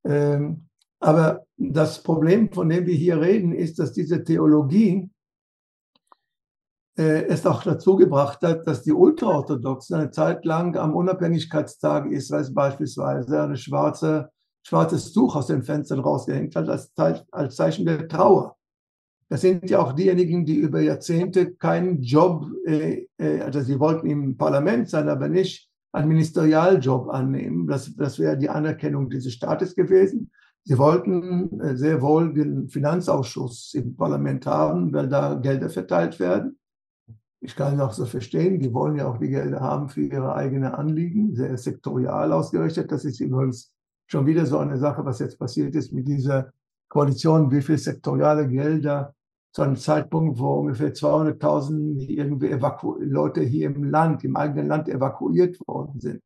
Ähm, 0.06 0.69
Aber 1.00 1.46
das 1.58 2.04
Problem, 2.04 2.52
von 2.52 2.70
dem 2.70 2.86
wir 2.86 2.96
hier 2.96 3.22
reden, 3.22 3.54
ist, 3.54 3.80
dass 3.80 3.94
diese 3.94 4.24
Theologie 4.24 5.10
äh, 6.98 7.26
es 7.28 7.46
auch 7.46 7.64
dazu 7.64 7.96
gebracht 7.96 8.42
hat, 8.42 8.68
dass 8.68 8.84
die 8.84 8.92
Ultraorthodoxen 8.92 9.96
eine 9.96 10.12
Zeit 10.12 10.44
lang 10.44 10.76
am 10.76 10.94
Unabhängigkeitstag 10.94 12.12
Israels 12.12 12.54
beispielsweise 12.54 13.42
ein 13.42 13.56
schwarze, 13.56 14.30
schwarzes 14.64 15.14
Tuch 15.14 15.36
aus 15.38 15.48
den 15.48 15.64
Fenstern 15.64 16.00
rausgehängt 16.00 16.58
hat, 16.58 16.68
als, 16.68 16.92
als 17.32 17.56
Zeichen 17.56 17.86
der 17.86 18.08
Trauer. 18.10 18.58
Das 19.30 19.42
sind 19.42 19.70
ja 19.70 19.80
auch 19.80 19.94
diejenigen, 19.94 20.46
die 20.46 20.56
über 20.56 20.82
Jahrzehnte 20.82 21.54
keinen 21.54 22.02
Job, 22.02 22.48
äh, 22.66 23.06
äh, 23.18 23.42
also 23.42 23.62
sie 23.62 23.80
wollten 23.80 24.08
im 24.08 24.36
Parlament 24.36 24.90
sein, 24.90 25.08
aber 25.08 25.30
nicht 25.30 25.70
einen 25.92 26.10
Ministerialjob 26.10 27.10
annehmen. 27.10 27.68
Das, 27.68 27.96
das 27.96 28.20
wäre 28.20 28.38
die 28.38 28.50
Anerkennung 28.50 29.10
dieses 29.10 29.34
Staates 29.34 29.76
gewesen. 29.76 30.32
Sie 30.66 30.78
wollten 30.78 31.60
äh, 31.62 31.76
sehr 31.76 32.02
wohl 32.02 32.34
den 32.34 32.70
Finanzausschuss 32.70 33.74
im 33.74 33.96
Parlament 33.96 34.46
haben, 34.46 34.94
weil 34.94 35.08
da 35.08 35.36
Gelder 35.36 35.70
verteilt 35.70 36.20
werden 36.20 36.60
ich 37.42 37.56
kann 37.56 37.76
es 37.76 37.80
auch 37.80 37.94
so 37.94 38.06
verstehen, 38.06 38.60
die 38.60 38.74
wollen 38.74 38.98
ja 38.98 39.08
auch 39.08 39.18
die 39.18 39.30
Gelder 39.30 39.62
haben 39.62 39.90
für 39.90 40.02
ihre 40.02 40.36
eigenen 40.36 40.74
Anliegen, 40.74 41.36
sehr 41.36 41.58
sektorial 41.58 42.34
ausgerichtet. 42.34 42.92
Das 42.92 43.06
ist 43.06 43.20
übrigens 43.22 43.74
schon 44.08 44.26
wieder 44.26 44.46
so 44.46 44.58
eine 44.58 44.78
Sache, 44.78 45.06
was 45.06 45.20
jetzt 45.20 45.40
passiert 45.40 45.76
ist 45.76 45.94
mit 45.94 46.08
dieser 46.08 46.52
Koalition, 46.90 47.52
wie 47.52 47.62
viel 47.62 47.78
sektoriale 47.78 48.48
Gelder 48.48 49.16
zu 49.54 49.62
einem 49.62 49.78
Zeitpunkt, 49.78 50.40
wo 50.40 50.56
ungefähr 50.56 50.94
200.000 50.94 52.10
irgendwie 52.10 52.50
Leute 53.00 53.42
hier 53.42 53.68
im 53.68 53.86
Land, 53.86 54.24
im 54.24 54.36
eigenen 54.36 54.68
Land 54.68 54.90
evakuiert 54.90 55.58
worden 55.66 56.00
sind. 56.00 56.22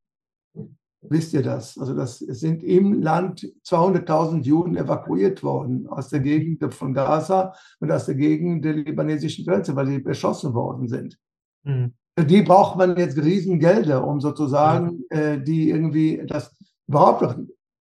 Wisst 1.10 1.34
ihr 1.34 1.44
das? 1.44 1.78
Also 1.78 1.94
das 1.94 2.22
es 2.22 2.40
sind 2.40 2.64
im 2.64 3.02
Land 3.02 3.46
200.000 3.66 4.44
Juden 4.44 4.76
evakuiert 4.76 5.44
worden 5.44 5.88
aus 5.88 6.10
der 6.10 6.22
Gegend 6.22 6.74
von 6.74 6.94
Gaza 6.94 7.54
und 7.80 7.92
aus 7.92 8.06
der 8.06 8.16
Gegend 8.16 8.64
der 8.64 8.74
libanesischen 8.74 9.46
Grenze, 9.46 9.76
weil 9.76 9.88
sie 9.88 10.00
beschossen 10.00 10.54
worden 10.54 10.88
sind. 10.88 11.18
Mhm. 11.64 11.94
Die 12.18 12.42
braucht 12.44 12.78
man 12.78 12.96
jetzt 12.98 13.18
Riesengelder, 13.18 14.06
um 14.06 14.22
sozusagen 14.22 15.04
ja. 15.12 15.18
äh, 15.18 15.44
die 15.44 15.70
irgendwie 15.70 16.24
das 16.26 16.56
überhaupt 16.88 17.22
noch 17.22 17.36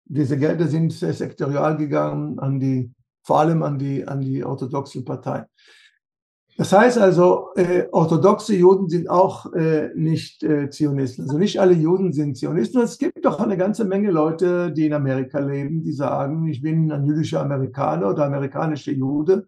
diese 0.05 0.39
Gelder 0.39 0.67
sind 0.67 0.93
sektorial 0.93 1.77
gegangen 1.77 2.39
an 2.39 2.61
die 2.61 2.93
vor 3.23 3.41
allem 3.41 3.63
an 3.63 3.79
die 3.79 4.07
an 4.07 4.21
die 4.21 4.45
orthodoxen 4.45 5.05
Parteien. 5.05 5.45
Das 6.59 6.73
heißt 6.73 6.99
also, 6.99 7.51
äh, 7.55 7.87
orthodoxe 7.93 8.53
Juden 8.57 8.89
sind 8.89 9.09
auch 9.09 9.53
äh, 9.53 9.91
nicht 9.95 10.43
äh, 10.43 10.69
Zionisten. 10.69 11.23
Also 11.27 11.39
nicht 11.39 11.61
alle 11.61 11.73
Juden 11.73 12.13
sind 12.13 12.37
Zionisten. 12.37 12.83
Es 12.83 12.99
gibt 12.99 13.25
doch 13.25 13.39
eine 13.39 13.57
ganze 13.57 13.85
Menge 13.85 14.11
Leute, 14.11 14.73
die 14.73 14.87
in 14.87 14.93
Amerika 14.93 15.39
leben, 15.39 15.85
die 15.85 15.93
sagen, 15.93 16.49
ich 16.49 16.61
bin 16.61 16.91
ein 16.91 17.07
jüdischer 17.07 17.43
Amerikaner 17.43 18.11
oder 18.11 18.27
amerikanischer 18.27 18.91
Jude. 18.91 19.47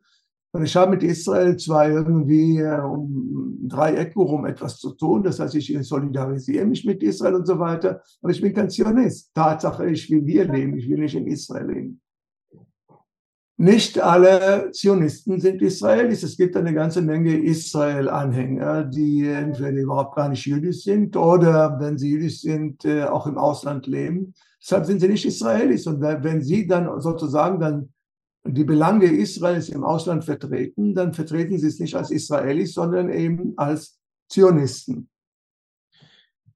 Und 0.52 0.62
ich 0.62 0.76
habe 0.76 0.92
mit 0.92 1.02
Israel 1.02 1.56
zwar 1.56 1.90
irgendwie 1.90 2.58
äh, 2.58 2.78
um 2.78 3.58
drei 3.68 3.94
Ecken 3.94 4.22
rum 4.22 4.46
etwas 4.46 4.78
zu 4.78 4.92
tun. 4.92 5.24
Das 5.24 5.40
heißt, 5.40 5.56
ich 5.56 5.76
solidarisiere 5.80 6.64
mich 6.64 6.84
mit 6.84 7.02
Israel 7.02 7.34
und 7.34 7.46
so 7.46 7.58
weiter. 7.58 8.02
Aber 8.22 8.30
ich 8.30 8.40
bin 8.40 8.54
kein 8.54 8.70
Zionist. 8.70 9.34
Tatsache, 9.34 9.90
ich 9.90 10.08
will 10.12 10.22
hier 10.24 10.44
leben. 10.44 10.76
Ich 10.76 10.88
will 10.88 11.00
nicht 11.00 11.16
in 11.16 11.26
Israel 11.26 11.72
leben. 11.72 12.00
Nicht 13.60 14.00
alle 14.00 14.70
Zionisten 14.72 15.38
sind 15.38 15.60
Israelis. 15.60 16.22
Es 16.22 16.38
gibt 16.38 16.56
eine 16.56 16.72
ganze 16.72 17.02
Menge 17.02 17.36
Israel-Anhänger, 17.36 18.84
die 18.84 19.28
entweder 19.28 19.82
überhaupt 19.82 20.16
gar 20.16 20.30
nicht 20.30 20.46
jüdisch 20.46 20.84
sind 20.84 21.14
oder, 21.14 21.78
wenn 21.78 21.98
sie 21.98 22.08
jüdisch 22.08 22.40
sind, 22.40 22.86
äh, 22.86 23.04
auch 23.04 23.26
im 23.26 23.36
Ausland 23.36 23.86
leben. 23.86 24.32
Deshalb 24.62 24.86
sind 24.86 25.00
sie 25.00 25.08
nicht 25.08 25.26
Israelis. 25.26 25.86
Und 25.86 26.00
wenn 26.00 26.40
sie 26.40 26.66
dann 26.66 27.02
sozusagen 27.02 27.60
dann 27.60 27.92
die 28.46 28.64
Belange 28.64 29.04
Israels 29.04 29.68
im 29.68 29.84
Ausland 29.84 30.24
vertreten, 30.24 30.94
dann 30.94 31.12
vertreten 31.12 31.58
sie 31.58 31.66
es 31.66 31.80
nicht 31.80 31.94
als 31.94 32.10
Israelis, 32.10 32.72
sondern 32.72 33.10
eben 33.10 33.52
als 33.58 34.00
Zionisten. 34.30 35.10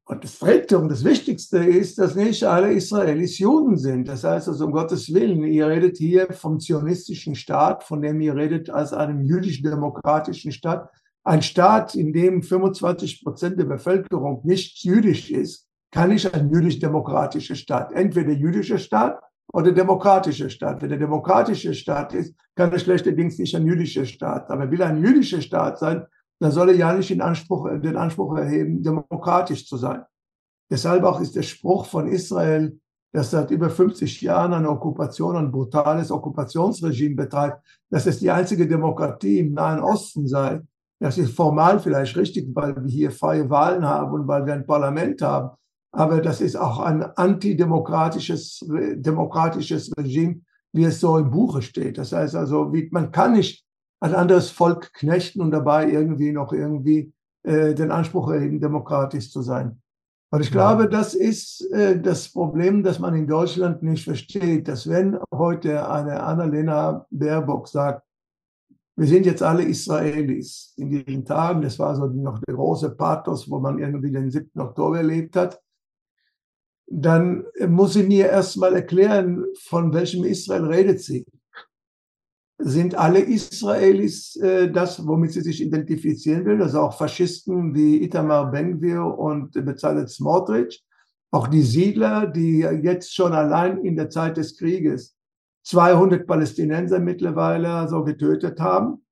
Und 0.07 0.23
das 0.23 0.39
Dritte 0.39 0.79
und 0.79 0.91
das 0.91 1.03
Wichtigste 1.03 1.59
ist, 1.59 1.99
dass 1.99 2.15
nicht 2.15 2.45
alle 2.45 2.73
Israelis 2.75 3.39
Juden 3.39 3.79
sind. 3.79 4.07
Das 4.07 4.23
heißt 4.23 4.49
also, 4.49 4.67
um 4.67 4.73
Gottes 4.73 5.13
Willen, 5.15 5.43
ihr 5.45 5.67
redet 5.67 5.97
hier 5.97 6.31
vom 6.33 6.61
zionistischen 6.61 7.35
Staat, 7.35 7.85
von 7.85 8.03
dem 8.03 8.21
ihr 8.21 8.37
redet 8.37 8.69
als 8.69 8.93
einem 8.93 9.23
jüdisch-demokratischen 9.23 10.53
Staat. 10.53 10.91
Ein 11.25 11.41
Staat, 11.41 11.95
in 11.95 12.13
dem 12.13 12.43
25 12.43 13.25
Prozent 13.25 13.59
der 13.59 13.65
Bevölkerung 13.65 14.43
nicht 14.45 14.85
jüdisch 14.85 15.31
ist, 15.31 15.69
kann 15.91 16.11
nicht 16.11 16.35
ein 16.35 16.51
jüdisch-demokratischer 16.51 17.55
Staat. 17.55 17.93
Entweder 17.93 18.33
jüdischer 18.33 18.79
Staat 18.79 19.21
oder 19.55 19.73
demokratischer 19.73 20.51
Staat. 20.51 20.83
Wenn 20.83 20.91
der 20.91 20.99
demokratische 20.99 21.73
Staat 21.73 22.13
ist, 22.13 22.35
kann 22.55 22.73
er 22.73 22.79
schlechterdings 22.79 23.39
nicht 23.39 23.57
ein 23.57 23.67
jüdischer 23.67 24.05
Staat. 24.05 24.51
Aber 24.51 24.71
will 24.71 24.83
ein 24.83 25.03
jüdischer 25.03 25.41
Staat 25.41 25.79
sein, 25.79 26.05
dann 26.41 26.51
soll 26.51 26.71
er 26.71 26.77
ja 26.77 26.93
nicht 26.93 27.11
den 27.11 27.21
Anspruch, 27.21 27.69
den 27.81 27.97
Anspruch 27.97 28.37
erheben, 28.37 28.83
demokratisch 28.83 29.67
zu 29.67 29.77
sein. 29.77 30.03
Deshalb 30.71 31.05
auch 31.05 31.21
ist 31.21 31.37
der 31.37 31.43
Spruch 31.43 31.87
von 31.87 32.09
Israel, 32.09 32.79
das 33.13 33.31
seit 33.31 33.51
über 33.51 33.71
50 33.71 34.21
Jahren 34.23 34.53
eine 34.53 34.69
Okkupation, 34.69 35.37
ein 35.37 35.53
brutales 35.53 36.11
Okkupationsregime 36.11 37.15
betreibt, 37.15 37.63
dass 37.91 38.07
es 38.07 38.19
die 38.19 38.31
einzige 38.31 38.67
Demokratie 38.67 39.39
im 39.39 39.55
Nahen 39.55 39.81
Osten 39.81 40.27
sei. 40.27 40.61
Das 40.99 41.19
ist 41.19 41.35
formal 41.35 41.79
vielleicht 41.79 42.17
richtig, 42.17 42.49
weil 42.55 42.75
wir 42.75 42.91
hier 42.91 43.11
freie 43.11 43.49
Wahlen 43.51 43.85
haben 43.85 44.13
und 44.13 44.27
weil 44.27 44.47
wir 44.47 44.55
ein 44.55 44.67
Parlament 44.67 45.23
haben. 45.23 45.51
Aber 45.93 46.21
das 46.21 46.41
ist 46.41 46.57
auch 46.57 46.81
ein 46.81 47.03
antidemokratisches 47.03 48.65
demokratisches 48.97 49.93
Regime, 49.97 50.41
wie 50.73 50.85
es 50.85 50.99
so 50.99 51.17
im 51.19 51.31
Buche 51.31 51.63
steht. 51.63 51.99
Das 51.99 52.13
heißt 52.13 52.35
also, 52.35 52.73
wie, 52.73 52.89
man 52.91 53.13
kann 53.13 53.35
nicht 53.35 53.65
ein 54.01 54.15
anderes 54.15 54.51
Volk 54.51 54.93
knechten 54.93 55.41
und 55.41 55.51
dabei 55.51 55.91
irgendwie 55.91 56.33
noch 56.33 56.53
irgendwie 56.53 57.13
äh, 57.43 57.75
den 57.75 57.91
Anspruch 57.91 58.31
erheben, 58.31 58.61
demokratisch 58.61 59.31
zu 59.31 59.43
sein. 59.43 59.81
Und 60.31 60.41
ich 60.41 60.51
glaube, 60.51 60.89
das 60.89 61.15
ist 61.15 61.71
äh, 61.73 62.01
das 62.01 62.29
Problem, 62.33 62.83
das 62.83 62.99
man 62.99 63.15
in 63.15 63.27
Deutschland 63.27 63.83
nicht 63.83 64.05
versteht, 64.05 64.67
dass 64.67 64.89
wenn 64.89 65.19
heute 65.33 65.89
eine 65.89 66.23
Annalena 66.23 67.07
Baerbock 67.11 67.69
sagt, 67.69 68.03
wir 68.97 69.07
sind 69.07 69.27
jetzt 69.27 69.43
alle 69.43 69.63
Israelis 69.63 70.73
in 70.77 70.89
diesen 70.91 71.25
Tagen, 71.25 71.63
das 71.63 71.79
war 71.79 71.95
so 71.95 72.07
noch 72.07 72.41
der 72.41 72.55
große 72.55 72.91
Pathos, 72.97 73.49
wo 73.51 73.59
man 73.59 73.79
irgendwie 73.79 74.11
den 74.11 74.31
7. 74.31 74.61
Oktober 74.61 74.99
erlebt 74.99 75.37
hat, 75.37 75.61
dann 76.87 77.45
muss 77.69 77.95
sie 77.95 78.03
mir 78.03 78.29
erst 78.29 78.57
mal 78.57 78.75
erklären, 78.75 79.45
von 79.63 79.93
welchem 79.93 80.25
Israel 80.25 80.65
redet 80.65 81.01
sie 81.01 81.25
sind 82.59 82.95
alle 82.95 83.21
Israelis 83.21 84.37
äh, 84.37 84.71
das, 84.71 85.05
womit 85.07 85.33
sie 85.33 85.41
sich 85.41 85.63
identifizieren 85.63 86.45
will, 86.45 86.63
also 86.63 86.81
auch 86.81 86.97
Faschisten 86.97 87.75
wie 87.75 88.03
Itamar 88.03 88.51
Ben-Gvir 88.51 89.05
und 89.05 89.53
Bezalel 89.53 90.09
Smotrich, 90.09 90.85
auch 91.33 91.49
die 91.49 91.63
Siedler, 91.63 92.29
die 92.29 92.61
jetzt 92.61 93.13
schon 93.13 93.33
allein 93.33 93.79
in 93.79 93.97
der 93.97 94.09
Zeit 94.09 94.37
des 94.37 94.57
Krieges 94.57 95.17
200 95.65 96.27
Palästinenser 96.27 97.01
mittlerweile 97.01 97.89
so 97.89 98.05
getötet 98.05 98.61
haben. 98.61 99.05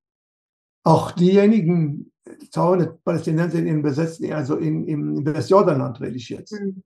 Auch 0.84 1.10
diejenigen 1.10 2.12
200 2.50 3.02
Palästinenser 3.02 3.58
in 3.58 3.82
besetzten, 3.82 4.32
also 4.32 4.56
in, 4.56 4.86
im 4.86 5.26
Westjordanland 5.26 6.00
rede 6.00 6.16
ich 6.16 6.28
jetzt. 6.28 6.52
Mhm. 6.52 6.82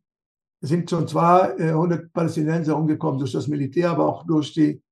Es 0.63 0.71
sind 0.71 0.89
schon 0.89 1.07
200 1.07 2.01
äh, 2.01 2.07
Palästinenser 2.15 2.77
umgekommen 2.77 3.19
durch 3.19 3.33
das 3.33 3.47
Militär, 3.47 3.91
aber 3.91 4.07
auch 4.07 4.27
durch 4.27 4.55
die, 4.55 4.83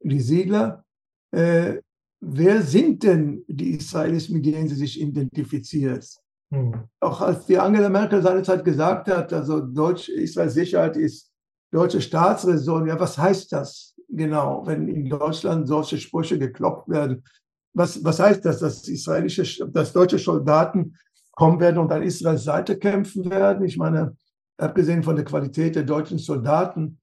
die 0.00 0.20
Siedler 0.20 0.84
äh, 1.32 1.80
wer 2.20 2.62
sind 2.62 3.02
denn 3.02 3.44
die 3.48 3.72
Israelis, 3.72 4.28
mit 4.28 4.44
denen 4.46 4.68
sie 4.68 4.76
sich 4.76 5.00
identifiziert? 5.00 6.06
Hm. 6.50 6.84
Auch 7.00 7.20
als 7.20 7.46
die 7.46 7.58
Angela 7.58 7.88
Merkel 7.88 8.22
seinerzeit 8.22 8.64
gesagt 8.64 9.08
hat, 9.08 9.32
also 9.32 9.60
Deutsch, 9.60 10.08
Israels 10.08 10.54
Sicherheit 10.54 10.96
ist 10.96 11.30
deutsche 11.72 12.00
Staatsräson, 12.00 12.86
ja, 12.86 12.98
was 12.98 13.18
heißt 13.18 13.52
das 13.52 13.94
genau, 14.08 14.66
wenn 14.66 14.88
in 14.88 15.08
Deutschland 15.08 15.66
solche 15.66 15.98
Sprüche 15.98 16.38
gekloppt 16.38 16.88
werden? 16.88 17.24
Was, 17.74 18.02
was 18.04 18.20
heißt 18.20 18.44
das, 18.44 18.60
dass 18.60 18.88
israelische, 18.88 19.68
dass 19.68 19.92
deutsche 19.92 20.18
Soldaten 20.18 20.96
kommen 21.32 21.60
werden 21.60 21.78
und 21.78 21.92
an 21.92 22.02
Israels 22.02 22.44
Seite 22.44 22.78
kämpfen 22.78 23.28
werden? 23.28 23.64
Ich 23.66 23.76
meine, 23.76 24.16
abgesehen 24.56 25.02
von 25.02 25.16
der 25.16 25.24
Qualität 25.24 25.76
der 25.76 25.82
deutschen 25.82 26.18
Soldaten, 26.18 26.98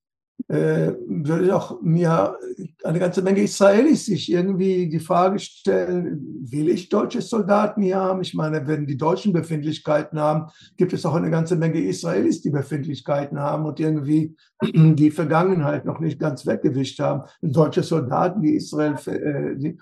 würde 0.47 1.45
ich 1.45 1.51
auch 1.51 1.81
mir 1.81 2.37
eine 2.83 2.99
ganze 2.99 3.21
Menge 3.21 3.41
Israelis 3.41 4.05
sich 4.05 4.31
irgendwie 4.31 4.89
die 4.89 4.99
Frage 4.99 5.39
stellen, 5.39 6.45
will 6.49 6.69
ich 6.69 6.89
deutsche 6.89 7.21
Soldaten 7.21 7.81
hier 7.81 7.97
haben? 7.97 8.21
Ich 8.21 8.33
meine, 8.33 8.67
wenn 8.67 8.85
die 8.85 8.97
Deutschen 8.97 9.33
Befindlichkeiten 9.33 10.19
haben, 10.19 10.51
gibt 10.77 10.93
es 10.93 11.05
auch 11.05 11.15
eine 11.15 11.31
ganze 11.31 11.55
Menge 11.55 11.79
Israelis, 11.79 12.41
die 12.41 12.49
Befindlichkeiten 12.49 13.39
haben 13.39 13.65
und 13.65 13.79
irgendwie 13.79 14.35
die 14.63 15.11
Vergangenheit 15.11 15.85
noch 15.85 15.99
nicht 15.99 16.19
ganz 16.19 16.45
weggewischt 16.45 16.99
haben. 16.99 17.23
Deutsche 17.41 17.83
Soldaten, 17.83 18.41
die 18.41 18.55
Israel, 18.55 18.95
äh, 19.07 19.55
die, 19.55 19.77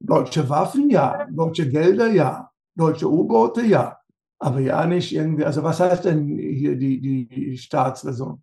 deutsche 0.00 0.48
Waffen, 0.48 0.90
ja, 0.90 1.26
deutsche 1.30 1.68
Gelder, 1.68 2.08
ja, 2.08 2.50
deutsche 2.74 3.10
U-Boote, 3.10 3.64
ja, 3.64 3.98
aber 4.38 4.60
ja 4.60 4.86
nicht 4.86 5.14
irgendwie, 5.14 5.44
also 5.44 5.62
was 5.62 5.80
heißt 5.80 6.04
denn 6.04 6.26
hier 6.38 6.76
die, 6.76 7.00
die 7.00 7.58
Staatsräson? 7.58 8.42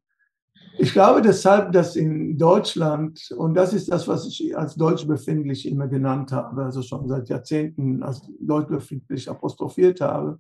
Ich 0.78 0.94
glaube 0.94 1.22
deshalb, 1.22 1.72
dass 1.72 1.96
in 1.96 2.38
Deutschland, 2.38 3.32
und 3.38 3.54
das 3.54 3.74
ist 3.74 3.92
das, 3.92 4.08
was 4.08 4.28
ich 4.28 4.58
als 4.58 4.76
deutsch 4.76 5.08
befindlich 5.08 5.68
immer 5.68 5.88
genannt 5.88 6.32
habe, 6.32 6.64
also 6.64 6.82
schon 6.82 7.08
seit 7.08 7.30
Jahrzehnten 7.30 8.04
als 8.04 8.22
deutsch 8.40 8.68
befindlich 8.68 9.30
apostrophiert 9.30 10.02
habe, 10.02 10.40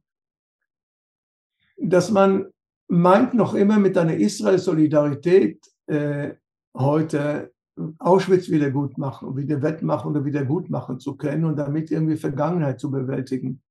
dass 1.78 2.12
man 2.12 2.48
meint 2.88 3.34
noch 3.34 3.54
immer 3.54 3.80
mit 3.80 3.98
einer 3.98 4.16
Israel-Solidarität 4.16 5.66
äh, 5.88 6.34
heute 6.76 7.52
Auschwitz 8.00 8.50
wieder 8.50 8.72
gut 8.72 8.98
machen 8.98 9.36
wieder 9.36 9.62
wettmachen 9.62 10.12
oder 10.12 10.24
wieder 10.24 10.46
gut 10.46 10.70
machen 10.70 11.00
zu 11.00 11.18
können 11.18 11.46
und 11.46 11.58
damit 11.58 11.92
irgendwie 11.92 12.16
Vergangenheit 12.16 12.80
zu 12.80 12.90
bewältigen. 12.90 13.62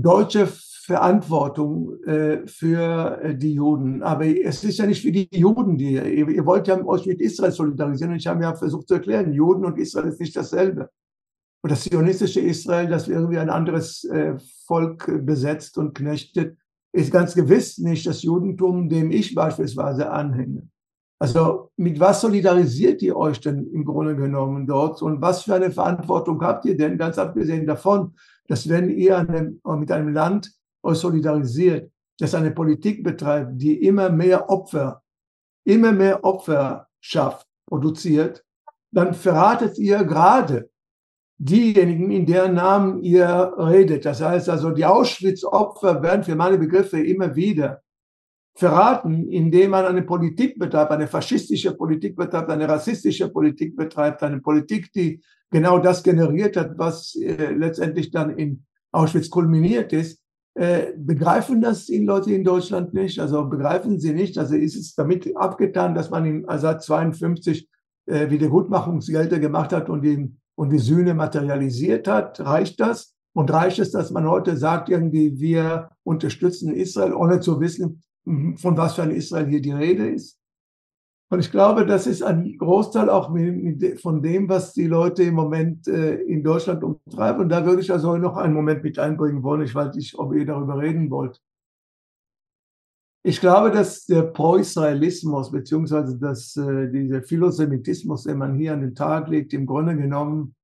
Deutsche 0.00 0.46
Verantwortung 0.46 2.02
äh, 2.04 2.46
für 2.46 3.20
äh, 3.22 3.36
die 3.36 3.54
Juden. 3.54 4.02
Aber 4.02 4.26
es 4.26 4.64
ist 4.64 4.78
ja 4.78 4.86
nicht 4.86 5.02
für 5.02 5.12
die 5.12 5.28
Juden, 5.30 5.76
die 5.76 5.92
ihr, 5.92 6.28
ihr 6.28 6.46
wollt 6.46 6.66
ja 6.66 6.82
euch 6.84 7.06
mit 7.06 7.20
Israel 7.20 7.52
solidarisieren. 7.52 8.12
Und 8.12 8.18
ich 8.18 8.26
habe 8.26 8.42
ja 8.42 8.54
versucht 8.54 8.88
zu 8.88 8.94
erklären, 8.94 9.32
Juden 9.32 9.64
und 9.64 9.78
Israel 9.78 10.08
ist 10.08 10.20
nicht 10.20 10.36
dasselbe. 10.36 10.90
Und 11.62 11.70
das 11.70 11.82
zionistische 11.82 12.40
Israel, 12.40 12.88
das 12.88 13.06
irgendwie 13.06 13.38
ein 13.38 13.50
anderes 13.50 14.04
äh, 14.04 14.34
Volk 14.66 15.24
besetzt 15.24 15.78
und 15.78 15.94
knechtet, 15.94 16.56
ist 16.92 17.12
ganz 17.12 17.34
gewiss 17.34 17.78
nicht 17.78 18.06
das 18.06 18.22
Judentum, 18.22 18.88
dem 18.88 19.10
ich 19.12 19.34
beispielsweise 19.34 20.10
anhänge. 20.10 20.68
Also 21.20 21.70
mit 21.76 22.00
was 22.00 22.20
solidarisiert 22.20 23.00
ihr 23.00 23.16
euch 23.16 23.38
denn 23.40 23.70
im 23.72 23.84
Grunde 23.84 24.16
genommen 24.16 24.66
dort 24.66 25.00
und 25.02 25.22
was 25.22 25.44
für 25.44 25.54
eine 25.54 25.70
Verantwortung 25.70 26.42
habt 26.42 26.64
ihr 26.64 26.76
denn, 26.76 26.98
ganz 26.98 27.16
abgesehen 27.16 27.64
davon, 27.64 28.14
dass 28.48 28.68
wenn 28.68 28.90
ihr 28.90 29.18
einem, 29.18 29.60
mit 29.64 29.90
einem 29.90 30.12
Land 30.12 30.52
euch 30.82 30.98
solidarisiert, 30.98 31.90
das 32.18 32.34
eine 32.34 32.50
Politik 32.50 33.02
betreibt, 33.02 33.60
die 33.60 33.82
immer 33.84 34.10
mehr 34.10 34.50
Opfer, 34.50 35.02
immer 35.64 35.92
mehr 35.92 36.24
Opfer 36.24 36.88
schafft, 37.00 37.46
produziert, 37.66 38.44
dann 38.92 39.14
verratet 39.14 39.78
ihr 39.78 40.04
gerade 40.04 40.70
diejenigen, 41.38 42.10
in 42.10 42.26
deren 42.26 42.54
Namen 42.54 43.02
ihr 43.02 43.52
redet. 43.56 44.04
Das 44.04 44.20
heißt 44.20 44.48
also, 44.48 44.70
die 44.70 44.84
Auschwitz-Opfer 44.84 46.02
werden 46.02 46.22
für 46.22 46.36
meine 46.36 46.58
Begriffe 46.58 47.00
immer 47.00 47.34
wieder 47.34 47.82
verraten, 48.54 49.28
indem 49.28 49.70
man 49.70 49.86
eine 49.86 50.02
Politik 50.02 50.58
betreibt, 50.58 50.92
eine 50.92 51.08
faschistische 51.08 51.74
Politik 51.74 52.16
betreibt, 52.16 52.50
eine 52.50 52.68
rassistische 52.68 53.28
Politik 53.30 53.74
betreibt, 53.74 54.22
eine 54.22 54.40
Politik, 54.40 54.92
die 54.92 55.22
genau 55.52 55.78
das 55.78 56.02
generiert 56.02 56.56
hat, 56.56 56.76
was 56.78 57.14
äh, 57.14 57.52
letztendlich 57.52 58.10
dann 58.10 58.36
in 58.36 58.64
Auschwitz 58.90 59.30
kulminiert 59.30 59.92
ist. 59.92 60.20
Äh, 60.54 60.92
begreifen 60.96 61.60
das 61.60 61.86
die 61.86 62.04
Leute 62.04 62.32
in 62.32 62.44
Deutschland 62.44 62.92
nicht? 62.92 63.20
Also 63.20 63.44
begreifen 63.44 64.00
sie 64.00 64.12
nicht? 64.12 64.36
Also 64.36 64.56
ist 64.56 64.76
es 64.76 64.94
damit 64.94 65.34
abgetan, 65.36 65.94
dass 65.94 66.10
man 66.10 66.26
im 66.26 66.48
Assad 66.48 66.82
52 66.82 67.68
äh, 68.06 68.28
Wiedergutmachungsgelder 68.28 69.38
gemacht 69.38 69.72
hat 69.72 69.88
und, 69.88 70.02
die, 70.02 70.30
und 70.56 70.70
die 70.70 70.78
Sühne 70.78 71.14
materialisiert 71.14 72.08
hat? 72.08 72.40
Reicht 72.40 72.80
das? 72.80 73.14
Und 73.34 73.50
reicht 73.50 73.78
es, 73.78 73.92
dass 73.92 74.10
man 74.10 74.28
heute 74.28 74.58
sagt, 74.58 74.90
irgendwie, 74.90 75.38
wir 75.40 75.90
unterstützen 76.02 76.74
Israel, 76.74 77.14
ohne 77.14 77.40
zu 77.40 77.60
wissen, 77.60 78.02
von 78.24 78.76
was 78.76 78.94
für 78.94 79.02
ein 79.02 79.10
Israel 79.10 79.46
hier 79.46 79.62
die 79.62 79.72
Rede 79.72 80.08
ist. 80.08 80.38
Und 81.32 81.40
ich 81.40 81.50
glaube, 81.50 81.86
das 81.86 82.06
ist 82.06 82.22
ein 82.22 82.58
Großteil 82.58 83.08
auch 83.08 83.34
von 84.02 84.22
dem, 84.22 84.50
was 84.50 84.74
die 84.74 84.86
Leute 84.86 85.22
im 85.22 85.32
Moment 85.32 85.88
äh, 85.88 86.16
in 86.16 86.42
Deutschland 86.44 86.84
umtreiben. 86.84 87.40
Und 87.40 87.48
da 87.48 87.64
würde 87.64 87.80
ich 87.80 87.90
also 87.90 88.18
noch 88.18 88.36
einen 88.36 88.52
Moment 88.52 88.84
mit 88.84 88.98
einbringen 88.98 89.42
wollen. 89.42 89.62
Ich 89.62 89.74
weiß 89.74 89.94
nicht, 89.94 90.18
ob 90.18 90.34
ihr 90.34 90.44
darüber 90.44 90.78
reden 90.78 91.10
wollt. 91.10 91.40
Ich 93.24 93.40
glaube, 93.40 93.70
dass 93.70 94.04
der 94.04 94.24
Pro-Israelismus 94.24 95.50
beziehungsweise 95.50 96.18
dass 96.18 96.54
äh, 96.58 96.90
dieser 96.90 97.22
Philosemitismus, 97.22 98.24
den 98.24 98.36
man 98.36 98.54
hier 98.54 98.74
an 98.74 98.82
den 98.82 98.94
Tag 98.94 99.28
legt, 99.28 99.54
im 99.54 99.64
Grunde 99.64 99.96
genommen 99.96 100.54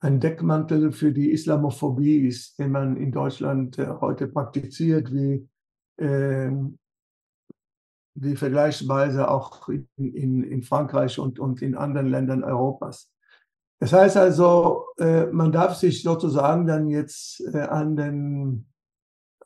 ein 0.00 0.18
Deckmantel 0.18 0.90
für 0.90 1.12
die 1.12 1.30
Islamophobie 1.30 2.26
ist, 2.26 2.58
den 2.58 2.72
man 2.72 2.96
in 2.96 3.12
Deutschland 3.12 3.78
äh, 3.78 3.86
heute 4.00 4.26
praktiziert, 4.26 5.14
wie 5.14 5.46
wie 8.14 8.36
vergleichsweise 8.36 9.30
auch 9.30 9.68
in, 9.68 9.88
in, 9.96 10.42
in 10.42 10.62
Frankreich 10.62 11.18
und, 11.18 11.38
und 11.38 11.62
in 11.62 11.76
anderen 11.76 12.08
Ländern 12.08 12.44
Europas. 12.44 13.10
Das 13.80 13.92
heißt 13.92 14.16
also, 14.16 14.84
äh, 14.98 15.26
man 15.26 15.52
darf 15.52 15.74
sich 15.74 16.02
sozusagen 16.02 16.66
dann 16.66 16.88
jetzt 16.88 17.40
äh, 17.54 17.60
an 17.60 17.96
den, 17.96 18.66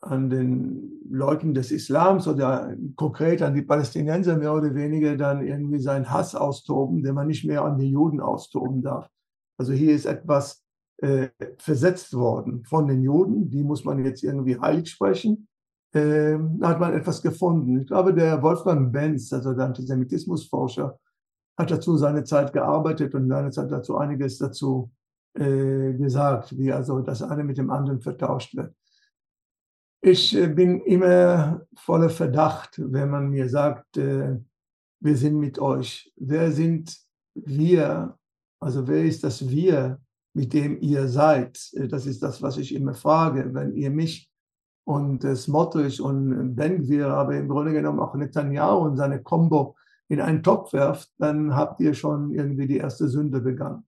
an 0.01 0.29
den 0.29 1.01
Leuten 1.09 1.55
des 1.55 1.71
Islams 1.71 2.27
oder 2.27 2.75
konkret 2.97 3.43
an 3.43 3.55
die 3.55 3.63
Palästinenser 3.63 4.37
mehr 4.37 4.53
oder 4.53 4.75
weniger 4.75 5.17
dann 5.17 5.47
irgendwie 5.47 5.79
seinen 5.79 6.11
Hass 6.11 6.35
austoben, 6.35 7.03
den 7.03 7.15
man 7.15 7.29
nicht 7.29 7.45
mehr 7.45 7.63
an 7.63 7.79
die 7.79 7.91
Juden 7.91 8.21
austoben 8.21 8.83
darf. 8.83 9.09
Also 9.57 9.73
hier 9.73 9.95
ist 9.95 10.07
etwas 10.07 10.65
äh, 10.99 11.29
versetzt 11.59 12.15
worden 12.15 12.65
von 12.65 12.89
den 12.89 13.03
Juden, 13.03 13.51
die 13.51 13.63
muss 13.63 13.85
man 13.85 14.05
jetzt 14.05 14.25
irgendwie 14.25 14.59
heilig 14.59 14.91
sprechen 14.91 15.47
äh, 15.95 16.39
hat 16.63 16.81
man 16.81 16.93
etwas 16.95 17.23
gefunden. 17.23 17.81
Ich 17.81 17.87
glaube, 17.87 18.13
der 18.13 18.43
Wolfgang 18.43 18.93
Benz, 18.93 19.33
also 19.33 19.53
der 19.55 19.67
Antisemitismusforscher, 19.67 20.99
hat 21.57 21.71
dazu 21.71 21.97
seine 21.97 22.25
Zeit 22.25 22.53
gearbeitet 22.53 23.15
und 23.15 23.29
seine 23.29 23.51
Zeit 23.51 23.71
dazu 23.71 23.97
einiges 23.97 24.39
dazu 24.39 24.91
äh, 25.35 25.93
gesagt, 25.95 26.57
wie 26.59 26.73
also 26.73 27.01
das 27.01 27.23
eine 27.23 27.45
mit 27.45 27.59
dem 27.59 27.71
anderen 27.71 28.01
vertauscht 28.01 28.57
wird. 28.57 28.75
Ich 30.01 30.37
äh, 30.37 30.49
bin 30.49 30.81
immer 30.81 31.63
voller 31.77 32.11
Verdacht, 32.11 32.75
wenn 32.77 33.11
man 33.11 33.31
mir 33.31 33.49
sagt, 33.49 33.97
äh, 33.97 34.37
wir 35.01 35.17
sind 35.17 35.39
mit 35.39 35.59
euch. 35.59 36.13
Wer 36.17 36.51
sind 36.51 36.97
wir? 37.35 38.19
Also 38.61 38.87
wer 38.89 39.05
ist 39.05 39.23
das 39.23 39.49
wir, 39.49 40.01
mit 40.33 40.53
dem 40.53 40.81
ihr 40.81 41.09
seid? 41.09 41.59
Äh, 41.75 41.89
das 41.89 42.07
ist 42.07 42.23
das, 42.23 42.43
was 42.43 42.57
ich 42.57 42.75
immer 42.75 42.95
frage. 42.95 43.55
Wenn 43.55 43.75
ihr 43.75 43.91
mich 43.91 44.29
und 44.85 45.23
Smotrich 45.37 46.01
und 46.01 46.55
Ben-Gvir, 46.55 47.09
aber 47.09 47.37
im 47.37 47.49
Grunde 47.49 47.73
genommen 47.73 48.01
auch 48.01 48.15
Netanyahu 48.15 48.85
und 48.85 48.97
seine 48.97 49.23
Combo 49.23 49.77
in 50.09 50.21
einen 50.21 50.43
Topf 50.43 50.73
werft, 50.73 51.11
dann 51.19 51.55
habt 51.57 51.81
ihr 51.81 51.95
schon 51.95 52.33
irgendwie 52.33 52.67
die 52.67 52.77
erste 52.77 53.09
Sünde 53.09 53.41
begangen. 53.41 53.87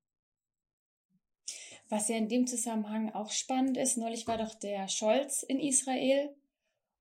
Was 1.88 2.08
ja 2.08 2.16
in 2.16 2.28
dem 2.28 2.46
Zusammenhang 2.46 3.12
auch 3.14 3.30
spannend 3.30 3.76
ist, 3.76 3.96
neulich 3.96 4.26
war 4.26 4.38
doch 4.38 4.54
der 4.54 4.88
Scholz 4.88 5.42
in 5.42 5.60
Israel 5.60 6.30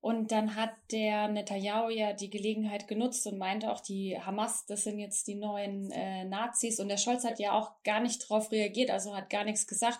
und 0.00 0.30
dann 0.30 0.54
hat 0.54 0.70
der 0.92 1.26
Netanyahu 1.26 1.90
ja 1.90 2.12
die 2.12 2.30
Gelegenheit 2.30 2.86
genutzt 2.86 3.26
und 3.26 3.38
meinte 3.38 3.72
auch, 3.72 3.80
die 3.80 4.16
Hamas, 4.20 4.64
das 4.66 4.84
sind 4.84 5.00
jetzt 5.00 5.26
die 5.26 5.34
neuen 5.34 5.90
äh, 5.90 6.24
Nazis 6.24 6.78
und 6.78 6.88
der 6.88 6.98
Scholz 6.98 7.24
hat 7.24 7.40
ja 7.40 7.52
auch 7.52 7.82
gar 7.82 7.98
nicht 7.98 8.22
darauf 8.22 8.52
reagiert, 8.52 8.90
also 8.90 9.16
hat 9.16 9.30
gar 9.30 9.42
nichts 9.42 9.66
gesagt. 9.66 9.98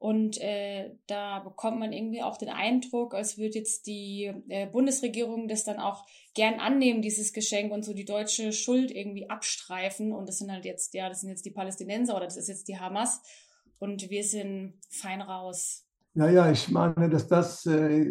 Und 0.00 0.40
äh, 0.40 0.92
da 1.06 1.40
bekommt 1.40 1.78
man 1.78 1.92
irgendwie 1.92 2.22
auch 2.22 2.38
den 2.38 2.48
Eindruck, 2.48 3.12
als 3.12 3.36
würde 3.36 3.58
jetzt 3.58 3.86
die 3.86 4.32
äh, 4.48 4.66
Bundesregierung 4.66 5.46
das 5.46 5.64
dann 5.64 5.78
auch 5.78 6.06
gern 6.32 6.58
annehmen, 6.58 7.02
dieses 7.02 7.34
Geschenk 7.34 7.70
und 7.70 7.84
so 7.84 7.92
die 7.92 8.06
deutsche 8.06 8.52
Schuld 8.52 8.90
irgendwie 8.90 9.28
abstreifen. 9.28 10.14
Und 10.14 10.26
das 10.26 10.38
sind 10.38 10.50
halt 10.50 10.64
jetzt, 10.64 10.94
ja, 10.94 11.10
das 11.10 11.20
sind 11.20 11.28
jetzt 11.28 11.44
die 11.44 11.50
Palästinenser 11.50 12.16
oder 12.16 12.24
das 12.24 12.38
ist 12.38 12.48
jetzt 12.48 12.66
die 12.68 12.78
Hamas. 12.78 13.20
Und 13.78 14.08
wir 14.08 14.24
sind 14.24 14.78
fein 14.88 15.20
raus. 15.20 15.84
Naja, 16.14 16.50
ich 16.50 16.70
meine, 16.70 17.10
dass 17.10 17.28
das 17.28 17.66
äh, 17.66 18.06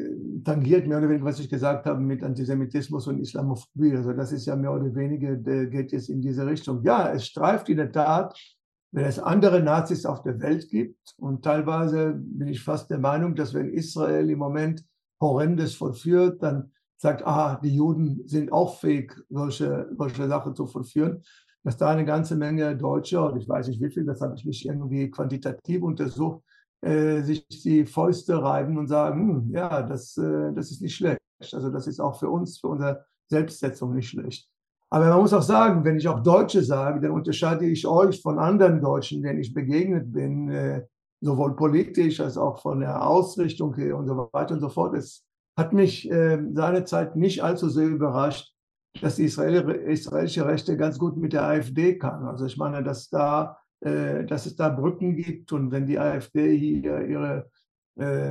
tangiert 0.45 0.85
mehr 0.85 0.99
oder 0.99 1.09
weniger, 1.09 1.25
was 1.25 1.39
ich 1.39 1.49
gesagt 1.49 1.87
habe 1.87 1.99
mit 1.99 2.21
Antisemitismus 2.21 3.07
und 3.07 3.19
Islamophobie. 3.19 3.95
Also 3.95 4.13
das 4.13 4.31
ist 4.31 4.45
ja 4.45 4.55
mehr 4.55 4.73
oder 4.73 4.93
weniger, 4.93 5.35
geht 5.65 5.91
jetzt 5.91 6.09
in 6.09 6.21
diese 6.21 6.45
Richtung. 6.45 6.83
Ja, 6.83 7.11
es 7.11 7.25
streift 7.25 7.67
in 7.67 7.77
der 7.77 7.91
Tat 7.91 8.39
wenn 8.91 9.05
es 9.05 9.19
andere 9.19 9.61
Nazis 9.61 10.05
auf 10.05 10.21
der 10.23 10.39
Welt 10.39 10.69
gibt. 10.69 11.13
Und 11.17 11.43
teilweise 11.43 12.13
bin 12.15 12.47
ich 12.47 12.63
fast 12.63 12.89
der 12.89 12.99
Meinung, 12.99 13.35
dass 13.35 13.53
wenn 13.53 13.69
Israel 13.69 14.29
im 14.29 14.39
Moment 14.39 14.83
Horrendes 15.21 15.75
vollführt, 15.75 16.41
dann 16.41 16.71
sagt, 16.97 17.25
aha, 17.25 17.59
die 17.63 17.75
Juden 17.75 18.27
sind 18.27 18.51
auch 18.51 18.79
fähig, 18.79 19.15
solche, 19.29 19.89
solche 19.97 20.27
Sachen 20.27 20.55
zu 20.55 20.67
vollführen. 20.67 21.23
Dass 21.63 21.77
da 21.77 21.89
eine 21.89 22.05
ganze 22.05 22.35
Menge 22.35 22.75
Deutsche, 22.75 23.21
und 23.21 23.37
ich 23.37 23.47
weiß 23.47 23.67
nicht 23.67 23.81
wie 23.81 23.91
viel, 23.91 24.05
das 24.05 24.21
habe 24.21 24.35
ich 24.35 24.45
nicht 24.45 24.65
irgendwie 24.65 25.11
quantitativ 25.11 25.83
untersucht, 25.83 26.41
äh, 26.81 27.21
sich 27.21 27.45
die 27.47 27.85
Fäuste 27.85 28.41
reiben 28.41 28.77
und 28.77 28.87
sagen, 28.87 29.29
hm, 29.29 29.51
ja, 29.53 29.81
das, 29.81 30.17
äh, 30.17 30.53
das 30.53 30.71
ist 30.71 30.81
nicht 30.81 30.95
schlecht. 30.95 31.19
Also 31.51 31.69
das 31.69 31.87
ist 31.87 31.99
auch 31.99 32.17
für 32.17 32.29
uns, 32.29 32.59
für 32.59 32.67
unsere 32.69 33.05
Selbstsetzung 33.27 33.93
nicht 33.93 34.09
schlecht. 34.09 34.49
Aber 34.91 35.09
man 35.09 35.19
muss 35.19 35.33
auch 35.33 35.43
sagen, 35.43 35.85
wenn 35.85 35.97
ich 35.97 36.07
auch 36.07 36.21
Deutsche 36.21 36.63
sage, 36.63 36.99
dann 36.99 37.11
unterscheide 37.11 37.65
ich 37.65 37.85
euch 37.85 38.21
von 38.21 38.39
anderen 38.39 38.81
Deutschen, 38.81 39.21
denen 39.21 39.39
ich 39.39 39.53
begegnet 39.53 40.11
bin, 40.11 40.49
äh, 40.49 40.83
sowohl 41.21 41.55
politisch 41.55 42.19
als 42.19 42.37
auch 42.37 42.61
von 42.61 42.79
der 42.79 43.05
Ausrichtung 43.05 43.73
und 43.73 44.07
so 44.07 44.29
weiter 44.31 44.55
und 44.55 44.61
so 44.61 44.69
fort. 44.69 44.95
Es 44.95 45.25
hat 45.55 45.73
mich 45.73 46.09
äh, 46.09 46.39
seinerzeit 46.53 47.15
nicht 47.15 47.43
allzu 47.43 47.69
sehr 47.69 47.87
überrascht, 47.87 48.51
dass 49.01 49.17
die 49.17 49.25
israelische 49.25 50.45
Rechte 50.45 50.75
ganz 50.75 50.97
gut 50.97 51.17
mit 51.17 51.33
der 51.33 51.43
AfD 51.43 51.97
kann. 51.97 52.25
Also 52.25 52.45
ich 52.45 52.57
meine, 52.57 52.83
dass 52.83 53.09
da, 53.09 53.57
äh, 53.81 54.25
dass 54.25 54.47
es 54.47 54.55
da 54.55 54.69
Brücken 54.69 55.15
gibt 55.15 55.51
und 55.51 55.71
wenn 55.71 55.85
die 55.85 55.99
AfD 55.99 56.57
hier 56.57 57.05
ihre 57.05 57.49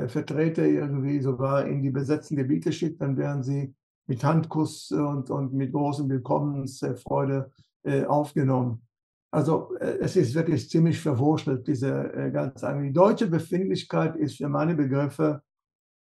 Vertreter 0.07 0.65
irgendwie 0.65 1.21
sogar 1.21 1.67
in 1.67 1.83
die 1.83 1.91
besetzten 1.91 2.37
Gebiete 2.37 2.73
schickt, 2.73 3.03
dann 3.03 3.19
wären 3.19 3.43
sie 3.43 3.75
mit 4.09 4.25
Handkuss 4.25 4.91
und, 4.91 5.31
und 5.31 5.53
mit 5.53 5.73
großem 5.73 6.09
Willkommensfreude 6.09 7.53
äh, 7.85 8.05
aufgenommen. 8.05 8.83
Also 9.31 9.77
äh, 9.77 9.99
es 10.01 10.17
ist 10.17 10.35
wirklich 10.35 10.69
ziemlich 10.69 10.99
verwurschtelt, 10.99 11.67
diese 11.67 12.13
äh, 12.15 12.31
ganze 12.31 12.81
Die 12.83 12.93
deutsche 12.93 13.29
Befindlichkeit 13.29 14.17
ist 14.17 14.39
für 14.39 14.49
meine 14.49 14.75
Begriffe 14.75 15.43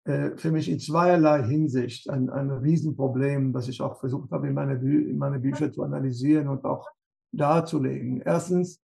äh, 0.05 0.37
für 0.37 0.51
mich 0.51 0.69
in 0.69 0.79
zweierlei 0.79 1.43
Hinsicht 1.43 2.09
ein, 2.09 2.29
ein 2.29 2.49
Riesenproblem, 2.49 3.51
das 3.51 3.67
ich 3.67 3.81
auch 3.81 3.99
versucht 3.99 4.31
habe, 4.31 4.47
in 4.47 4.53
meine, 4.53 4.77
Bü 4.77 5.09
in 5.09 5.17
meine 5.17 5.39
Bücher 5.39 5.71
zu 5.71 5.83
analysieren 5.83 6.47
und 6.47 6.63
auch 6.63 6.89
darzulegen. 7.31 8.21
Erstens 8.21 8.81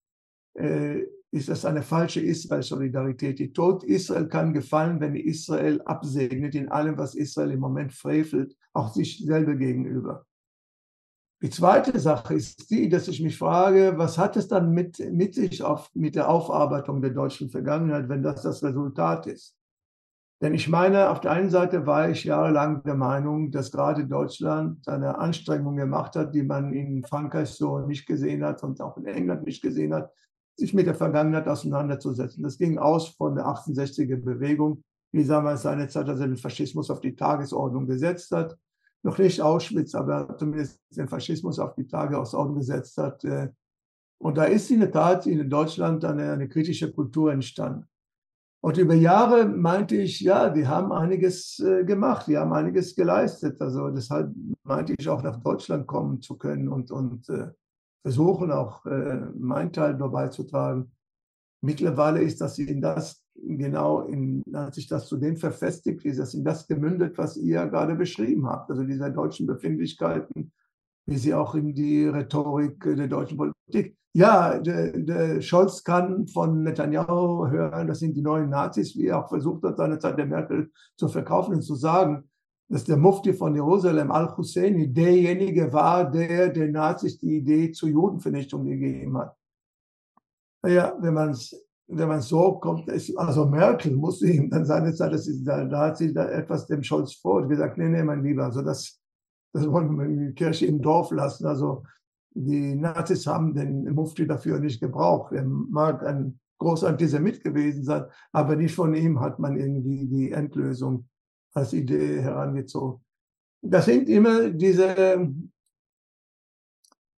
äh, 0.55 1.03
ist 1.31 1.49
das 1.49 1.65
eine 1.65 1.83
falsche 1.83 2.21
Israel-Solidarität. 2.21 3.39
Die 3.39 3.53
Tod 3.53 3.85
Israel 3.85 4.27
kann 4.29 4.55
gefallen, 4.55 5.01
wenn 5.01 5.15
Israel 5.15 5.83
absegnet 5.83 6.55
in 6.55 6.71
allem, 6.71 6.97
was 6.97 7.15
Israel 7.15 7.53
im 7.53 7.61
Moment 7.61 7.93
frevelt, 7.93 8.57
auch 8.73 8.93
sich 8.93 9.25
selber 9.25 9.55
gegenüber. 9.55 10.27
Die 11.43 11.51
zweite 11.51 11.99
Sache 11.99 12.35
ist 12.35 12.71
die, 12.71 12.89
dass 12.89 13.09
ich 13.09 13.21
mich 13.21 13.37
frage, 13.37 13.95
was 13.97 14.17
hat 14.17 14.37
es 14.37 14.47
dann 14.47 14.71
mit, 14.71 15.01
mit 15.13 15.35
sich 15.35 15.63
auf, 15.63 15.91
mit 15.93 16.15
der 16.15 16.29
Aufarbeitung 16.29 17.03
der 17.03 17.11
deutschen 17.11 17.51
Vergangenheit, 17.51 18.09
wenn 18.09 18.23
das 18.23 18.43
das 18.43 18.63
Resultat 18.63 19.27
ist? 19.27 19.57
Denn 20.41 20.55
ich 20.55 20.69
meine, 20.69 21.11
auf 21.11 21.21
der 21.21 21.33
einen 21.33 21.51
Seite 21.51 21.87
war 21.87 22.11
ich 22.11 22.25
jahrelang 22.25 22.83
der 22.83 22.97
Meinung, 22.97 23.51
dass 23.51 23.71
gerade 23.71 24.07
Deutschland 24.07 24.87
eine 24.89 25.19
Anstrengung 25.19 25.77
gemacht 25.77 26.17
hat, 26.17 26.35
die 26.35 26.43
man 26.43 26.73
in 26.73 27.05
Frankreich 27.05 27.51
so 27.51 27.79
nicht 27.81 28.07
gesehen 28.07 28.45
hat 28.45 28.63
und 28.65 28.81
auch 28.81 28.97
in 28.97 29.07
England 29.07 29.45
nicht 29.45 29.63
gesehen 29.63 29.95
hat, 29.95 30.13
sich 30.57 30.75
mit 30.75 30.87
der 30.87 30.97
Vergangenheit 30.97 31.49
auseinanderzusetzen. 31.49 32.43
Das 32.43 32.59
ging 32.59 32.79
aus 32.79 33.09
von 33.09 33.35
der 33.35 33.47
68er 33.47 34.17
Bewegung, 34.17 34.83
wie 35.13 35.25
damals 35.25 35.63
seine 35.63 35.89
Zeit, 35.89 36.09
als 36.09 36.21
er 36.21 36.27
den 36.27 36.37
Faschismus 36.37 36.91
auf 36.91 37.01
die 37.01 37.15
Tagesordnung 37.15 37.87
gesetzt 37.87 38.33
hat. 38.33 38.59
Noch 39.05 39.19
nicht 39.19 39.41
Auschwitz, 39.41 39.95
aber 39.95 40.37
zumindest 40.39 40.81
den 40.97 41.09
Faschismus 41.09 41.59
auf 41.59 41.75
die 41.75 41.87
Tagesordnung 41.87 42.57
gesetzt 42.57 42.97
hat. 42.99 43.25
Äh, 43.25 43.49
und 44.19 44.39
da 44.39 44.45
ist 44.45 44.71
in 44.71 44.81
der 44.81 44.93
Tat 44.93 45.27
in 45.27 45.51
Deutschland 45.51 46.05
eine, 46.05 46.33
eine 46.33 46.49
kritische 46.49 46.93
Kultur 46.93 47.33
entstanden. 47.33 47.89
Und 48.61 48.79
über 48.79 48.95
Jahre 48.95 49.45
meinte 49.47 49.97
ich, 49.97 50.21
ja, 50.21 50.49
die 50.49 50.69
haben 50.69 50.93
einiges 50.93 51.59
äh, 51.59 51.85
gemacht, 51.85 52.29
die 52.29 52.39
haben 52.39 52.53
einiges 52.53 52.95
geleistet. 52.95 53.61
Also 53.61 53.91
deshalb 53.91 54.33
meinte 54.63 54.95
ich 54.97 55.09
auch 55.09 55.23
nach 55.23 55.43
Deutschland 55.43 55.89
kommen 55.89 56.23
zu 56.23 56.37
können 56.37 56.69
und, 56.69 56.93
und 56.93 57.29
äh, 57.29 57.49
versuchen 58.03 58.51
auch 58.51 58.85
meinen 58.85 59.73
Teil 59.73 59.97
dabei 59.97 60.27
zu 60.27 60.43
tragen. 60.43 60.91
Mittlerweile 61.63 62.23
ist 62.23 62.41
das 62.41 62.59
in 62.59 62.81
das 62.81 63.23
genau, 63.35 64.03
in, 64.03 64.43
hat 64.53 64.75
sich 64.75 64.89
das 64.89 65.07
zu 65.07 65.17
dem 65.17 65.37
verfestigt, 65.37 66.05
ist 66.05 66.19
das 66.19 66.35
in 66.35 66.45
das 66.45 66.67
gemündet, 66.67 67.17
was 67.17 67.37
ihr 67.37 67.67
gerade 67.67 67.95
beschrieben 67.95 68.47
habt. 68.47 68.71
Also 68.71 68.85
diese 68.85 69.11
deutschen 69.11 69.47
Befindlichkeiten, 69.47 70.53
wie 71.07 71.17
sie 71.17 71.35
auch 71.35 71.55
in 71.55 71.75
die 71.75 72.07
Rhetorik 72.07 72.81
der 72.81 73.09
deutschen 73.09 73.39
Politik 73.39 73.97
ja, 74.15 74.59
der, 74.59 74.93
der 74.93 75.41
Scholz 75.41 75.83
kann 75.85 76.27
von 76.27 76.63
Netanyahu 76.63 77.49
hören, 77.49 77.87
das 77.87 78.01
sind 78.01 78.15
die 78.15 78.21
neuen 78.21 78.51
Nazis, 78.51 78.95
wie 78.97 79.07
er 79.07 79.25
auch 79.25 79.29
versucht 79.29 79.63
hat, 79.63 79.79
seinerzeit 79.79 80.19
der 80.19 80.27
Merkel 80.27 80.71
zu 80.97 81.09
verkaufen 81.09 81.55
und 81.55 81.63
zu 81.63 81.75
sagen, 81.75 82.29
dass 82.69 82.85
der 82.85 82.99
Mufti 82.99 83.33
von 83.33 83.55
Jerusalem, 83.55 84.11
Al-Husseini, 84.11 84.93
derjenige 84.93 85.73
war, 85.73 86.11
der 86.11 86.51
den 86.51 86.73
Nazis 86.73 87.19
die 87.19 87.39
Idee 87.39 87.73
zur 87.73 87.89
Judenvernichtung 87.89 88.65
gegeben 88.65 89.17
hat. 89.17 89.35
Ja, 90.65 90.97
wenn 91.01 91.15
man 91.15 91.35
wenn 91.89 92.09
man 92.09 92.23
so 92.23 92.53
kommt, 92.59 92.89
ist, 92.89 93.17
also 93.17 93.47
Merkel 93.47 93.95
musste 93.95 94.27
ihm 94.27 94.49
dann 94.51 94.65
seinerzeit, 94.65 95.13
das 95.13 95.27
ist, 95.27 95.45
da, 95.45 95.65
da 95.65 95.87
hat 95.87 95.99
sie 95.99 96.13
da 96.13 96.29
etwas 96.29 96.67
dem 96.67 96.83
Scholz 96.83 97.15
vor 97.15 97.47
gesagt, 97.47 97.77
nee, 97.79 97.89
nee, 97.89 98.03
mein 98.03 98.23
Lieber, 98.23 98.45
also 98.45 98.63
das, 98.63 99.01
das 99.53 99.71
wollen 99.71 99.97
wir 99.99 100.07
in 100.07 100.29
die 100.29 100.35
Kirche 100.35 100.67
im 100.67 100.81
Dorf 100.81 101.11
lassen. 101.11 101.47
Also 101.47 101.85
die 102.35 102.75
Nazis 102.75 103.27
haben 103.27 103.55
den 103.55 103.93
Mufti 103.93 104.27
dafür 104.27 104.59
nicht 104.59 104.81
gebraucht. 104.81 105.33
Er 105.33 105.45
mag 105.45 106.05
ein 106.07 106.39
großer 106.59 106.89
Antisemit 106.89 107.43
gewesen 107.43 107.85
sein, 107.85 108.05
aber 108.33 108.57
nicht 108.57 108.75
von 108.75 108.95
ihm 108.95 109.21
hat 109.21 109.39
man 109.39 109.57
irgendwie 109.57 110.07
die 110.07 110.33
Endlösung 110.33 111.09
als 111.53 111.73
Idee 111.73 112.23
herangezogen. 112.23 113.05
Das 113.61 113.85
sind 113.85 114.09
immer 114.09 114.51
diese, 114.51 115.29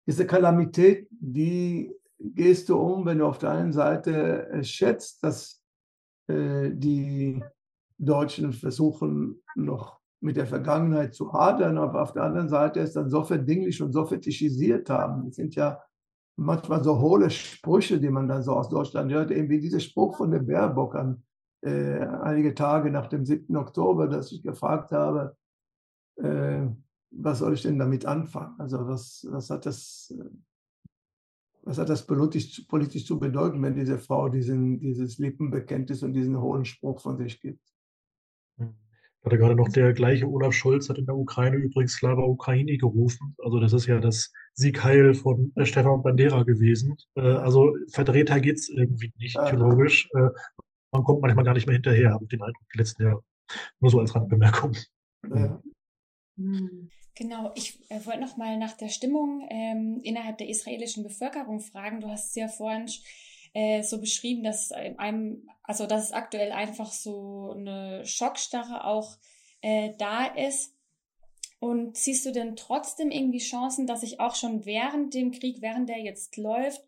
diese 0.06 0.26
Kalamität, 0.26 1.06
die 1.10 1.94
gehst 2.34 2.68
du 2.68 2.78
um, 2.78 3.04
wenn 3.04 3.18
du 3.18 3.26
auf 3.26 3.38
der 3.38 3.50
einen 3.50 3.72
Seite 3.72 4.60
schätzt, 4.62 5.22
dass 5.22 5.62
äh, 6.28 6.70
die 6.72 7.42
Deutschen 7.98 8.52
versuchen, 8.52 9.42
noch 9.54 10.00
mit 10.20 10.36
der 10.36 10.46
Vergangenheit 10.46 11.14
zu 11.14 11.32
hadern, 11.32 11.76
aber 11.76 12.02
auf 12.02 12.12
der 12.12 12.22
anderen 12.22 12.48
Seite 12.48 12.80
es 12.80 12.94
dann 12.94 13.10
so 13.10 13.22
verdinglich 13.22 13.82
und 13.82 13.92
so 13.92 14.06
fetischisiert 14.06 14.88
haben. 14.88 15.26
Das 15.26 15.36
sind 15.36 15.54
ja 15.54 15.82
manchmal 16.36 16.82
so 16.82 16.98
hohle 16.98 17.28
Sprüche, 17.30 18.00
die 18.00 18.08
man 18.08 18.26
dann 18.26 18.42
so 18.42 18.52
aus 18.54 18.70
Deutschland 18.70 19.12
hört, 19.12 19.30
eben 19.30 19.50
wie 19.50 19.60
dieser 19.60 19.80
Spruch 19.80 20.16
von 20.16 20.30
der 20.30 20.40
Baerbock 20.40 20.94
an 20.94 21.22
äh, 21.60 21.98
einige 22.00 22.54
Tage 22.54 22.90
nach 22.90 23.06
dem 23.06 23.24
7. 23.24 23.54
Oktober, 23.56 24.08
dass 24.08 24.32
ich 24.32 24.42
gefragt 24.42 24.92
habe, 24.92 25.36
äh, 26.16 26.66
was 27.10 27.38
soll 27.38 27.54
ich 27.54 27.62
denn 27.62 27.78
damit 27.78 28.06
anfangen? 28.06 28.54
Also 28.58 28.86
was, 28.88 29.26
was 29.30 29.50
hat 29.50 29.66
das, 29.66 30.12
was 31.64 31.78
hat 31.78 31.88
das 31.88 32.06
politisch, 32.06 32.64
politisch 32.68 33.06
zu 33.06 33.18
bedeuten, 33.18 33.62
wenn 33.62 33.74
diese 33.74 33.98
Frau 33.98 34.28
diesen, 34.28 34.78
dieses 34.78 35.18
Lippenbekenntnis 35.18 36.02
und 36.02 36.12
diesen 36.12 36.40
hohen 36.40 36.64
Spruch 36.64 37.00
von 37.00 37.16
sich 37.16 37.40
gibt? 37.40 37.60
Mhm 38.58 38.74
hatte 39.24 39.38
gerade 39.38 39.54
noch 39.54 39.68
der 39.68 39.92
gleiche 39.92 40.28
Olaf 40.28 40.52
Scholz 40.52 40.88
hat 40.88 40.98
in 40.98 41.06
der 41.06 41.16
Ukraine 41.16 41.56
übrigens 41.56 41.94
Slava 41.94 42.22
Ukraini 42.22 42.76
gerufen. 42.76 43.34
Also 43.42 43.58
das 43.58 43.72
ist 43.72 43.86
ja 43.86 43.98
das 43.98 44.32
Siegheil 44.54 45.14
von 45.14 45.52
äh, 45.56 45.64
Stefan 45.64 46.02
Bandera 46.02 46.42
gewesen. 46.42 46.96
Äh, 47.14 47.22
also 47.22 47.74
Verdrehter 47.90 48.40
geht 48.40 48.58
es 48.58 48.68
irgendwie 48.68 49.12
nicht 49.16 49.36
theologisch. 49.36 50.08
Äh, 50.14 50.28
man 50.92 51.04
kommt 51.04 51.22
manchmal 51.22 51.44
gar 51.44 51.54
nicht 51.54 51.66
mehr 51.66 51.74
hinterher, 51.74 52.10
habe 52.10 52.24
ich 52.24 52.28
den 52.28 52.42
Eindruck, 52.42 52.62
die 52.72 52.78
letzten 52.78 53.02
Jahre. 53.02 53.22
Nur 53.80 53.90
so 53.90 54.00
als 54.00 54.14
Randbemerkung. 54.14 54.76
Ja. 55.34 55.62
Genau, 57.16 57.52
ich 57.54 57.78
äh, 57.90 58.04
wollte 58.04 58.20
noch 58.20 58.36
mal 58.36 58.56
nach 58.58 58.72
der 58.72 58.88
Stimmung 58.88 59.46
ähm, 59.48 60.00
innerhalb 60.02 60.38
der 60.38 60.48
israelischen 60.48 61.04
Bevölkerung 61.04 61.60
fragen. 61.60 62.00
Du 62.00 62.08
hast 62.08 62.30
es 62.30 62.34
ja 62.34 62.48
vorhin 62.48 62.90
äh, 63.52 63.82
so 63.82 64.00
beschrieben, 64.00 64.42
dass 64.42 64.72
einem, 64.72 65.48
also 65.62 65.86
dass 65.86 66.04
es 66.04 66.12
aktuell 66.12 66.50
einfach 66.50 66.90
so 66.90 67.54
eine 67.56 68.04
Schockstarre 68.04 68.84
auch 68.84 69.16
äh, 69.60 69.92
da 69.96 70.26
ist. 70.26 70.74
Und 71.60 71.96
siehst 71.96 72.26
du 72.26 72.32
denn 72.32 72.56
trotzdem 72.56 73.10
irgendwie 73.10 73.38
Chancen, 73.38 73.86
dass 73.86 74.00
sich 74.00 74.20
auch 74.20 74.34
schon 74.34 74.66
während 74.66 75.14
dem 75.14 75.30
Krieg, 75.30 75.62
während 75.62 75.88
der 75.88 76.00
jetzt 76.00 76.36
läuft, 76.36 76.82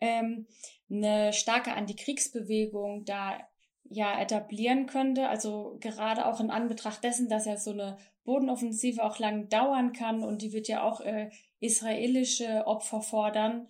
ähm, 0.00 0.46
eine 0.90 1.32
starke 1.32 1.72
Antikriegsbewegung 1.72 3.06
da 3.06 3.38
ja 3.84 4.20
etablieren 4.20 4.86
könnte? 4.86 5.28
Also 5.28 5.78
gerade 5.80 6.26
auch 6.26 6.38
in 6.38 6.50
Anbetracht 6.50 7.02
dessen, 7.02 7.28
dass 7.28 7.46
ja 7.46 7.56
so 7.56 7.72
eine 7.72 7.96
Bodenoffensive 8.24 9.02
auch 9.02 9.18
lang 9.18 9.48
dauern 9.48 9.92
kann 9.92 10.22
und 10.22 10.42
die 10.42 10.52
wird 10.52 10.68
ja 10.68 10.82
auch 10.82 11.00
äh, 11.00 11.30
israelische 11.60 12.66
Opfer 12.66 13.02
fordern. 13.02 13.68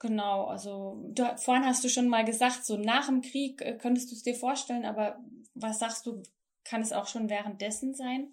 Genau, 0.00 0.44
also 0.46 1.10
du, 1.14 1.24
vorhin 1.36 1.64
hast 1.64 1.84
du 1.84 1.88
schon 1.88 2.08
mal 2.08 2.24
gesagt, 2.24 2.64
so 2.64 2.76
nach 2.76 3.06
dem 3.06 3.22
Krieg 3.22 3.62
äh, 3.62 3.78
könntest 3.80 4.10
du 4.10 4.16
es 4.16 4.22
dir 4.22 4.34
vorstellen, 4.34 4.84
aber 4.84 5.18
was 5.54 5.78
sagst 5.78 6.06
du, 6.06 6.22
kann 6.64 6.82
es 6.82 6.92
auch 6.92 7.06
schon 7.06 7.28
währenddessen 7.28 7.94
sein? 7.94 8.28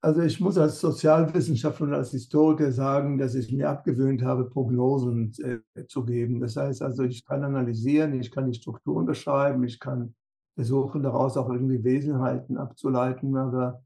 Also 0.00 0.20
ich 0.20 0.38
muss 0.38 0.58
als 0.58 0.80
Sozialwissenschaftler 0.80 1.86
und 1.86 1.94
als 1.94 2.10
Historiker 2.10 2.70
sagen, 2.72 3.16
dass 3.16 3.34
ich 3.34 3.50
mir 3.50 3.70
abgewöhnt 3.70 4.22
habe, 4.22 4.50
Prognosen 4.50 5.32
äh, 5.74 5.86
zu 5.86 6.04
geben. 6.04 6.40
Das 6.40 6.56
heißt 6.56 6.82
also, 6.82 7.04
ich 7.04 7.24
kann 7.24 7.42
analysieren, 7.42 8.20
ich 8.20 8.30
kann 8.30 8.50
die 8.50 8.58
Strukturen 8.58 9.06
beschreiben, 9.06 9.64
ich 9.64 9.80
kann 9.80 10.14
versuchen, 10.54 11.02
daraus 11.02 11.38
auch 11.38 11.48
irgendwie 11.48 11.82
Wesenheiten 11.82 12.58
abzuleiten, 12.58 13.34
aber 13.36 13.82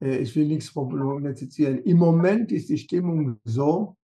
ich 0.00 0.34
will 0.36 0.46
nichts 0.46 0.72
prognostizieren. 0.72 1.78
Im 1.78 1.98
Moment 1.98 2.52
ist 2.52 2.68
die 2.68 2.78
Stimmung 2.78 3.38
so, 3.44 3.96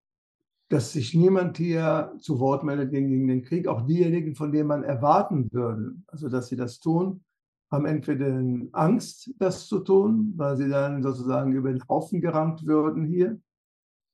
dass 0.69 0.93
sich 0.93 1.15
niemand 1.15 1.59
hier 1.59 2.15
zu 2.19 2.41
Wort 2.41 2.65
meldet 2.65 2.93
gegen 2.93 3.29
den 3.29 3.43
Krieg. 3.43 3.69
Auch 3.69 3.83
diejenigen, 3.83 4.35
von 4.35 4.53
denen 4.53 4.69
man 4.69 4.85
erwarten 4.85 5.53
würde, 5.53 5.97
also 6.07 6.31
dass 6.31 6.49
sie 6.49 6.57
das 6.57 6.81
tun, 6.81 7.23
haben 7.71 7.85
entweder 7.85 8.43
Angst, 8.73 9.35
das 9.39 9.67
zu 9.67 9.81
tun, 9.81 10.33
weil 10.37 10.57
sie 10.57 10.69
dann 10.69 11.03
sozusagen 11.03 11.53
über 11.53 11.71
den 11.71 11.83
Haufen 11.89 12.21
gerammt 12.21 12.67
würden 12.67 13.05
hier. 13.05 13.39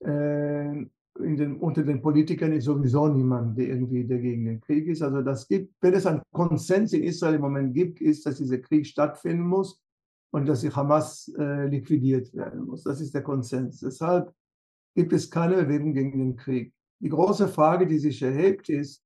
Äh, 0.00 0.86
den, 1.20 1.56
unter 1.58 1.82
den 1.82 2.00
Politikern 2.00 2.52
ist 2.52 2.64
sowieso 2.64 3.08
niemand, 3.08 3.58
der 3.58 3.68
irgendwie 3.68 4.04
der 4.04 4.18
gegen 4.18 4.44
den 4.44 4.60
Krieg 4.60 4.86
ist. 4.86 5.02
Also 5.02 5.22
das 5.22 5.46
gibt, 5.46 5.74
wenn 5.80 5.94
es 5.94 6.06
einen 6.06 6.22
Konsens 6.32 6.92
in 6.92 7.02
Israel 7.02 7.34
im 7.34 7.40
Moment 7.40 7.74
gibt, 7.74 8.00
ist, 8.00 8.26
dass 8.26 8.38
dieser 8.38 8.58
Krieg 8.58 8.86
stattfinden 8.86 9.46
muss 9.46 9.80
und 10.30 10.46
dass 10.46 10.60
die 10.60 10.70
Hamas 10.70 11.32
äh, 11.38 11.66
liquidiert 11.66 12.34
werden 12.34 12.66
muss. 12.66 12.82
Das 12.84 13.00
ist 13.00 13.14
der 13.14 13.22
Konsens. 13.22 13.80
Deshalb 13.80 14.32
gibt 14.94 15.12
es 15.12 15.30
keine 15.30 15.56
Bewegung 15.56 15.92
gegen 15.94 16.18
den 16.18 16.36
Krieg. 16.36 16.72
Die 17.00 17.08
große 17.08 17.48
Frage, 17.48 17.86
die 17.86 17.98
sich 17.98 18.22
erhebt, 18.22 18.68
ist, 18.68 19.04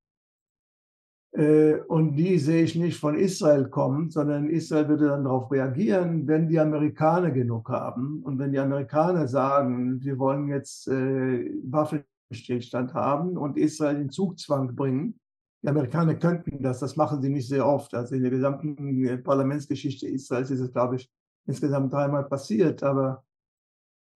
Äh, 1.35 1.81
und 1.89 2.17
die 2.17 2.39
sehe 2.39 2.63
ich 2.63 2.75
nicht 2.75 2.99
von 3.01 3.15
Israel 3.17 3.71
kommen, 3.71 4.11
sondern 4.11 4.51
Israel 4.51 4.89
würde 4.89 5.07
dann 5.07 5.25
darauf 5.25 5.51
reagieren, 5.51 6.27
wenn 6.27 6.47
die 6.47 6.61
Amerikaner 6.61 7.31
genug 7.31 7.71
haben. 7.71 8.23
Und 8.23 8.39
wenn 8.39 8.53
die 8.53 8.59
Amerikaner 8.59 9.27
sagen, 9.27 10.03
wir 10.03 10.19
wollen 10.19 10.49
jetzt 10.49 10.89
äh, 10.89 11.51
Waffenstillstand 11.65 12.93
haben 12.93 13.39
und 13.39 13.57
Israel 13.57 13.99
in 13.99 14.11
Zugzwang 14.11 14.77
bringen, 14.77 15.15
die 15.63 15.69
Amerikaner 15.69 16.17
könnten 16.17 16.63
das, 16.63 16.81
das 16.81 16.97
machen 16.97 17.23
sie 17.23 17.29
nicht 17.29 17.49
sehr 17.49 17.67
oft. 17.67 17.95
Also 17.95 18.15
in 18.15 18.23
der 18.23 18.31
gesamten 18.31 19.05
äh, 19.05 19.19
Parlamentsgeschichte 19.19 20.09
Israels 20.09 20.51
ist 20.51 20.61
es, 20.61 20.73
glaube 20.73 20.97
ich, 20.97 21.11
insgesamt 21.47 21.93
dreimal 21.93 22.25
passiert, 22.25 22.83
aber 22.83 23.25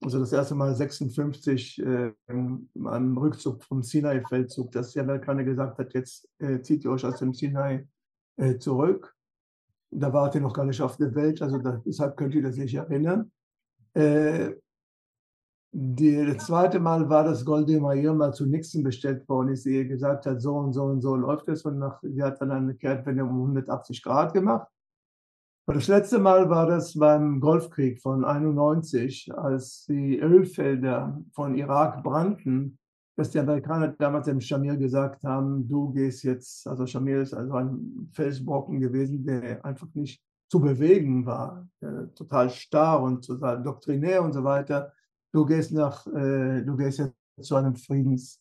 also 0.02 0.18
das 0.18 0.32
erste 0.32 0.54
Mal 0.54 0.74
56 0.74 1.82
äh, 1.82 2.12
am 2.28 3.16
Rückzug 3.18 3.62
vom 3.64 3.82
Sinai-Feldzug, 3.82 4.70
dass 4.72 4.92
die 4.92 5.00
Amerikaner 5.00 5.44
gesagt 5.44 5.78
hat, 5.78 5.94
jetzt 5.94 6.28
äh, 6.38 6.60
zieht 6.60 6.84
ihr 6.84 6.90
euch 6.90 7.04
aus 7.04 7.18
dem 7.18 7.32
Sinai 7.32 7.88
äh, 8.36 8.58
zurück. 8.58 9.14
Da 9.90 10.12
wart 10.12 10.34
ihr 10.34 10.40
noch 10.40 10.52
gar 10.52 10.64
nicht 10.64 10.82
auf 10.82 10.96
der 10.96 11.14
Welt, 11.14 11.40
also 11.40 11.58
da, 11.58 11.80
deshalb 11.86 12.16
könnt 12.16 12.34
ihr 12.34 12.42
das 12.42 12.56
nicht 12.56 12.74
erinnern. 12.74 13.30
Äh, 13.94 14.54
die, 15.78 16.24
das 16.24 16.46
zweite 16.46 16.80
Mal 16.80 17.10
war, 17.10 17.24
dass 17.24 17.44
Goldie 17.44 17.78
Meir 17.78 18.14
mal 18.14 18.32
zu 18.32 18.46
Nixon 18.46 18.82
bestellt 18.82 19.28
worden 19.28 19.50
ist, 19.50 19.66
die 19.66 19.86
gesagt 19.86 20.24
hat, 20.24 20.40
so 20.40 20.54
und 20.54 20.72
so 20.72 20.84
und 20.84 21.02
so 21.02 21.14
läuft 21.16 21.48
es. 21.48 21.66
Und 21.66 21.78
nach, 21.78 22.00
sie 22.02 22.22
hat 22.22 22.40
dann 22.40 22.50
eine 22.50 22.74
Kehrtwende 22.74 23.24
um 23.24 23.32
180 23.32 24.02
Grad 24.02 24.32
gemacht. 24.32 24.68
Und 25.66 25.76
das 25.76 25.88
letzte 25.88 26.18
Mal 26.18 26.48
war 26.48 26.66
das 26.66 26.94
beim 26.94 27.40
Golfkrieg 27.40 28.00
von 28.00 28.24
91, 28.24 29.30
als 29.36 29.84
die 29.84 30.18
Ölfelder 30.18 31.20
von 31.32 31.54
Irak 31.56 32.02
brannten, 32.02 32.78
dass 33.16 33.30
die 33.32 33.40
Amerikaner 33.40 33.88
damals 33.88 34.26
dem 34.26 34.40
Shamir 34.40 34.76
gesagt 34.76 35.24
haben, 35.24 35.68
du 35.68 35.92
gehst 35.92 36.22
jetzt, 36.22 36.66
also 36.66 36.86
Shamir 36.86 37.20
ist 37.20 37.34
also 37.34 37.52
ein 37.52 38.08
Felsbrocken 38.12 38.80
gewesen, 38.80 39.26
der 39.26 39.62
einfach 39.62 39.88
nicht 39.92 40.22
zu 40.48 40.60
bewegen 40.60 41.26
war, 41.26 41.68
total 42.14 42.48
starr 42.48 43.02
und 43.02 43.26
total 43.26 43.62
doktrinär 43.62 44.22
und 44.22 44.32
so 44.32 44.42
weiter. 44.42 44.92
Du 45.36 45.44
gehst 45.44 45.70
nach, 45.70 46.06
äh, 46.06 46.62
du 46.62 46.76
gehst 46.78 46.98
jetzt 46.98 47.14
zu 47.42 47.56
einem 47.56 47.76
Friedens, 47.76 48.40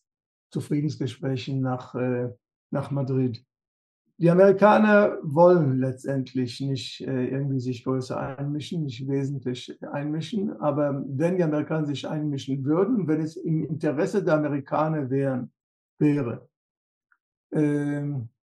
zu 0.50 0.62
Friedensgesprächen 0.62 1.60
nach, 1.60 1.94
äh, 1.94 2.30
nach 2.70 2.90
Madrid. 2.90 3.44
Die 4.16 4.30
Amerikaner 4.30 5.18
wollen 5.22 5.78
letztendlich 5.78 6.58
nicht 6.62 7.02
äh, 7.02 7.26
irgendwie 7.26 7.60
sich 7.60 7.84
größer 7.84 8.18
einmischen, 8.18 8.84
nicht 8.84 9.06
wesentlich 9.06 9.78
einmischen, 9.92 10.58
aber 10.58 11.04
wenn 11.06 11.36
die 11.36 11.42
Amerikaner 11.42 11.84
sich 11.84 12.08
einmischen 12.08 12.64
würden, 12.64 13.06
wenn 13.06 13.20
es 13.20 13.36
im 13.36 13.64
Interesse 13.64 14.24
der 14.24 14.36
Amerikaner 14.36 15.10
wären, 15.10 15.52
wäre, 15.98 16.48
äh, 17.50 18.10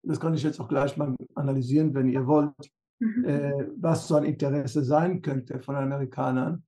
das 0.03 0.19
kann 0.19 0.35
ich 0.35 0.43
jetzt 0.43 0.59
auch 0.59 0.69
gleich 0.69 0.95
mal 0.95 1.15
analysieren, 1.33 1.91
wenn 1.95 2.07
ihr 2.07 2.27
wollt, 2.27 2.71
mhm. 2.99 3.25
äh, 3.25 3.67
was 3.77 4.07
so 4.07 4.13
ein 4.13 4.25
Interesse 4.25 4.83
sein 4.83 5.23
könnte 5.23 5.59
von 5.59 5.75
Amerikanern. 5.75 6.66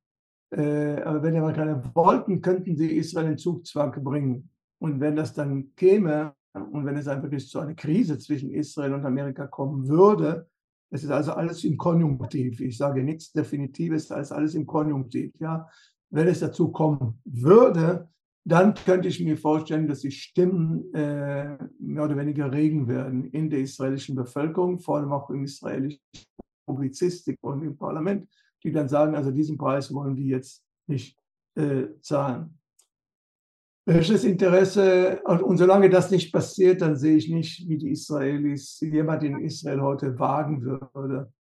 Äh, 0.52 1.02
aber 1.02 1.22
wenn 1.22 1.34
die 1.34 1.40
Amerikaner 1.40 1.84
wollten, 1.94 2.42
könnten 2.42 2.76
sie 2.76 2.98
Israel 2.98 3.32
in 3.32 3.38
Zugzwang 3.38 3.92
bringen. 4.04 4.50
Und 4.80 5.00
wenn 5.00 5.16
das 5.16 5.34
dann 5.34 5.76
käme, 5.76 6.34
und 6.54 6.86
wenn 6.86 6.98
es 6.98 7.06
dann 7.06 7.22
wirklich 7.22 7.48
zu 7.48 7.60
einer 7.60 7.76
Krise 7.76 8.18
zwischen 8.18 8.52
Israel 8.52 8.94
und 8.94 9.06
Amerika 9.06 9.48
kommen 9.48 9.88
würde, 9.88 10.48
es 10.92 11.04
ist 11.04 11.12
also 11.12 11.34
alles 11.34 11.64
im 11.64 11.78
Konjunktiv. 11.78 12.60
Ich 12.62 12.78
sage 12.78 13.04
nichts 13.04 13.32
Definitives, 13.32 14.12
als 14.12 14.32
alles 14.32 14.56
im 14.56 14.66
Konjunktiv. 14.66 15.32
Ja, 15.40 15.68
wenn 16.10 16.28
es 16.28 16.40
dazu 16.40 16.72
kommen 16.72 17.22
würde, 17.26 18.10
dann 18.44 18.74
könnte 18.74 19.08
ich 19.08 19.24
mir 19.24 19.38
vorstellen, 19.38 19.88
dass 19.88 20.00
die 20.00 20.12
Stimmen 20.12 20.92
äh, 20.94 21.58
mehr 21.80 22.04
oder 22.04 22.18
weniger 22.18 22.52
regen 22.52 22.88
werden 22.88 23.26
in 23.26 23.50
der 23.50 23.60
israelischen 23.60 24.16
Bevölkerung, 24.16 24.80
vor 24.80 24.98
allem 24.98 25.12
auch 25.12 25.30
in 25.30 25.44
israelischen 25.44 26.00
Publizistik 26.66 27.38
und 27.42 27.64
im 27.64 27.78
Parlament, 27.78 28.28
die 28.64 28.72
dann 28.72 28.90
sagen, 28.90 29.16
also 29.16 29.32
diesen 29.32 29.58
Preis 29.58 29.94
wollen 29.94 30.16
wir 30.16 30.26
jetzt 30.26 30.64
nicht 30.88 31.18
äh, 31.56 31.88
zahlen. 32.02 32.60
Welches 33.86 34.24
Interesse, 34.24 35.20
und 35.24 35.58
solange 35.58 35.90
das 35.90 36.12
nicht 36.12 36.32
passiert, 36.32 36.82
dann 36.82 36.96
sehe 36.96 37.18
ich 37.18 37.28
nicht, 37.28 37.68
wie 37.68 37.78
die 37.78 37.90
Israelis, 37.90 38.80
jemand 38.82 39.24
in 39.24 39.40
Israel 39.40 39.82
heute 39.82 40.20
wagen 40.20 40.62
würde, 40.62 41.34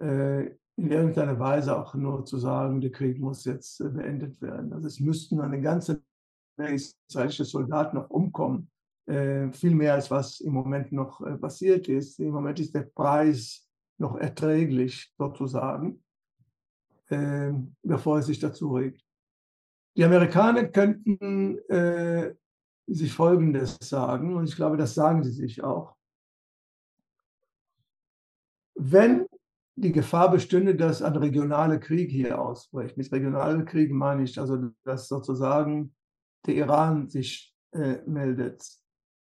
äh, 0.00 0.46
in 0.76 0.90
irgendeiner 0.90 1.38
Weise 1.38 1.78
auch 1.78 1.94
nur 1.94 2.24
zu 2.24 2.38
sagen, 2.38 2.80
der 2.80 2.90
Krieg 2.90 3.20
muss 3.20 3.44
jetzt 3.44 3.80
äh, 3.80 3.88
beendet 3.88 4.40
werden. 4.42 4.72
Also 4.72 4.88
es 4.88 4.98
müssten 4.98 5.40
eine 5.40 5.60
ganze 5.60 6.02
Menge 6.58 6.74
israelische 6.74 7.44
Soldaten 7.44 7.96
noch 7.96 8.10
umkommen, 8.10 8.68
äh, 9.06 9.52
viel 9.52 9.74
mehr 9.74 9.94
als 9.94 10.10
was 10.10 10.40
im 10.40 10.54
Moment 10.54 10.90
noch 10.90 11.20
passiert 11.40 11.88
ist. 11.88 12.18
Im 12.18 12.32
Moment 12.32 12.58
ist 12.58 12.74
der 12.74 12.82
Preis 12.82 13.68
noch 13.98 14.16
erträglich, 14.16 15.12
sozusagen, 15.16 16.02
bevor 17.82 18.18
es 18.18 18.26
sich 18.26 18.38
dazu 18.38 18.74
regt. 18.74 19.04
Die 19.96 20.04
Amerikaner 20.04 20.64
könnten 20.64 21.58
äh, 21.68 22.34
sich 22.86 23.12
Folgendes 23.12 23.78
sagen, 23.80 24.34
und 24.36 24.48
ich 24.48 24.56
glaube, 24.56 24.76
das 24.76 24.94
sagen 24.94 25.22
sie 25.22 25.32
sich 25.32 25.62
auch. 25.62 25.96
Wenn 28.74 29.26
die 29.76 29.92
Gefahr 29.92 30.30
bestünde, 30.30 30.74
dass 30.74 31.02
ein 31.02 31.16
regionaler 31.16 31.78
Krieg 31.78 32.10
hier 32.10 32.40
ausbricht, 32.40 32.96
mit 32.96 33.10
regionalen 33.12 33.64
Kriegen 33.64 33.96
meine 33.96 34.22
ich 34.22 34.38
also, 34.38 34.70
dass 34.84 35.08
sozusagen 35.08 35.94
der 36.46 36.54
Iran 36.54 37.08
sich 37.08 37.54
äh, 37.72 37.98
meldet 38.06 38.64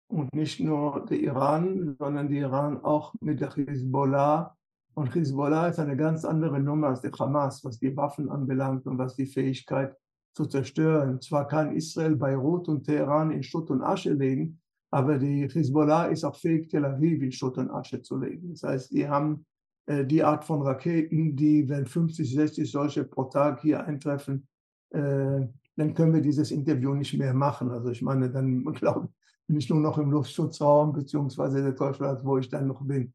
und 0.08 0.34
nicht 0.34 0.60
nur 0.60 1.06
der 1.06 1.20
Iran, 1.20 1.96
sondern 1.98 2.30
der 2.30 2.42
Iran 2.42 2.84
auch 2.84 3.14
mit 3.22 3.40
der 3.40 3.56
Hezbollah. 3.56 4.58
Und 4.94 5.16
Hezbollah 5.16 5.68
ist 5.68 5.80
eine 5.80 5.96
ganz 5.96 6.26
andere 6.26 6.60
Nummer 6.60 6.88
als 6.88 7.02
der 7.02 7.12
Hamas, 7.12 7.64
was 7.64 7.80
die 7.80 7.96
Waffen 7.96 8.30
anbelangt 8.30 8.86
und 8.88 8.98
was 8.98 9.16
die 9.16 9.26
Fähigkeit 9.26 9.96
zu 10.34 10.46
zerstören. 10.46 11.22
Zwar 11.22 11.48
kann 11.48 11.76
Israel 11.76 12.16
Beirut 12.16 12.68
und 12.68 12.84
Teheran 12.84 13.32
in 13.32 13.44
Schutt 13.44 13.70
und 13.70 13.82
Asche 13.82 14.14
legen, 14.14 14.60
aber 14.92 15.18
die 15.18 15.48
Hezbollah 15.48 16.08
ist 16.08 16.24
auch 16.24 16.36
fähig, 16.36 16.70
Tel 16.70 16.86
Aviv 16.86 17.22
in 17.22 17.32
Schutt 17.32 17.58
und 17.58 17.72
Asche 17.72 18.02
zu 18.02 18.18
legen. 18.18 18.50
Das 18.50 18.64
heißt, 18.64 18.92
die 18.92 19.08
haben 19.08 19.46
äh, 19.86 20.06
die 20.06 20.24
Art 20.24 20.44
von 20.44 20.62
Raketen, 20.62 21.36
die, 21.36 21.68
wenn 21.70 21.86
50, 21.86 22.34
60 22.34 22.70
solche 22.70 23.04
pro 23.06 23.26
Tag 23.26 23.62
hier 23.62 23.86
eintreffen, 23.86 24.48
äh, 24.90 25.48
dann 25.78 25.94
können 25.94 26.14
wir 26.14 26.22
dieses 26.22 26.52
Interview 26.52 26.94
nicht 26.94 27.18
mehr 27.18 27.34
machen. 27.34 27.72
Also 27.72 27.90
ich 27.90 28.02
meine, 28.02 28.30
dann 28.30 28.64
glaube 28.74 29.10
bin 29.48 29.58
ich 29.58 29.70
nur 29.70 29.80
noch 29.80 29.98
im 29.98 30.12
Luftschutzraum, 30.12 30.94
beziehungsweise 30.94 31.62
der 31.62 31.74
Deutschland, 31.74 32.24
wo 32.24 32.38
ich 32.38 32.48
dann 32.48 32.68
noch 32.68 32.82
bin. 32.86 33.14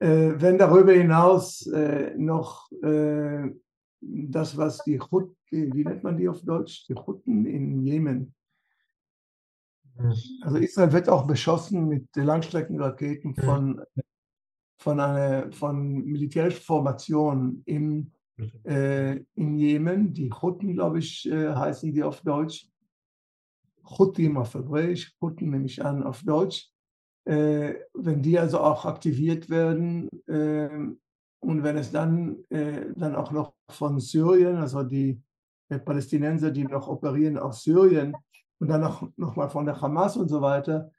Äh, 0.00 0.34
wenn 0.36 0.58
darüber 0.58 0.92
hinaus 0.92 1.66
äh, 1.66 2.14
noch 2.16 2.70
äh, 2.82 3.50
das, 4.00 4.56
was 4.56 4.84
die 4.84 5.00
Hut, 5.00 5.34
wie 5.50 5.84
nennt 5.84 6.04
man 6.04 6.16
die 6.16 6.28
auf 6.28 6.42
Deutsch? 6.42 6.86
Die 6.88 6.94
Hutten 6.94 7.46
in 7.46 7.82
Jemen. 7.82 8.34
Also 10.42 10.58
Israel 10.58 10.92
wird 10.92 11.08
auch 11.08 11.26
beschossen 11.26 11.88
mit 11.88 12.14
Langstreckenraketen 12.14 13.34
von, 13.34 13.82
von 14.76 15.00
einer 15.00 15.50
von 15.50 16.04
militärischen 16.04 16.62
Formationen 16.62 17.62
im, 17.66 18.12
äh, 18.64 19.16
in 19.34 19.58
Jemen. 19.58 20.12
Die 20.14 20.30
Hutten, 20.30 20.74
glaube 20.74 21.00
ich, 21.00 21.28
äh, 21.28 21.52
heißen 21.52 21.92
die 21.92 22.04
auf 22.04 22.20
Deutsch. 22.20 22.68
Hutim 23.84 24.36
auf 24.36 24.54
Hebräisch, 24.54 25.16
Hutten 25.20 25.50
nehme 25.50 25.66
ich 25.66 25.84
an 25.84 26.04
auf 26.04 26.22
Deutsch. 26.22 26.70
Äh, 27.28 27.74
wenn 27.92 28.22
die 28.22 28.38
also 28.38 28.58
auch 28.60 28.86
aktiviert 28.86 29.50
werden, 29.50 30.08
äh, 30.26 30.70
und 31.40 31.62
wenn 31.62 31.76
es 31.76 31.92
dann, 31.92 32.38
äh, 32.48 32.86
dann 32.96 33.14
auch 33.14 33.32
noch 33.32 33.52
von 33.70 34.00
Syrien, 34.00 34.56
also 34.56 34.82
die 34.82 35.22
äh, 35.68 35.78
Palästinenser, 35.78 36.50
die 36.50 36.64
noch 36.64 36.88
operieren 36.88 37.36
aus 37.36 37.64
Syrien 37.64 38.16
und 38.60 38.68
dann 38.68 38.80
noch, 38.80 39.06
noch 39.16 39.36
mal 39.36 39.48
von 39.48 39.66
der 39.66 39.78
Hamas 39.78 40.16
und 40.16 40.28
so 40.28 40.40
weiter, 40.40 40.90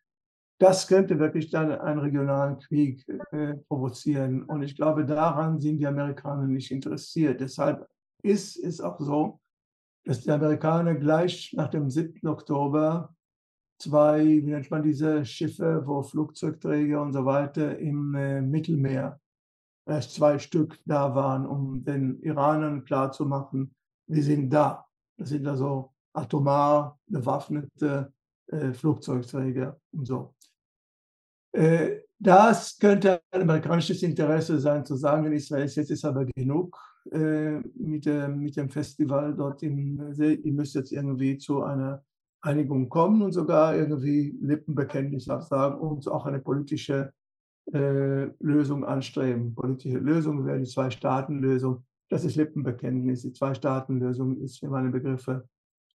das 0.60 0.88
könnte 0.88 1.18
wirklich 1.18 1.50
dann 1.50 1.72
einen 1.72 2.00
regionalen 2.00 2.60
Krieg 2.60 3.08
äh, 3.32 3.56
provozieren. 3.68 4.44
Und 4.44 4.62
ich 4.62 4.76
glaube, 4.76 5.06
daran 5.06 5.60
sind 5.60 5.80
die 5.80 5.88
Amerikaner 5.88 6.46
nicht 6.46 6.70
interessiert. 6.70 7.42
Deshalb 7.42 7.88
ist 8.22 8.56
es 8.56 8.82
auch 8.82 9.00
so, 9.00 9.40
dass 10.06 10.22
die 10.22 10.32
Amerikaner 10.32 10.94
gleich 10.94 11.54
nach 11.56 11.70
dem 11.70 11.90
7. 11.90 12.28
Oktober 12.28 13.16
zwei, 13.80 14.24
wie 14.24 14.52
nennt 14.52 14.70
man 14.70 14.84
diese 14.84 15.26
Schiffe, 15.26 15.84
wo 15.86 16.04
Flugzeugträger 16.04 17.02
und 17.02 17.14
so 17.14 17.26
weiter 17.26 17.78
im 17.80 18.14
äh, 18.16 18.42
Mittelmeer 18.42 19.20
erst 19.86 20.14
zwei 20.14 20.38
Stück 20.38 20.80
da 20.86 21.16
waren, 21.16 21.46
um 21.46 21.84
den 21.84 22.22
Iranern 22.22 22.86
klarzumachen, 22.86 23.74
wir 24.08 24.24
sind 24.24 24.50
da. 24.50 24.86
Das 25.18 25.30
sind 25.30 25.48
also 25.48 25.94
atomar 26.14 27.00
bewaffnete 27.08 28.14
äh, 28.48 28.74
Flugzeugträger 28.74 29.80
und 29.92 30.06
so. 30.06 30.36
Äh, 31.52 32.02
das 32.20 32.78
könnte 32.78 33.22
ein 33.32 33.44
amerikanisches 33.44 34.04
Interesse 34.04 34.60
sein, 34.60 34.86
zu 34.86 34.96
sagen, 34.96 35.26
in 35.26 35.34
Israel 35.34 35.68
jetzt 35.68 36.06
aber 36.06 36.26
genug 36.26 36.78
äh, 37.12 37.60
mit, 37.76 38.06
mit 38.06 38.58
dem 38.58 38.70
Festival 38.70 39.34
dort 39.34 39.64
im. 39.64 40.14
Ihr 40.20 40.52
müsst 40.52 40.76
jetzt 40.76 40.92
irgendwie 40.92 41.38
zu 41.38 41.64
einer 41.64 42.04
Einigung 42.42 42.90
kommen 42.90 43.22
und 43.22 43.34
sogar 43.34 43.76
irgendwie 43.76 44.38
Lippenbekenntnis 44.42 45.26
sagen 45.26 45.80
und 45.80 46.08
auch 46.08 46.26
eine 46.26 46.40
politische 46.40 47.14
äh, 47.74 48.30
Lösung 48.40 48.86
anstreben. 48.86 49.54
Politische 49.54 49.98
Lösung 49.98 50.46
wäre 50.46 50.60
die 50.60 50.66
Zwei-Staaten-Lösung. 50.66 51.84
Das 52.10 52.24
ist 52.24 52.36
Lippenbekenntnis. 52.36 53.22
Die 53.22 53.34
Zwei-Staaten-Lösung 53.34 54.38
ist 54.38 54.60
für 54.60 54.70
meine 54.70 54.90
Begriffe 54.90 55.48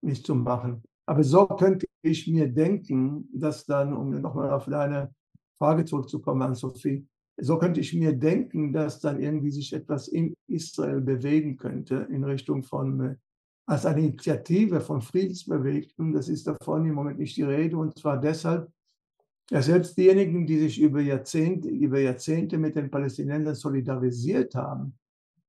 nicht 0.03 0.27
zu 0.27 0.35
machen. 0.35 0.83
Aber 1.07 1.25
so 1.25 1.47
könnte 1.47 1.87
ich 2.03 2.27
mir 2.29 2.49
denken, 2.49 3.29
dass 3.33 3.65
dann, 3.65 3.93
um 3.93 4.11
nochmal 4.21 4.51
auf 4.51 4.67
deine 4.67 5.15
Frage 5.59 5.85
zurückzukommen, 5.85 6.43
an 6.43 6.55
Sophie, 6.55 7.07
so 7.41 7.59
könnte 7.59 7.81
ich 7.81 7.95
mir 7.95 8.13
denken, 8.13 8.73
dass 8.73 9.01
dann 9.01 9.21
irgendwie 9.21 9.51
sich 9.51 9.73
etwas 9.73 10.09
in 10.09 10.35
Israel 10.49 11.01
bewegen 11.01 11.57
könnte 11.57 12.07
in 12.11 12.25
Richtung 12.25 12.63
von, 12.63 13.01
äh, 13.01 13.17
als 13.67 13.87
eine 13.87 14.01
Initiative 14.01 14.81
von 14.81 15.01
Friedensbewegten. 15.01 16.13
Das 16.13 16.29
ist 16.29 16.47
davon 16.47 16.87
im 16.87 16.95
Moment 16.95 17.19
nicht 17.19 17.37
die 17.37 17.43
Rede 17.43 17.77
und 17.77 17.99
zwar 17.99 18.21
deshalb, 18.21 18.71
ja, 19.51 19.61
selbst 19.63 19.97
diejenigen, 19.97 20.47
die 20.47 20.59
sich 20.59 20.81
über 20.81 21.01
Jahrzehnte, 21.01 21.69
über 21.69 22.01
Jahrzehnte 22.01 22.59
mit 22.59 22.77
den 22.77 22.91
Palästinensern 22.91 23.55
solidarisiert 23.55 24.55
haben, 24.55 24.99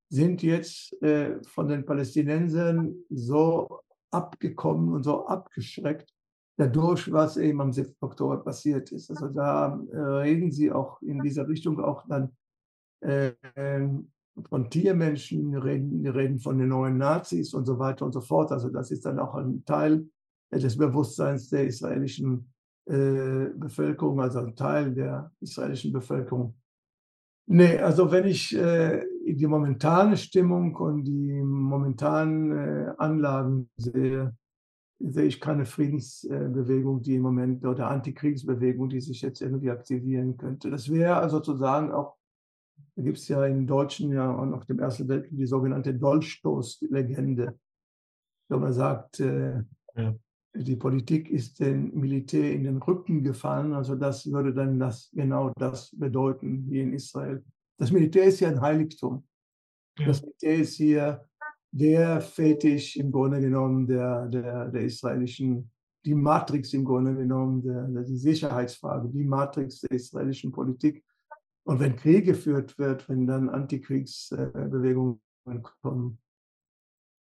sind 0.10 0.44
jetzt 0.44 1.02
äh, 1.02 1.42
von 1.44 1.68
den 1.68 1.86
Palästinensern 1.86 2.96
so 3.10 3.80
abgekommen 4.12 4.94
und 4.94 5.04
so 5.04 5.26
abgeschreckt, 5.26 6.14
dadurch, 6.58 7.12
was 7.12 7.38
eben 7.38 7.62
am 7.62 7.72
7. 7.72 7.96
Oktober 8.02 8.38
passiert 8.44 8.92
ist. 8.92 9.10
Also 9.10 9.30
da 9.30 9.82
äh, 9.92 9.98
reden 9.98 10.52
sie 10.52 10.72
auch 10.72 11.02
in 11.02 11.20
dieser 11.22 11.48
Richtung 11.48 11.80
auch 11.80 12.06
dann 12.08 12.36
äh, 13.02 13.32
von 14.50 14.70
Tiermenschen, 14.70 15.56
reden, 15.56 16.08
reden 16.08 16.40
von 16.40 16.58
den 16.58 16.70
neuen 16.70 16.98
Nazis 16.98 17.54
und 17.54 17.66
so 17.66 17.78
weiter 17.80 18.06
und 18.06 18.14
so 18.14 18.22
fort. 18.22 18.52
Also 18.52 18.70
das 18.70 18.92
ist 18.92 19.06
dann 19.06 19.20
auch 19.20 19.36
ein 19.36 19.64
Teil 19.66 20.08
des 20.52 20.78
Bewusstseins 20.78 21.50
der 21.50 21.66
israelischen 21.66 22.54
äh, 22.86 23.50
Bevölkerung, 23.56 24.20
also 24.22 24.40
ein 24.40 24.56
Teil 24.56 24.94
der 24.94 25.32
israelischen 25.40 25.94
Bevölkerung. 25.94 26.56
Nee, 27.46 27.78
also 27.78 28.12
wenn 28.12 28.26
ich 28.26 28.56
äh, 28.56 29.06
die 29.26 29.48
momentane 29.48 30.18
Stimmung 30.18 30.76
und 30.76 31.04
die 31.04 31.42
momentanen 31.42 32.52
äh, 32.52 32.94
Anlagen 32.98 33.70
sehe, 33.76 34.36
sehe 35.00 35.26
ich 35.26 35.42
keine 35.42 35.66
Friedensbewegung, 35.66 37.02
die 37.02 37.16
im 37.16 37.24
Moment 37.24 37.66
oder 37.66 37.90
Antikriegsbewegung, 37.90 38.90
die 38.90 39.02
sich 39.02 39.22
jetzt 39.22 39.42
irgendwie 39.42 39.72
aktivieren 39.72 40.38
könnte. 40.38 40.70
Das 40.70 40.90
wäre 40.90 41.18
also 41.18 41.38
sozusagen 41.38 41.92
auch, 41.92 42.16
da 42.96 43.02
gibt 43.02 43.18
es 43.18 43.28
ja 43.28 43.46
im 43.46 43.66
Deutschen 43.66 44.12
ja 44.12 44.32
und 44.32 44.52
nach 44.52 44.66
dem 44.66 44.80
Ersten 44.80 45.08
Weltkrieg 45.08 45.38
die 45.38 45.46
sogenannte 45.46 45.94
Dolchstoß-Legende, 45.94 47.58
wo 48.50 48.58
man 48.58 48.74
sagt, 48.74 49.20
äh, 49.20 49.64
ja. 49.96 50.16
die 50.56 50.76
Politik 50.76 51.30
ist 51.30 51.60
dem 51.60 51.94
Militär 51.96 52.54
in 52.54 52.64
den 52.64 52.78
Rücken 52.78 53.24
gefallen. 53.24 53.74
Also 53.74 53.96
das 53.96 54.32
würde 54.32 54.54
dann 54.54 54.80
das 54.80 55.10
genau 55.14 55.52
das 55.58 55.92
bedeuten 55.98 56.70
wie 56.70 56.82
in 56.82 56.94
Israel. 56.94 57.44
Das 57.78 57.92
Militär 57.92 58.26
ist 58.26 58.40
ja 58.40 58.50
ein 58.50 58.62
Heiligtum. 58.62 59.26
Ja. 59.98 60.08
Das 60.08 60.22
Militär 60.22 60.56
ist 60.56 60.76
hier 60.76 61.26
der 61.72 62.22
Fetisch 62.22 62.96
im 62.98 63.12
Grunde 63.12 63.42
genommen 63.42 63.88
der, 63.88 64.28
der, 64.28 64.70
der 64.70 64.82
israelischen, 64.82 65.72
die 66.06 66.14
Matrix 66.14 66.74
im 66.74 66.86
Grunde 66.86 67.16
genommen, 67.16 67.64
der, 67.64 67.88
der, 67.88 68.04
die 68.04 68.18
Sicherheitsfrage, 68.18 69.10
die 69.10 69.24
Matrix 69.24 69.82
der 69.82 69.92
israelischen 69.92 70.52
Politik. 70.52 71.04
Und 71.66 71.80
wenn 71.80 71.96
Krieg 71.96 72.26
geführt 72.26 72.78
wird, 72.78 73.08
wenn 73.08 73.26
dann 73.26 73.50
Antikriegsbewegungen 73.50 75.22
kommen, 75.82 76.20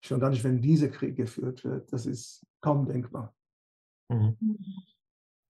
schon 0.04 0.20
gar 0.20 0.30
nicht, 0.30 0.44
wenn 0.44 0.62
dieser 0.62 0.90
Krieg 0.90 1.16
geführt 1.16 1.64
wird, 1.64 1.92
das 1.92 2.06
ist 2.06 2.46
kaum 2.62 2.86
denkbar. 2.86 3.36
Mhm. 4.10 4.38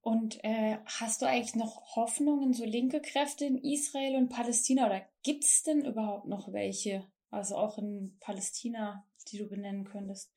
Und 0.01 0.43
äh, 0.43 0.77
hast 0.85 1.21
du 1.21 1.27
eigentlich 1.27 1.55
noch 1.55 1.95
Hoffnung 1.95 2.41
in 2.41 2.53
so 2.53 2.63
linke 2.63 3.01
Kräfte 3.01 3.45
in 3.45 3.57
Israel 3.57 4.15
und 4.15 4.29
Palästina 4.29 4.85
oder 4.85 5.01
gibt 5.23 5.43
es 5.43 5.61
denn 5.63 5.85
überhaupt 5.85 6.27
noch 6.27 6.53
welche? 6.53 7.05
Also 7.31 7.57
auch 7.57 7.77
in 7.77 8.17
Palästina, 8.19 9.05
die 9.27 9.37
du 9.37 9.47
benennen 9.47 9.83
könntest? 9.83 10.31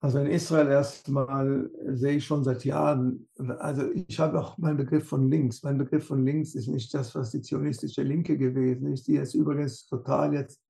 Also 0.00 0.20
in 0.20 0.28
Israel 0.28 0.68
erstmal 0.68 1.68
sehe 1.88 2.18
ich 2.18 2.24
schon 2.24 2.44
seit 2.44 2.64
Jahren, 2.64 3.28
also 3.58 3.90
ich 3.92 4.20
habe 4.20 4.40
auch 4.40 4.56
meinen 4.56 4.76
Begriff 4.76 5.08
von 5.08 5.28
links. 5.28 5.64
Mein 5.64 5.76
Begriff 5.76 6.06
von 6.06 6.24
links 6.24 6.54
ist 6.54 6.68
nicht 6.68 6.94
das, 6.94 7.14
was 7.16 7.32
die 7.32 7.42
zionistische 7.42 8.02
Linke 8.02 8.38
gewesen 8.38 8.92
ist. 8.92 9.08
Die 9.08 9.16
ist 9.16 9.34
übrigens 9.34 9.86
total 9.86 10.34
jetzt 10.34 10.60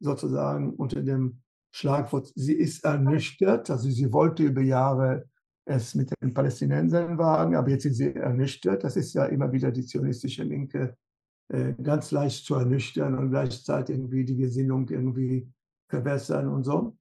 sozusagen 0.00 0.74
unter 0.74 1.00
dem 1.00 1.40
Schlagwort, 1.74 2.30
sie 2.36 2.52
ist 2.52 2.84
ernüchtert. 2.84 3.70
Also 3.70 3.88
sie 3.88 4.12
wollte 4.12 4.42
über 4.42 4.60
Jahre 4.60 5.24
es 5.64 5.94
mit 5.94 6.12
den 6.20 6.34
Palästinensern 6.34 7.16
wagen, 7.16 7.56
aber 7.56 7.70
jetzt 7.70 7.86
ist 7.86 7.96
sie 7.96 8.14
ernüchtert. 8.14 8.84
Das 8.84 8.96
ist 8.96 9.14
ja 9.14 9.24
immer 9.24 9.50
wieder 9.50 9.72
die 9.72 9.86
zionistische 9.86 10.44
Linke 10.44 10.94
äh, 11.48 11.72
ganz 11.82 12.10
leicht 12.10 12.44
zu 12.44 12.54
ernüchtern 12.54 13.16
und 13.18 13.30
gleichzeitig 13.30 13.96
irgendwie 13.96 14.24
die 14.26 14.36
Gesinnung 14.36 14.88
irgendwie 14.90 15.50
verbessern 15.88 16.48
und 16.48 16.64
so. 16.64 16.96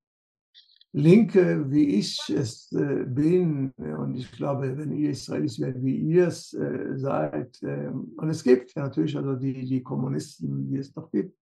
Linke, 0.95 1.71
wie 1.71 1.95
ich 1.97 2.19
es 2.29 2.71
äh, 2.71 3.05
bin, 3.07 3.71
und 3.77 4.15
ich 4.15 4.31
glaube, 4.31 4.77
wenn 4.77 4.91
ihr 4.91 5.09
Israelis 5.09 5.59
werdet, 5.59 5.83
wie 5.83 5.97
ihr 5.97 6.27
es 6.27 6.53
äh, 6.53 6.95
seid, 6.97 7.59
ähm, 7.63 8.13
und 8.15 8.29
es 8.29 8.43
gibt 8.43 8.75
natürlich 8.75 9.17
also 9.17 9.35
die, 9.35 9.65
die 9.65 9.81
Kommunisten, 9.81 10.69
die 10.69 10.77
es 10.77 10.95
noch 10.95 11.09
gibt, 11.09 11.35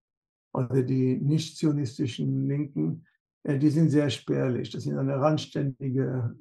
oder 0.53 0.81
die 0.81 1.17
nicht-zionistischen 1.17 2.47
Linken, 2.47 3.05
die 3.43 3.69
sind 3.69 3.89
sehr 3.89 4.09
spärlich. 4.09 4.69
Das 4.69 4.83
sind 4.83 4.97
eine 4.97 5.15
randständige 5.15 6.35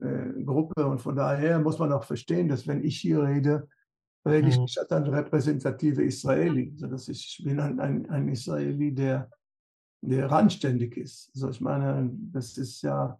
Gruppe 0.44 0.84
und 0.84 1.00
von 1.00 1.14
daher 1.14 1.60
muss 1.60 1.78
man 1.78 1.92
auch 1.92 2.02
verstehen, 2.02 2.48
dass 2.48 2.66
wenn 2.66 2.84
ich 2.84 3.00
hier 3.00 3.22
rede, 3.22 3.68
rede 4.26 4.48
ich 4.48 4.58
nicht 4.58 4.76
als 4.78 4.90
ein 4.90 5.04
repräsentative 5.04 6.02
Israeli, 6.02 6.72
sondern 6.76 7.00
ich 7.06 7.40
bin 7.44 7.60
ein, 7.60 7.78
ein, 7.78 8.10
ein 8.10 8.28
Israeli, 8.28 8.92
der, 8.92 9.30
der 10.02 10.30
randständig 10.30 10.96
ist. 10.96 11.30
Also 11.34 11.50
ich 11.50 11.60
meine, 11.60 12.10
das 12.32 12.56
ist 12.56 12.82
ja 12.82 13.18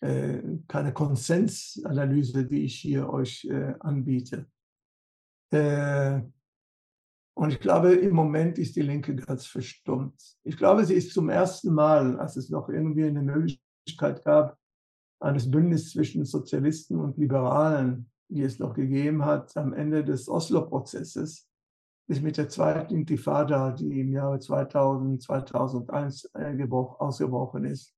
äh, 0.00 0.40
keine 0.66 0.92
Konsensanalyse, 0.92 2.46
die 2.46 2.64
ich 2.64 2.76
hier 2.76 3.08
euch 3.08 3.44
äh, 3.44 3.74
anbiete. 3.80 4.46
Äh, 5.50 6.20
und 7.34 7.52
ich 7.52 7.60
glaube, 7.60 7.92
im 7.92 8.14
Moment 8.14 8.58
ist 8.58 8.74
die 8.74 8.82
Linke 8.82 9.14
ganz 9.14 9.46
verstummt. 9.46 10.20
Ich 10.42 10.56
glaube, 10.56 10.84
sie 10.84 10.94
ist 10.94 11.12
zum 11.12 11.28
ersten 11.28 11.72
Mal, 11.72 12.18
als 12.18 12.36
es 12.36 12.50
noch 12.50 12.68
irgendwie 12.68 13.04
eine 13.04 13.22
Möglichkeit 13.22 14.24
gab, 14.24 14.58
eines 15.20 15.50
Bündnisses 15.50 15.92
zwischen 15.92 16.24
Sozialisten 16.24 16.98
und 16.98 17.16
Liberalen 17.16 18.10
die 18.28 18.42
es 18.42 18.58
noch 18.58 18.74
gegeben 18.74 19.24
hat 19.24 19.56
am 19.56 19.72
Ende 19.72 20.04
des 20.04 20.28
Oslo-Prozesses, 20.28 21.47
ist 22.08 22.22
mit 22.22 22.38
der 22.38 22.48
zweiten 22.48 22.94
Intifada, 22.94 23.70
die 23.72 24.00
im 24.00 24.12
Jahre 24.12 24.38
2000, 24.38 25.22
2001 25.22 26.30
ausgebrochen 26.34 27.64
ist, 27.64 27.94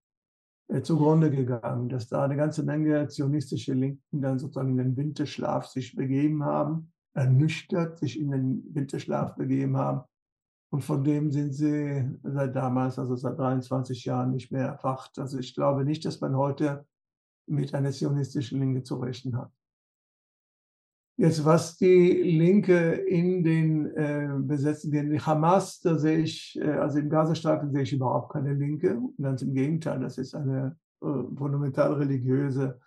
äh, 0.68 0.82
zugrunde 0.82 1.30
gegangen, 1.30 1.88
dass 1.88 2.08
da 2.08 2.24
eine 2.24 2.36
ganze 2.36 2.64
Menge 2.64 3.06
zionistische 3.08 3.72
Linken 3.72 4.20
dann 4.20 4.38
sozusagen 4.38 4.70
in 4.70 4.78
den 4.78 4.96
Winterschlaf 4.96 5.66
sich 5.66 5.94
begeben 5.94 6.44
haben, 6.44 6.92
ernüchtert 7.14 7.98
sich 7.98 8.18
in 8.20 8.30
den 8.32 8.74
Winterschlaf 8.74 9.36
begeben 9.36 9.76
haben. 9.76 10.02
Und 10.72 10.82
von 10.82 11.02
dem 11.02 11.30
sind 11.30 11.52
sie 11.52 12.08
seit 12.22 12.54
damals, 12.54 12.98
also 12.98 13.16
seit 13.16 13.38
23 13.38 14.04
Jahren, 14.04 14.30
nicht 14.30 14.52
mehr 14.52 14.66
erwacht. 14.66 15.18
Also 15.18 15.38
ich 15.38 15.54
glaube 15.54 15.84
nicht, 15.84 16.04
dass 16.04 16.20
man 16.20 16.36
heute 16.36 16.86
mit 17.46 17.74
einer 17.74 17.90
zionistischen 17.90 18.60
Linke 18.60 18.84
zu 18.84 18.96
rechnen 18.96 19.36
hat. 19.36 19.50
Jetzt, 21.20 21.44
was 21.44 21.76
die 21.76 22.12
Linke 22.38 22.92
in 22.92 23.44
den 23.44 23.94
äh, 23.94 24.26
besetzten 24.38 24.90
Gebieten, 24.90 25.26
Hamas, 25.26 25.78
da 25.80 25.98
sehe 25.98 26.20
ich, 26.20 26.58
äh, 26.58 26.70
also 26.70 26.98
im 26.98 27.10
Gazastreifen 27.10 27.70
sehe 27.70 27.82
ich 27.82 27.92
überhaupt 27.92 28.32
keine 28.32 28.54
Linke. 28.54 28.98
Ganz 29.20 29.42
im 29.42 29.52
Gegenteil, 29.52 30.00
das 30.00 30.16
ist 30.16 30.34
eine 30.34 30.78
äh, 31.02 31.06
fundamental 31.36 31.92
religiöse 31.92 32.80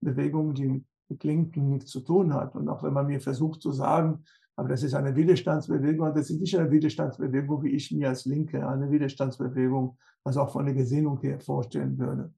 Bewegung, 0.00 0.54
die 0.54 0.84
mit 1.08 1.22
Linken 1.22 1.68
nichts 1.68 1.92
zu 1.92 2.00
tun 2.00 2.34
hat. 2.34 2.56
Und 2.56 2.68
auch 2.68 2.82
wenn 2.82 2.92
man 2.92 3.06
mir 3.06 3.20
versucht 3.20 3.62
zu 3.62 3.70
sagen, 3.70 4.24
aber 4.56 4.70
das 4.70 4.82
ist 4.82 4.94
eine 4.94 5.14
Widerstandsbewegung, 5.14 6.12
das 6.16 6.30
ist 6.30 6.40
nicht 6.40 6.58
eine 6.58 6.72
Widerstandsbewegung, 6.72 7.62
wie 7.62 7.76
ich 7.76 7.92
mir 7.92 8.08
als 8.08 8.24
Linke 8.24 8.68
eine 8.68 8.90
Widerstandsbewegung, 8.90 9.96
also 10.24 10.40
auch 10.40 10.50
von 10.50 10.64
der 10.64 10.74
Gesinnung 10.74 11.20
her 11.20 11.38
vorstellen 11.38 11.96
würde. 11.96 12.34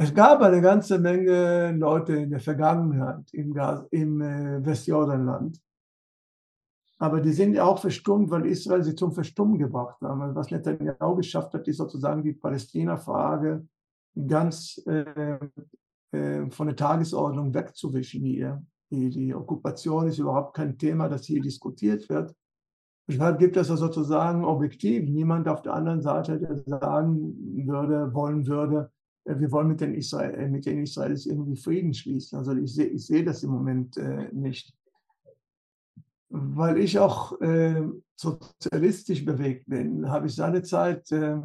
Es 0.00 0.14
gab 0.14 0.40
eine 0.42 0.60
ganze 0.60 1.00
Menge 1.00 1.72
Leute 1.72 2.14
in 2.14 2.30
der 2.30 2.38
Vergangenheit 2.38 3.28
im, 3.32 3.52
Gas, 3.52 3.84
im 3.90 4.20
äh, 4.20 4.64
Westjordanland. 4.64 5.60
Aber 6.98 7.20
die 7.20 7.32
sind 7.32 7.54
ja 7.54 7.64
auch 7.64 7.80
verstummt, 7.80 8.30
weil 8.30 8.46
Israel 8.46 8.84
sie 8.84 8.94
zum 8.94 9.10
Verstummen 9.12 9.58
gebracht 9.58 10.00
hat. 10.00 10.10
Also 10.10 10.34
was 10.36 10.50
Netanyahu 10.52 11.16
geschafft 11.16 11.52
hat, 11.52 11.66
ist 11.66 11.78
sozusagen 11.78 12.22
die 12.22 12.32
Palästina-Frage 12.32 13.66
ganz 14.26 14.80
äh, 14.86 15.38
äh, 16.12 16.48
von 16.50 16.68
der 16.68 16.76
Tagesordnung 16.76 17.52
wegzuwischen 17.52 18.24
hier. 18.24 18.64
Die, 18.90 19.10
die 19.10 19.34
Okkupation 19.34 20.06
ist 20.06 20.18
überhaupt 20.18 20.54
kein 20.54 20.78
Thema, 20.78 21.08
das 21.08 21.24
hier 21.24 21.42
diskutiert 21.42 22.08
wird. 22.08 22.34
Deshalb 23.08 23.40
gibt 23.40 23.56
es 23.56 23.68
ja 23.68 23.76
sozusagen 23.76 24.44
objektiv 24.44 25.08
niemand 25.08 25.48
auf 25.48 25.62
der 25.62 25.74
anderen 25.74 26.02
Seite, 26.02 26.38
der 26.38 26.56
sagen 26.58 27.66
würde, 27.66 28.14
wollen 28.14 28.46
würde, 28.46 28.92
wir 29.24 29.50
wollen 29.52 29.68
mit 29.68 29.80
den, 29.80 29.94
Israel, 29.94 30.34
äh, 30.34 30.48
mit 30.48 30.66
den 30.66 30.82
Israelis 30.82 31.26
irgendwie 31.26 31.56
Frieden 31.56 31.92
schließen. 31.92 32.38
Also 32.38 32.56
ich 32.56 32.74
sehe 32.74 32.86
ich 32.86 33.06
seh 33.06 33.22
das 33.22 33.42
im 33.42 33.50
Moment 33.50 33.96
äh, 33.96 34.28
nicht. 34.32 34.74
Weil 36.30 36.78
ich 36.78 36.98
auch 36.98 37.40
äh, 37.40 37.82
sozialistisch 38.16 39.24
bewegt 39.24 39.66
bin, 39.66 40.08
habe 40.08 40.26
ich 40.26 40.34
seinerzeit 40.34 41.10
äh, 41.12 41.40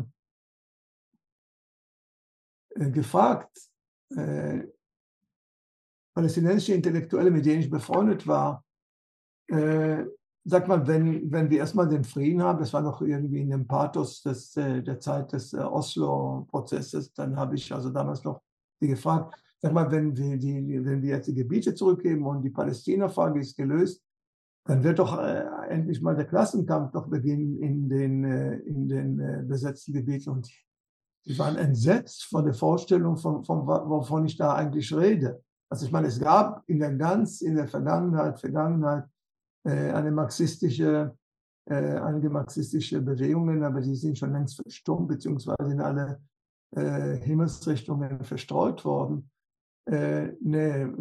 äh 2.76 2.91
gefragt, 2.91 3.70
palästinensische 6.14 6.74
Intellektuelle, 6.76 7.32
mit 7.32 7.45
denen 7.45 7.62
ich 7.62 7.70
befreundet 7.70 8.28
war, 8.28 8.64
sag 10.45 10.68
mal, 10.68 10.86
wenn, 10.88 11.32
wenn 11.32 11.49
wir 11.49 11.60
erstmal 11.60 11.88
den 11.88 12.03
Frieden 12.03 12.41
haben, 12.41 12.60
das 12.60 12.74
war 12.74 12.82
noch 12.82 13.02
irgendwie 13.02 13.41
in 13.41 13.49
dem 13.49 13.68
Pathos 13.68 14.22
des, 14.22 14.56
äh, 14.57 14.82
der 14.84 14.99
Zeit 14.99 15.32
des 15.32 15.53
äh, 15.53 15.57
Oslo-Prozesses, 15.57 17.14
dann 17.14 17.36
habe 17.38 17.56
ich 17.56 17.74
also 17.74 17.90
damals 17.90 18.24
noch 18.24 18.41
die 18.82 18.88
gefragt, 18.88 19.36
sag 19.60 19.74
mal, 19.74 19.90
wenn 19.91 20.15
wir, 20.18 20.38
die, 20.38 20.84
wenn 20.86 21.02
wir 21.02 21.15
jetzt 21.15 21.28
die 21.28 21.34
Gebiete 21.34 21.74
zurückgeben 21.74 22.26
und 22.26 22.41
die 22.41 22.49
Palästina-Frage 22.49 23.40
ist 23.40 23.56
gelöst, 23.56 24.03
dann 24.65 24.84
wird 24.84 24.99
doch 24.99 25.18
äh, 25.20 25.45
endlich 25.70 26.02
mal 26.02 26.15
der 26.15 26.26
Klassenkampf 26.26 26.91
doch 26.91 27.07
beginnen 27.07 27.57
in 27.57 27.90
den, 27.90 28.24
äh, 28.24 28.56
in 28.60 28.88
den 28.88 29.20
äh, 29.20 29.44
besetzten 29.45 29.94
Gebieten. 29.94 30.30
Und 30.30 30.48
die, 30.48 31.32
die 31.32 31.40
waren 31.40 31.57
entsetzt 31.57 32.26
von 32.26 32.45
der 32.45 32.53
Vorstellung, 32.53 33.18
von, 33.18 33.44
von, 33.44 33.65
wovon 33.65 34.26
ich 34.26 34.38
da 34.38 34.56
eigentlich 34.56 34.94
rede. 34.94 35.41
Also 35.70 35.86
ich 35.86 35.91
meine, 35.91 36.07
es 36.07 36.20
gab 36.20 36.64
in 36.68 36.80
der 36.80 36.94
ganz, 36.94 37.41
in 37.41 37.56
der 37.56 37.68
Vergangenheit, 37.68 38.40
Vergangenheit 38.40 39.06
eine 39.69 40.11
marxistische, 40.11 41.15
äh, 41.69 41.73
einige 41.76 42.30
marxistische 42.30 43.02
Bewegungen, 43.02 43.64
aber 43.64 43.81
die 43.81 43.95
sind 43.95 44.18
schon 44.18 44.34
längst 44.34 44.61
verstummt, 44.61 45.07
beziehungsweise 45.07 45.72
in 45.72 45.81
alle 45.81 46.22
äh, 46.76 47.18
Himmelsrichtungen 47.18 48.23
verstreut 48.23 48.84
worden. 48.85 49.30
Eine 49.85 50.95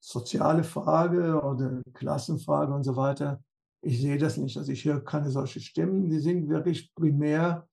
soziale 0.00 0.64
Frage 0.64 1.40
oder 1.42 1.82
Klassenfrage 1.92 2.72
und 2.74 2.82
so 2.84 2.96
weiter. 2.96 3.42
Ich 3.82 4.00
sehe 4.00 4.18
das 4.18 4.36
nicht. 4.36 4.56
Also 4.56 4.72
ich 4.72 4.84
höre 4.84 5.04
keine 5.04 5.30
solche 5.30 5.60
Stimmen. 5.60 6.08
Die 6.08 6.20
sind 6.20 6.48
wirklich 6.48 6.94
primär 6.94 7.66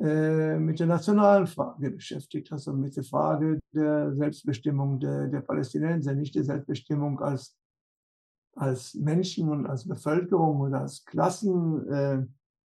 äh, 0.00 0.58
mit 0.58 0.80
der 0.80 0.86
nationalen 0.86 1.46
Frage 1.46 1.90
beschäftigt, 1.90 2.50
also 2.52 2.72
mit 2.72 2.96
der 2.96 3.04
Frage 3.04 3.60
der 3.74 4.14
Selbstbestimmung 4.14 4.98
der, 4.98 5.28
der 5.28 5.42
Palästinenser, 5.42 6.14
nicht 6.14 6.34
der 6.34 6.44
Selbstbestimmung 6.44 7.20
als 7.20 7.56
als 8.56 8.94
Menschen 8.94 9.48
und 9.48 9.66
als 9.66 9.86
Bevölkerung 9.86 10.60
oder 10.60 10.80
als 10.80 11.04
Klassen, 11.04 11.88
äh, 11.88 12.26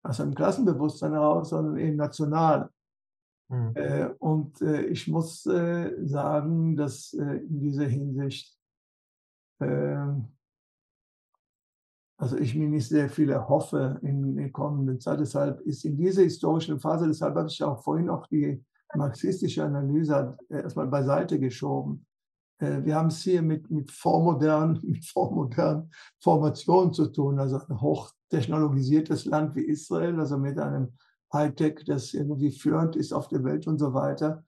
aus 0.03 0.21
einem 0.21 0.35
Klassenbewusstsein 0.35 1.13
heraus, 1.13 1.51
sondern 1.51 1.79
eben 1.79 1.97
national. 1.97 2.71
Mhm. 3.49 3.73
Äh, 3.75 4.09
und 4.19 4.61
äh, 4.63 4.83
ich 4.87 5.09
muss 5.09 5.47
äh, 5.47 5.93
sagen, 6.05 6.77
dass 6.77 7.13
äh, 7.15 7.37
in 7.37 7.61
dieser 7.61 7.87
Hinsicht, 7.87 8.57
ähm, 9.61 10.29
also 12.19 12.39
ich 12.39 12.55
mir 12.55 12.69
nicht 12.69 12.89
sehr 12.89 13.09
viel 13.09 13.31
erhoffe 13.31 13.99
in 14.03 14.37
der 14.37 14.51
kommenden 14.51 15.01
Zeit. 15.01 15.21
Deshalb 15.21 15.61
ist 15.61 15.85
in 15.85 15.97
dieser 15.97 16.23
historischen 16.23 16.81
Phase, 16.81 17.07
deshalb 17.07 17.35
habe 17.37 17.49
ich 17.49 17.63
auch 17.63 17.83
vorhin 17.83 18.09
auch 18.09 18.27
die 18.27 18.65
marxistische 18.95 19.65
Analyse 19.65 20.37
erstmal 20.49 20.87
beiseite 20.87 21.39
geschoben. 21.39 22.07
Äh, 22.59 22.85
wir 22.85 22.97
haben 22.97 23.09
es 23.09 23.23
hier 23.23 23.43
mit, 23.43 23.71
mit 23.71 23.91
vormodernen, 23.91 24.81
mit 24.87 25.05
vormodernen 25.05 25.91
Formationen 26.21 26.93
zu 26.93 27.07
tun, 27.07 27.39
also 27.39 27.59
ein 27.69 27.81
hochtechnologisiertes 27.81 29.25
Land 29.25 29.55
wie 29.57 29.65
Israel, 29.65 30.19
also 30.21 30.39
mit 30.39 30.59
einem 30.59 30.97
Hightech, 31.33 31.85
das 31.87 32.15
irgendwie 32.15 32.53
führend 32.53 32.97
ist 32.97 33.13
auf 33.13 33.29
der 33.29 33.45
Welt 33.45 33.67
und 33.67 33.79
so 33.79 33.93
weiter, 33.93 34.45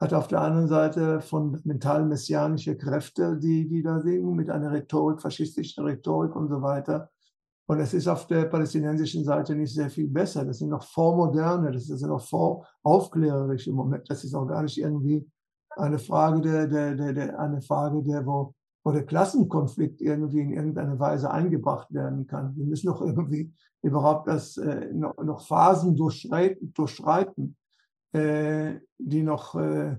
hat 0.00 0.14
auf 0.14 0.26
der 0.26 0.40
anderen 0.40 0.68
Seite 0.68 1.20
fundamental 1.20 2.04
messianische 2.04 2.76
Kräfte, 2.76 3.36
die, 3.38 3.68
die 3.68 3.82
da 3.82 4.00
singen, 4.00 4.34
mit 4.34 4.50
einer 4.50 4.72
Rhetorik, 4.72 5.20
faschistischen 5.20 5.84
Rhetorik 5.84 6.34
und 6.34 6.48
so 6.48 6.60
weiter. 6.62 7.10
Und 7.66 7.78
es 7.78 7.94
ist 7.94 8.08
auf 8.08 8.26
der 8.26 8.46
palästinensischen 8.46 9.24
Seite 9.24 9.54
nicht 9.54 9.72
sehr 9.72 9.88
viel 9.88 10.08
besser. 10.08 10.44
Das 10.44 10.58
sind 10.58 10.70
noch 10.70 10.82
vormoderne, 10.82 11.70
das 11.70 11.86
sind 11.86 12.08
noch 12.08 12.26
voraufklärerische 12.26 13.72
Momente. 13.72 14.06
Das 14.08 14.24
ist 14.24 14.34
auch 14.34 14.46
gar 14.46 14.62
nicht 14.62 14.78
irgendwie 14.78 15.24
eine 15.76 15.98
Frage 15.98 16.40
der, 16.40 16.66
der, 16.66 16.94
der, 16.94 17.12
der 17.12 17.38
eine 17.38 17.62
Frage 17.62 18.02
der, 18.02 18.24
wo, 18.26 18.54
wo 18.84 18.92
der 18.92 19.04
Klassenkonflikt 19.04 20.00
irgendwie 20.00 20.40
in 20.40 20.52
irgendeiner 20.52 20.98
Weise 20.98 21.30
eingebracht 21.30 21.92
werden 21.92 22.26
kann. 22.26 22.56
Wir 22.56 22.64
müssen 22.64 22.88
noch 22.88 23.00
irgendwie 23.00 23.52
überhaupt 23.82 24.28
das 24.28 24.56
äh, 24.56 24.92
noch, 24.92 25.16
noch 25.22 25.46
Phasen 25.46 25.96
durchschreiten, 25.96 26.72
durchschreiten 26.72 27.56
äh, 28.12 28.74
die 28.98 29.22
noch 29.22 29.54
äh, 29.54 29.96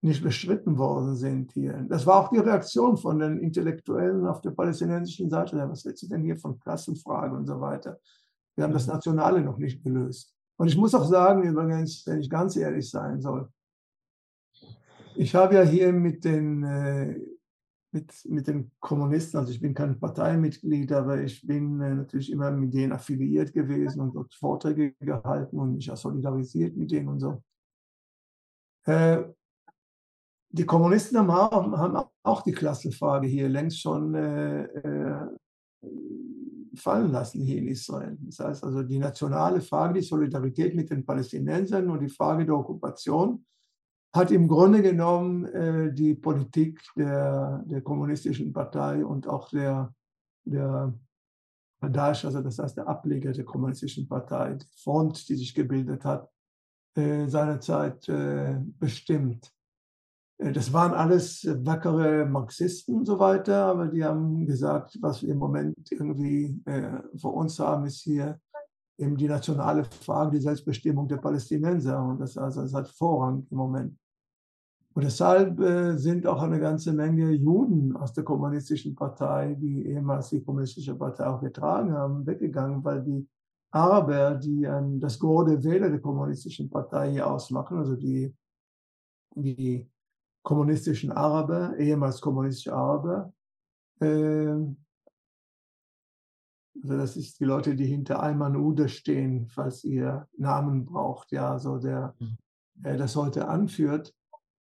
nicht 0.00 0.22
bestritten 0.22 0.76
worden 0.76 1.16
sind 1.16 1.52
hier. 1.52 1.84
Das 1.88 2.06
war 2.06 2.20
auch 2.20 2.30
die 2.30 2.38
Reaktion 2.38 2.96
von 2.96 3.18
den 3.18 3.38
Intellektuellen 3.38 4.26
auf 4.26 4.40
der 4.42 4.50
palästinensischen 4.50 5.30
Seite. 5.30 5.56
Was 5.68 5.84
willst 5.84 6.02
du 6.02 6.08
denn 6.08 6.22
hier 6.22 6.36
von 6.36 6.58
Klassenfrage 6.60 7.34
und 7.34 7.46
so 7.46 7.60
weiter? 7.60 7.98
Wir 8.54 8.64
haben 8.64 8.72
das 8.72 8.86
mhm. 8.86 8.94
Nationale 8.94 9.40
noch 9.40 9.58
nicht 9.58 9.82
gelöst. 9.82 10.34
Und 10.56 10.68
ich 10.68 10.76
muss 10.76 10.94
auch 10.94 11.04
sagen, 11.04 11.42
übrigens, 11.42 12.06
wenn 12.06 12.20
ich 12.20 12.30
ganz 12.30 12.56
ehrlich 12.56 12.90
sein 12.90 13.20
soll, 13.20 13.48
ich 15.16 15.34
habe 15.34 15.54
ja 15.56 15.62
hier 15.62 15.92
mit 15.92 16.24
den, 16.24 16.62
äh, 16.62 17.18
mit, 17.92 18.12
mit 18.28 18.46
den 18.46 18.70
Kommunisten, 18.80 19.38
also 19.38 19.52
ich 19.52 19.60
bin 19.60 19.74
kein 19.74 19.98
Parteimitglied, 19.98 20.90
aber 20.92 21.20
ich 21.20 21.46
bin 21.46 21.80
äh, 21.80 21.94
natürlich 21.94 22.30
immer 22.30 22.50
mit 22.50 22.74
denen 22.74 22.92
affiliiert 22.92 23.52
gewesen 23.52 24.00
und 24.00 24.14
dort 24.14 24.34
Vorträge 24.34 24.94
gehalten 25.00 25.58
und 25.58 25.76
mich 25.76 25.90
auch 25.90 25.96
solidarisiert 25.96 26.76
mit 26.76 26.90
denen 26.90 27.08
und 27.08 27.20
so. 27.20 27.42
Äh, 28.86 29.24
die 30.50 30.66
Kommunisten 30.66 31.18
haben 31.18 31.76
haben 31.76 32.08
auch, 32.22 32.42
die 32.42 32.52
Klassenfrage 32.52 33.26
hier 33.26 33.48
längst 33.48 33.80
schon 33.80 34.14
fallen 36.76 37.10
lassen 37.10 37.42
hier 37.42 37.58
in 37.58 37.66
Israel. 37.66 38.16
Das 38.20 38.38
heißt 38.38 38.62
also 38.62 38.84
die 38.84 38.98
nationale 38.98 39.60
Frage, 39.60 39.94
die 39.94 40.06
Solidarität 40.06 40.76
mit 40.76 40.90
den 40.90 41.04
Palästinensern 41.04 41.90
und 41.90 42.00
die 42.00 42.08
Frage 42.08 42.46
der 42.46 42.54
Okkupation 42.54 43.44
hat 44.14 44.30
im 44.30 44.46
Grunde 44.46 44.80
genommen 44.80 45.44
äh, 45.46 45.92
die 45.92 46.14
Politik 46.14 46.80
der, 46.96 47.64
der 47.66 47.82
kommunistischen 47.82 48.52
Partei 48.52 49.04
und 49.04 49.26
auch 49.26 49.48
der, 49.48 49.92
der 50.44 50.94
Daesh, 51.80 52.24
also 52.24 52.40
das 52.40 52.58
heißt 52.58 52.76
der 52.76 52.86
Ableger 52.86 53.32
der 53.32 53.44
kommunistischen 53.44 54.08
Partei, 54.08 54.54
die 54.54 54.66
Front, 54.82 55.28
die 55.28 55.34
sich 55.34 55.52
gebildet 55.52 56.04
hat, 56.04 56.30
äh, 56.96 57.26
seinerzeit 57.26 58.08
äh, 58.08 58.56
bestimmt. 58.78 59.52
Äh, 60.38 60.52
das 60.52 60.72
waren 60.72 60.94
alles 60.94 61.44
wackere 61.64 62.24
Marxisten 62.24 62.94
und 62.94 63.06
so 63.06 63.18
weiter, 63.18 63.66
aber 63.66 63.88
die 63.88 64.04
haben 64.04 64.46
gesagt, 64.46 64.96
was 65.00 65.22
wir 65.22 65.30
im 65.30 65.38
Moment 65.38 65.90
irgendwie 65.90 66.62
äh, 66.66 67.02
vor 67.16 67.34
uns 67.34 67.58
haben, 67.58 67.86
ist 67.86 68.02
hier 68.02 68.38
eben 68.96 69.16
die 69.16 69.26
nationale 69.26 69.84
Frage, 69.84 70.36
die 70.36 70.42
Selbstbestimmung 70.42 71.08
der 71.08 71.16
Palästinenser. 71.16 72.00
Und 72.00 72.20
das, 72.20 72.38
also, 72.38 72.62
das 72.62 72.74
hat 72.74 72.88
Vorrang 72.88 73.44
im 73.50 73.56
Moment. 73.56 73.98
Und 74.94 75.02
deshalb 75.02 75.58
äh, 75.58 75.96
sind 75.96 76.24
auch 76.24 76.40
eine 76.40 76.60
ganze 76.60 76.92
Menge 76.92 77.32
Juden 77.32 77.96
aus 77.96 78.12
der 78.12 78.22
kommunistischen 78.22 78.94
Partei, 78.94 79.54
die 79.54 79.86
ehemals 79.88 80.28
die 80.30 80.42
kommunistische 80.42 80.94
Partei 80.94 81.26
auch 81.26 81.40
getragen 81.40 81.92
haben, 81.92 82.24
weggegangen, 82.24 82.84
weil 82.84 83.02
die 83.02 83.28
Araber, 83.72 84.36
die 84.36 84.62
ähm, 84.62 85.00
das 85.00 85.18
Gros 85.18 85.46
der 85.46 85.64
Wähler 85.64 85.90
der 85.90 86.00
kommunistischen 86.00 86.70
Partei 86.70 87.10
hier 87.10 87.26
ausmachen, 87.26 87.76
also 87.78 87.96
die, 87.96 88.32
die 89.34 89.90
kommunistischen 90.44 91.10
Araber, 91.10 91.76
ehemals 91.76 92.20
kommunistische 92.20 92.72
Araber, 92.72 93.32
äh, 94.00 94.54
also 96.82 96.96
das 96.98 97.16
ist 97.16 97.40
die 97.40 97.44
Leute, 97.44 97.74
die 97.74 97.86
hinter 97.86 98.22
Ayman 98.22 98.56
Ude 98.56 98.88
stehen, 98.88 99.48
falls 99.48 99.82
ihr 99.82 100.28
Namen 100.36 100.84
braucht, 100.84 101.32
ja, 101.32 101.58
so 101.58 101.78
der, 101.78 102.14
der 102.74 102.96
das 102.96 103.16
heute 103.16 103.48
anführt 103.48 104.14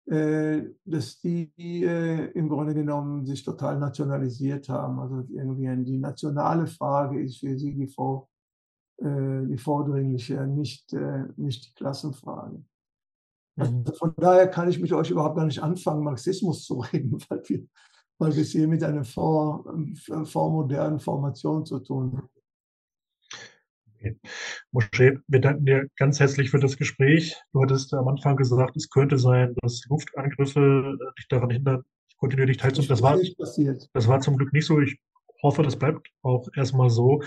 dass 0.05 1.19
die 1.21 1.51
äh, 1.57 2.31
im 2.31 2.49
Grunde 2.49 2.73
genommen 2.73 3.25
sich 3.25 3.43
total 3.43 3.79
nationalisiert 3.79 4.67
haben. 4.67 4.99
Also 4.99 5.23
irgendwie 5.29 5.83
die 5.85 5.99
nationale 5.99 6.67
Frage 6.67 7.21
ist 7.21 7.37
für 7.37 7.57
sie 7.57 7.73
die, 7.73 7.87
vor, 7.87 8.27
äh, 8.97 9.45
die 9.45 9.57
vordringliche, 9.57 10.47
nicht, 10.47 10.93
nicht 11.37 11.67
die 11.67 11.73
Klassenfrage. 11.75 12.63
Also 13.57 13.71
mhm. 13.71 13.85
von 13.97 14.13
daher 14.17 14.47
kann 14.47 14.69
ich 14.69 14.79
mit 14.79 14.91
euch 14.91 15.11
überhaupt 15.11 15.35
gar 15.35 15.45
nicht 15.45 15.61
anfangen, 15.61 16.03
Marxismus 16.03 16.65
zu 16.65 16.79
reden, 16.93 17.17
weil 17.29 17.41
wir, 17.45 17.67
weil 18.17 18.35
wir 18.35 18.41
es 18.41 18.51
hier 18.51 18.67
mit 18.67 18.83
einer 18.83 19.03
vor, 19.03 19.65
vormodernen 20.25 20.99
Formation 20.99 21.65
zu 21.65 21.79
tun 21.79 22.17
haben. 22.17 22.40
Okay. 24.01 24.17
Moshe, 24.71 25.21
wir 25.27 25.41
danken 25.41 25.65
dir 25.65 25.87
ganz 25.95 26.19
herzlich 26.19 26.49
für 26.49 26.59
das 26.59 26.75
Gespräch. 26.77 27.35
Du 27.53 27.61
hattest 27.61 27.93
am 27.93 28.07
Anfang 28.07 28.35
gesagt, 28.35 28.75
es 28.75 28.89
könnte 28.89 29.19
sein, 29.19 29.53
dass 29.61 29.85
Luftangriffe 29.89 30.97
äh, 30.99 31.13
dich 31.19 31.27
daran 31.27 31.51
hindern, 31.51 31.83
kontinuierlich 32.17 32.57
teilzunehmen. 32.57 32.89
Das 32.89 33.03
war, 33.03 33.19
das 33.93 34.07
war 34.07 34.19
zum 34.21 34.37
Glück 34.37 34.53
nicht 34.53 34.65
so. 34.65 34.79
Ich 34.79 34.99
hoffe, 35.43 35.61
das 35.61 35.77
bleibt 35.77 36.09
auch 36.23 36.47
erstmal 36.55 36.89
so. 36.89 37.21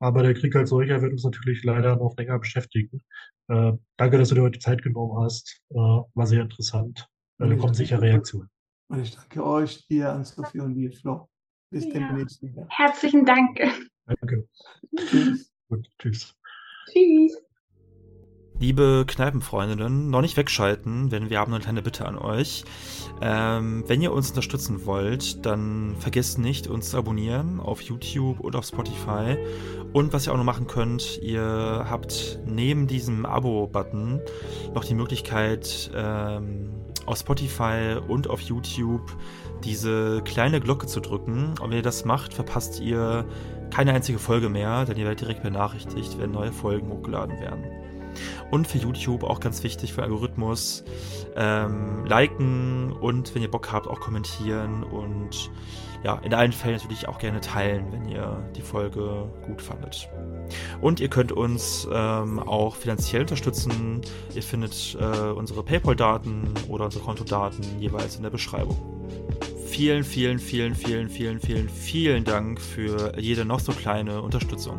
Aber 0.00 0.22
der 0.22 0.34
Krieg 0.34 0.54
als 0.54 0.68
solcher 0.68 1.00
wird 1.00 1.12
uns 1.12 1.24
natürlich 1.24 1.64
leider 1.64 1.96
noch 1.96 2.14
länger 2.18 2.38
beschäftigen. 2.38 3.00
Äh, 3.48 3.72
danke, 3.96 4.18
dass 4.18 4.28
du 4.28 4.34
dir 4.34 4.42
heute 4.42 4.58
Zeit 4.58 4.82
genommen 4.82 5.18
hast. 5.22 5.62
Äh, 5.70 5.76
war 5.76 6.26
sehr 6.26 6.42
interessant. 6.42 7.08
Da 7.38 7.54
kommen 7.54 7.72
sicher 7.72 8.02
Reaktionen. 8.02 8.50
Und 8.88 9.00
ich 9.00 9.14
danke 9.14 9.44
euch, 9.44 9.86
dir, 9.86 10.12
Ann-Sophie 10.12 10.60
und 10.60 10.74
dir, 10.74 10.92
Flo. 10.92 11.28
Bis 11.70 11.84
Ja. 11.86 11.92
demnächst 11.92 12.42
wieder. 12.42 12.66
Herzlichen 12.68 13.24
Dank. 13.24 13.60
Danke. 14.06 14.46
Tschüss. 14.96 15.52
Gut, 15.68 15.86
tschüss. 15.98 16.34
Tschüss. 16.90 17.36
Liebe 18.60 19.04
Kneipenfreundinnen, 19.06 20.10
noch 20.10 20.20
nicht 20.20 20.36
wegschalten, 20.36 21.10
denn 21.10 21.30
wir 21.30 21.38
haben 21.38 21.52
eine 21.52 21.62
kleine 21.62 21.82
Bitte 21.82 22.06
an 22.06 22.18
euch. 22.18 22.64
Ähm, 23.20 23.84
wenn 23.86 24.02
ihr 24.02 24.12
uns 24.12 24.30
unterstützen 24.30 24.84
wollt, 24.84 25.46
dann 25.46 25.94
vergesst 26.00 26.38
nicht, 26.38 26.66
uns 26.66 26.90
zu 26.90 26.96
abonnieren 26.96 27.60
auf 27.60 27.82
YouTube 27.82 28.40
und 28.40 28.56
auf 28.56 28.64
Spotify. 28.64 29.36
Und 29.92 30.12
was 30.12 30.26
ihr 30.26 30.32
auch 30.32 30.36
noch 30.36 30.44
machen 30.44 30.66
könnt, 30.66 31.20
ihr 31.22 31.86
habt 31.88 32.40
neben 32.46 32.88
diesem 32.88 33.26
Abo-Button 33.26 34.20
noch 34.74 34.84
die 34.84 34.94
Möglichkeit, 34.94 35.92
ähm, 35.94 36.70
auf 37.06 37.18
Spotify 37.18 37.96
und 38.08 38.28
auf 38.28 38.40
YouTube 38.40 39.16
diese 39.64 40.22
kleine 40.22 40.60
Glocke 40.60 40.86
zu 40.86 41.00
drücken. 41.00 41.54
Und 41.60 41.70
wenn 41.70 41.78
ihr 41.78 41.82
das 41.82 42.04
macht, 42.04 42.34
verpasst 42.34 42.80
ihr 42.80 43.24
keine 43.70 43.92
einzige 43.92 44.18
Folge 44.18 44.48
mehr, 44.48 44.84
denn 44.84 44.96
ihr 44.96 45.04
werdet 45.04 45.20
direkt 45.20 45.42
benachrichtigt, 45.42 46.18
wenn 46.18 46.30
neue 46.30 46.52
Folgen 46.52 46.88
hochgeladen 46.88 47.38
werden. 47.40 47.64
Und 48.50 48.66
für 48.66 48.78
YouTube 48.78 49.22
auch 49.22 49.40
ganz 49.40 49.62
wichtig 49.62 49.92
für 49.92 50.00
den 50.00 50.10
Algorithmus. 50.10 50.84
Ähm, 51.36 52.04
liken 52.06 52.92
und 52.92 53.34
wenn 53.34 53.42
ihr 53.42 53.50
Bock 53.50 53.70
habt, 53.70 53.86
auch 53.86 54.00
kommentieren 54.00 54.82
und 54.82 55.50
ja, 56.04 56.16
in 56.24 56.34
allen 56.34 56.52
Fällen 56.52 56.76
natürlich 56.76 57.08
auch 57.08 57.18
gerne 57.18 57.40
teilen, 57.40 57.86
wenn 57.90 58.08
ihr 58.08 58.36
die 58.56 58.62
Folge 58.62 59.28
gut 59.46 59.60
fandet. 59.60 60.08
Und 60.80 61.00
ihr 61.00 61.08
könnt 61.08 61.32
uns 61.32 61.88
ähm, 61.92 62.38
auch 62.38 62.76
finanziell 62.76 63.22
unterstützen. 63.22 64.00
Ihr 64.34 64.42
findet 64.42 64.96
äh, 65.00 65.30
unsere 65.30 65.62
PayPal-Daten 65.62 66.54
oder 66.68 66.86
unsere 66.86 67.04
Kontodaten 67.04 67.64
jeweils 67.80 68.16
in 68.16 68.22
der 68.22 68.30
Beschreibung. 68.30 68.76
Vielen, 69.66 70.02
vielen, 70.02 70.38
vielen, 70.38 70.74
vielen, 70.74 71.08
vielen, 71.08 71.40
vielen, 71.40 71.68
vielen 71.68 72.24
Dank 72.24 72.60
für 72.60 73.18
jede 73.18 73.44
noch 73.44 73.60
so 73.60 73.72
kleine 73.72 74.22
Unterstützung. 74.22 74.78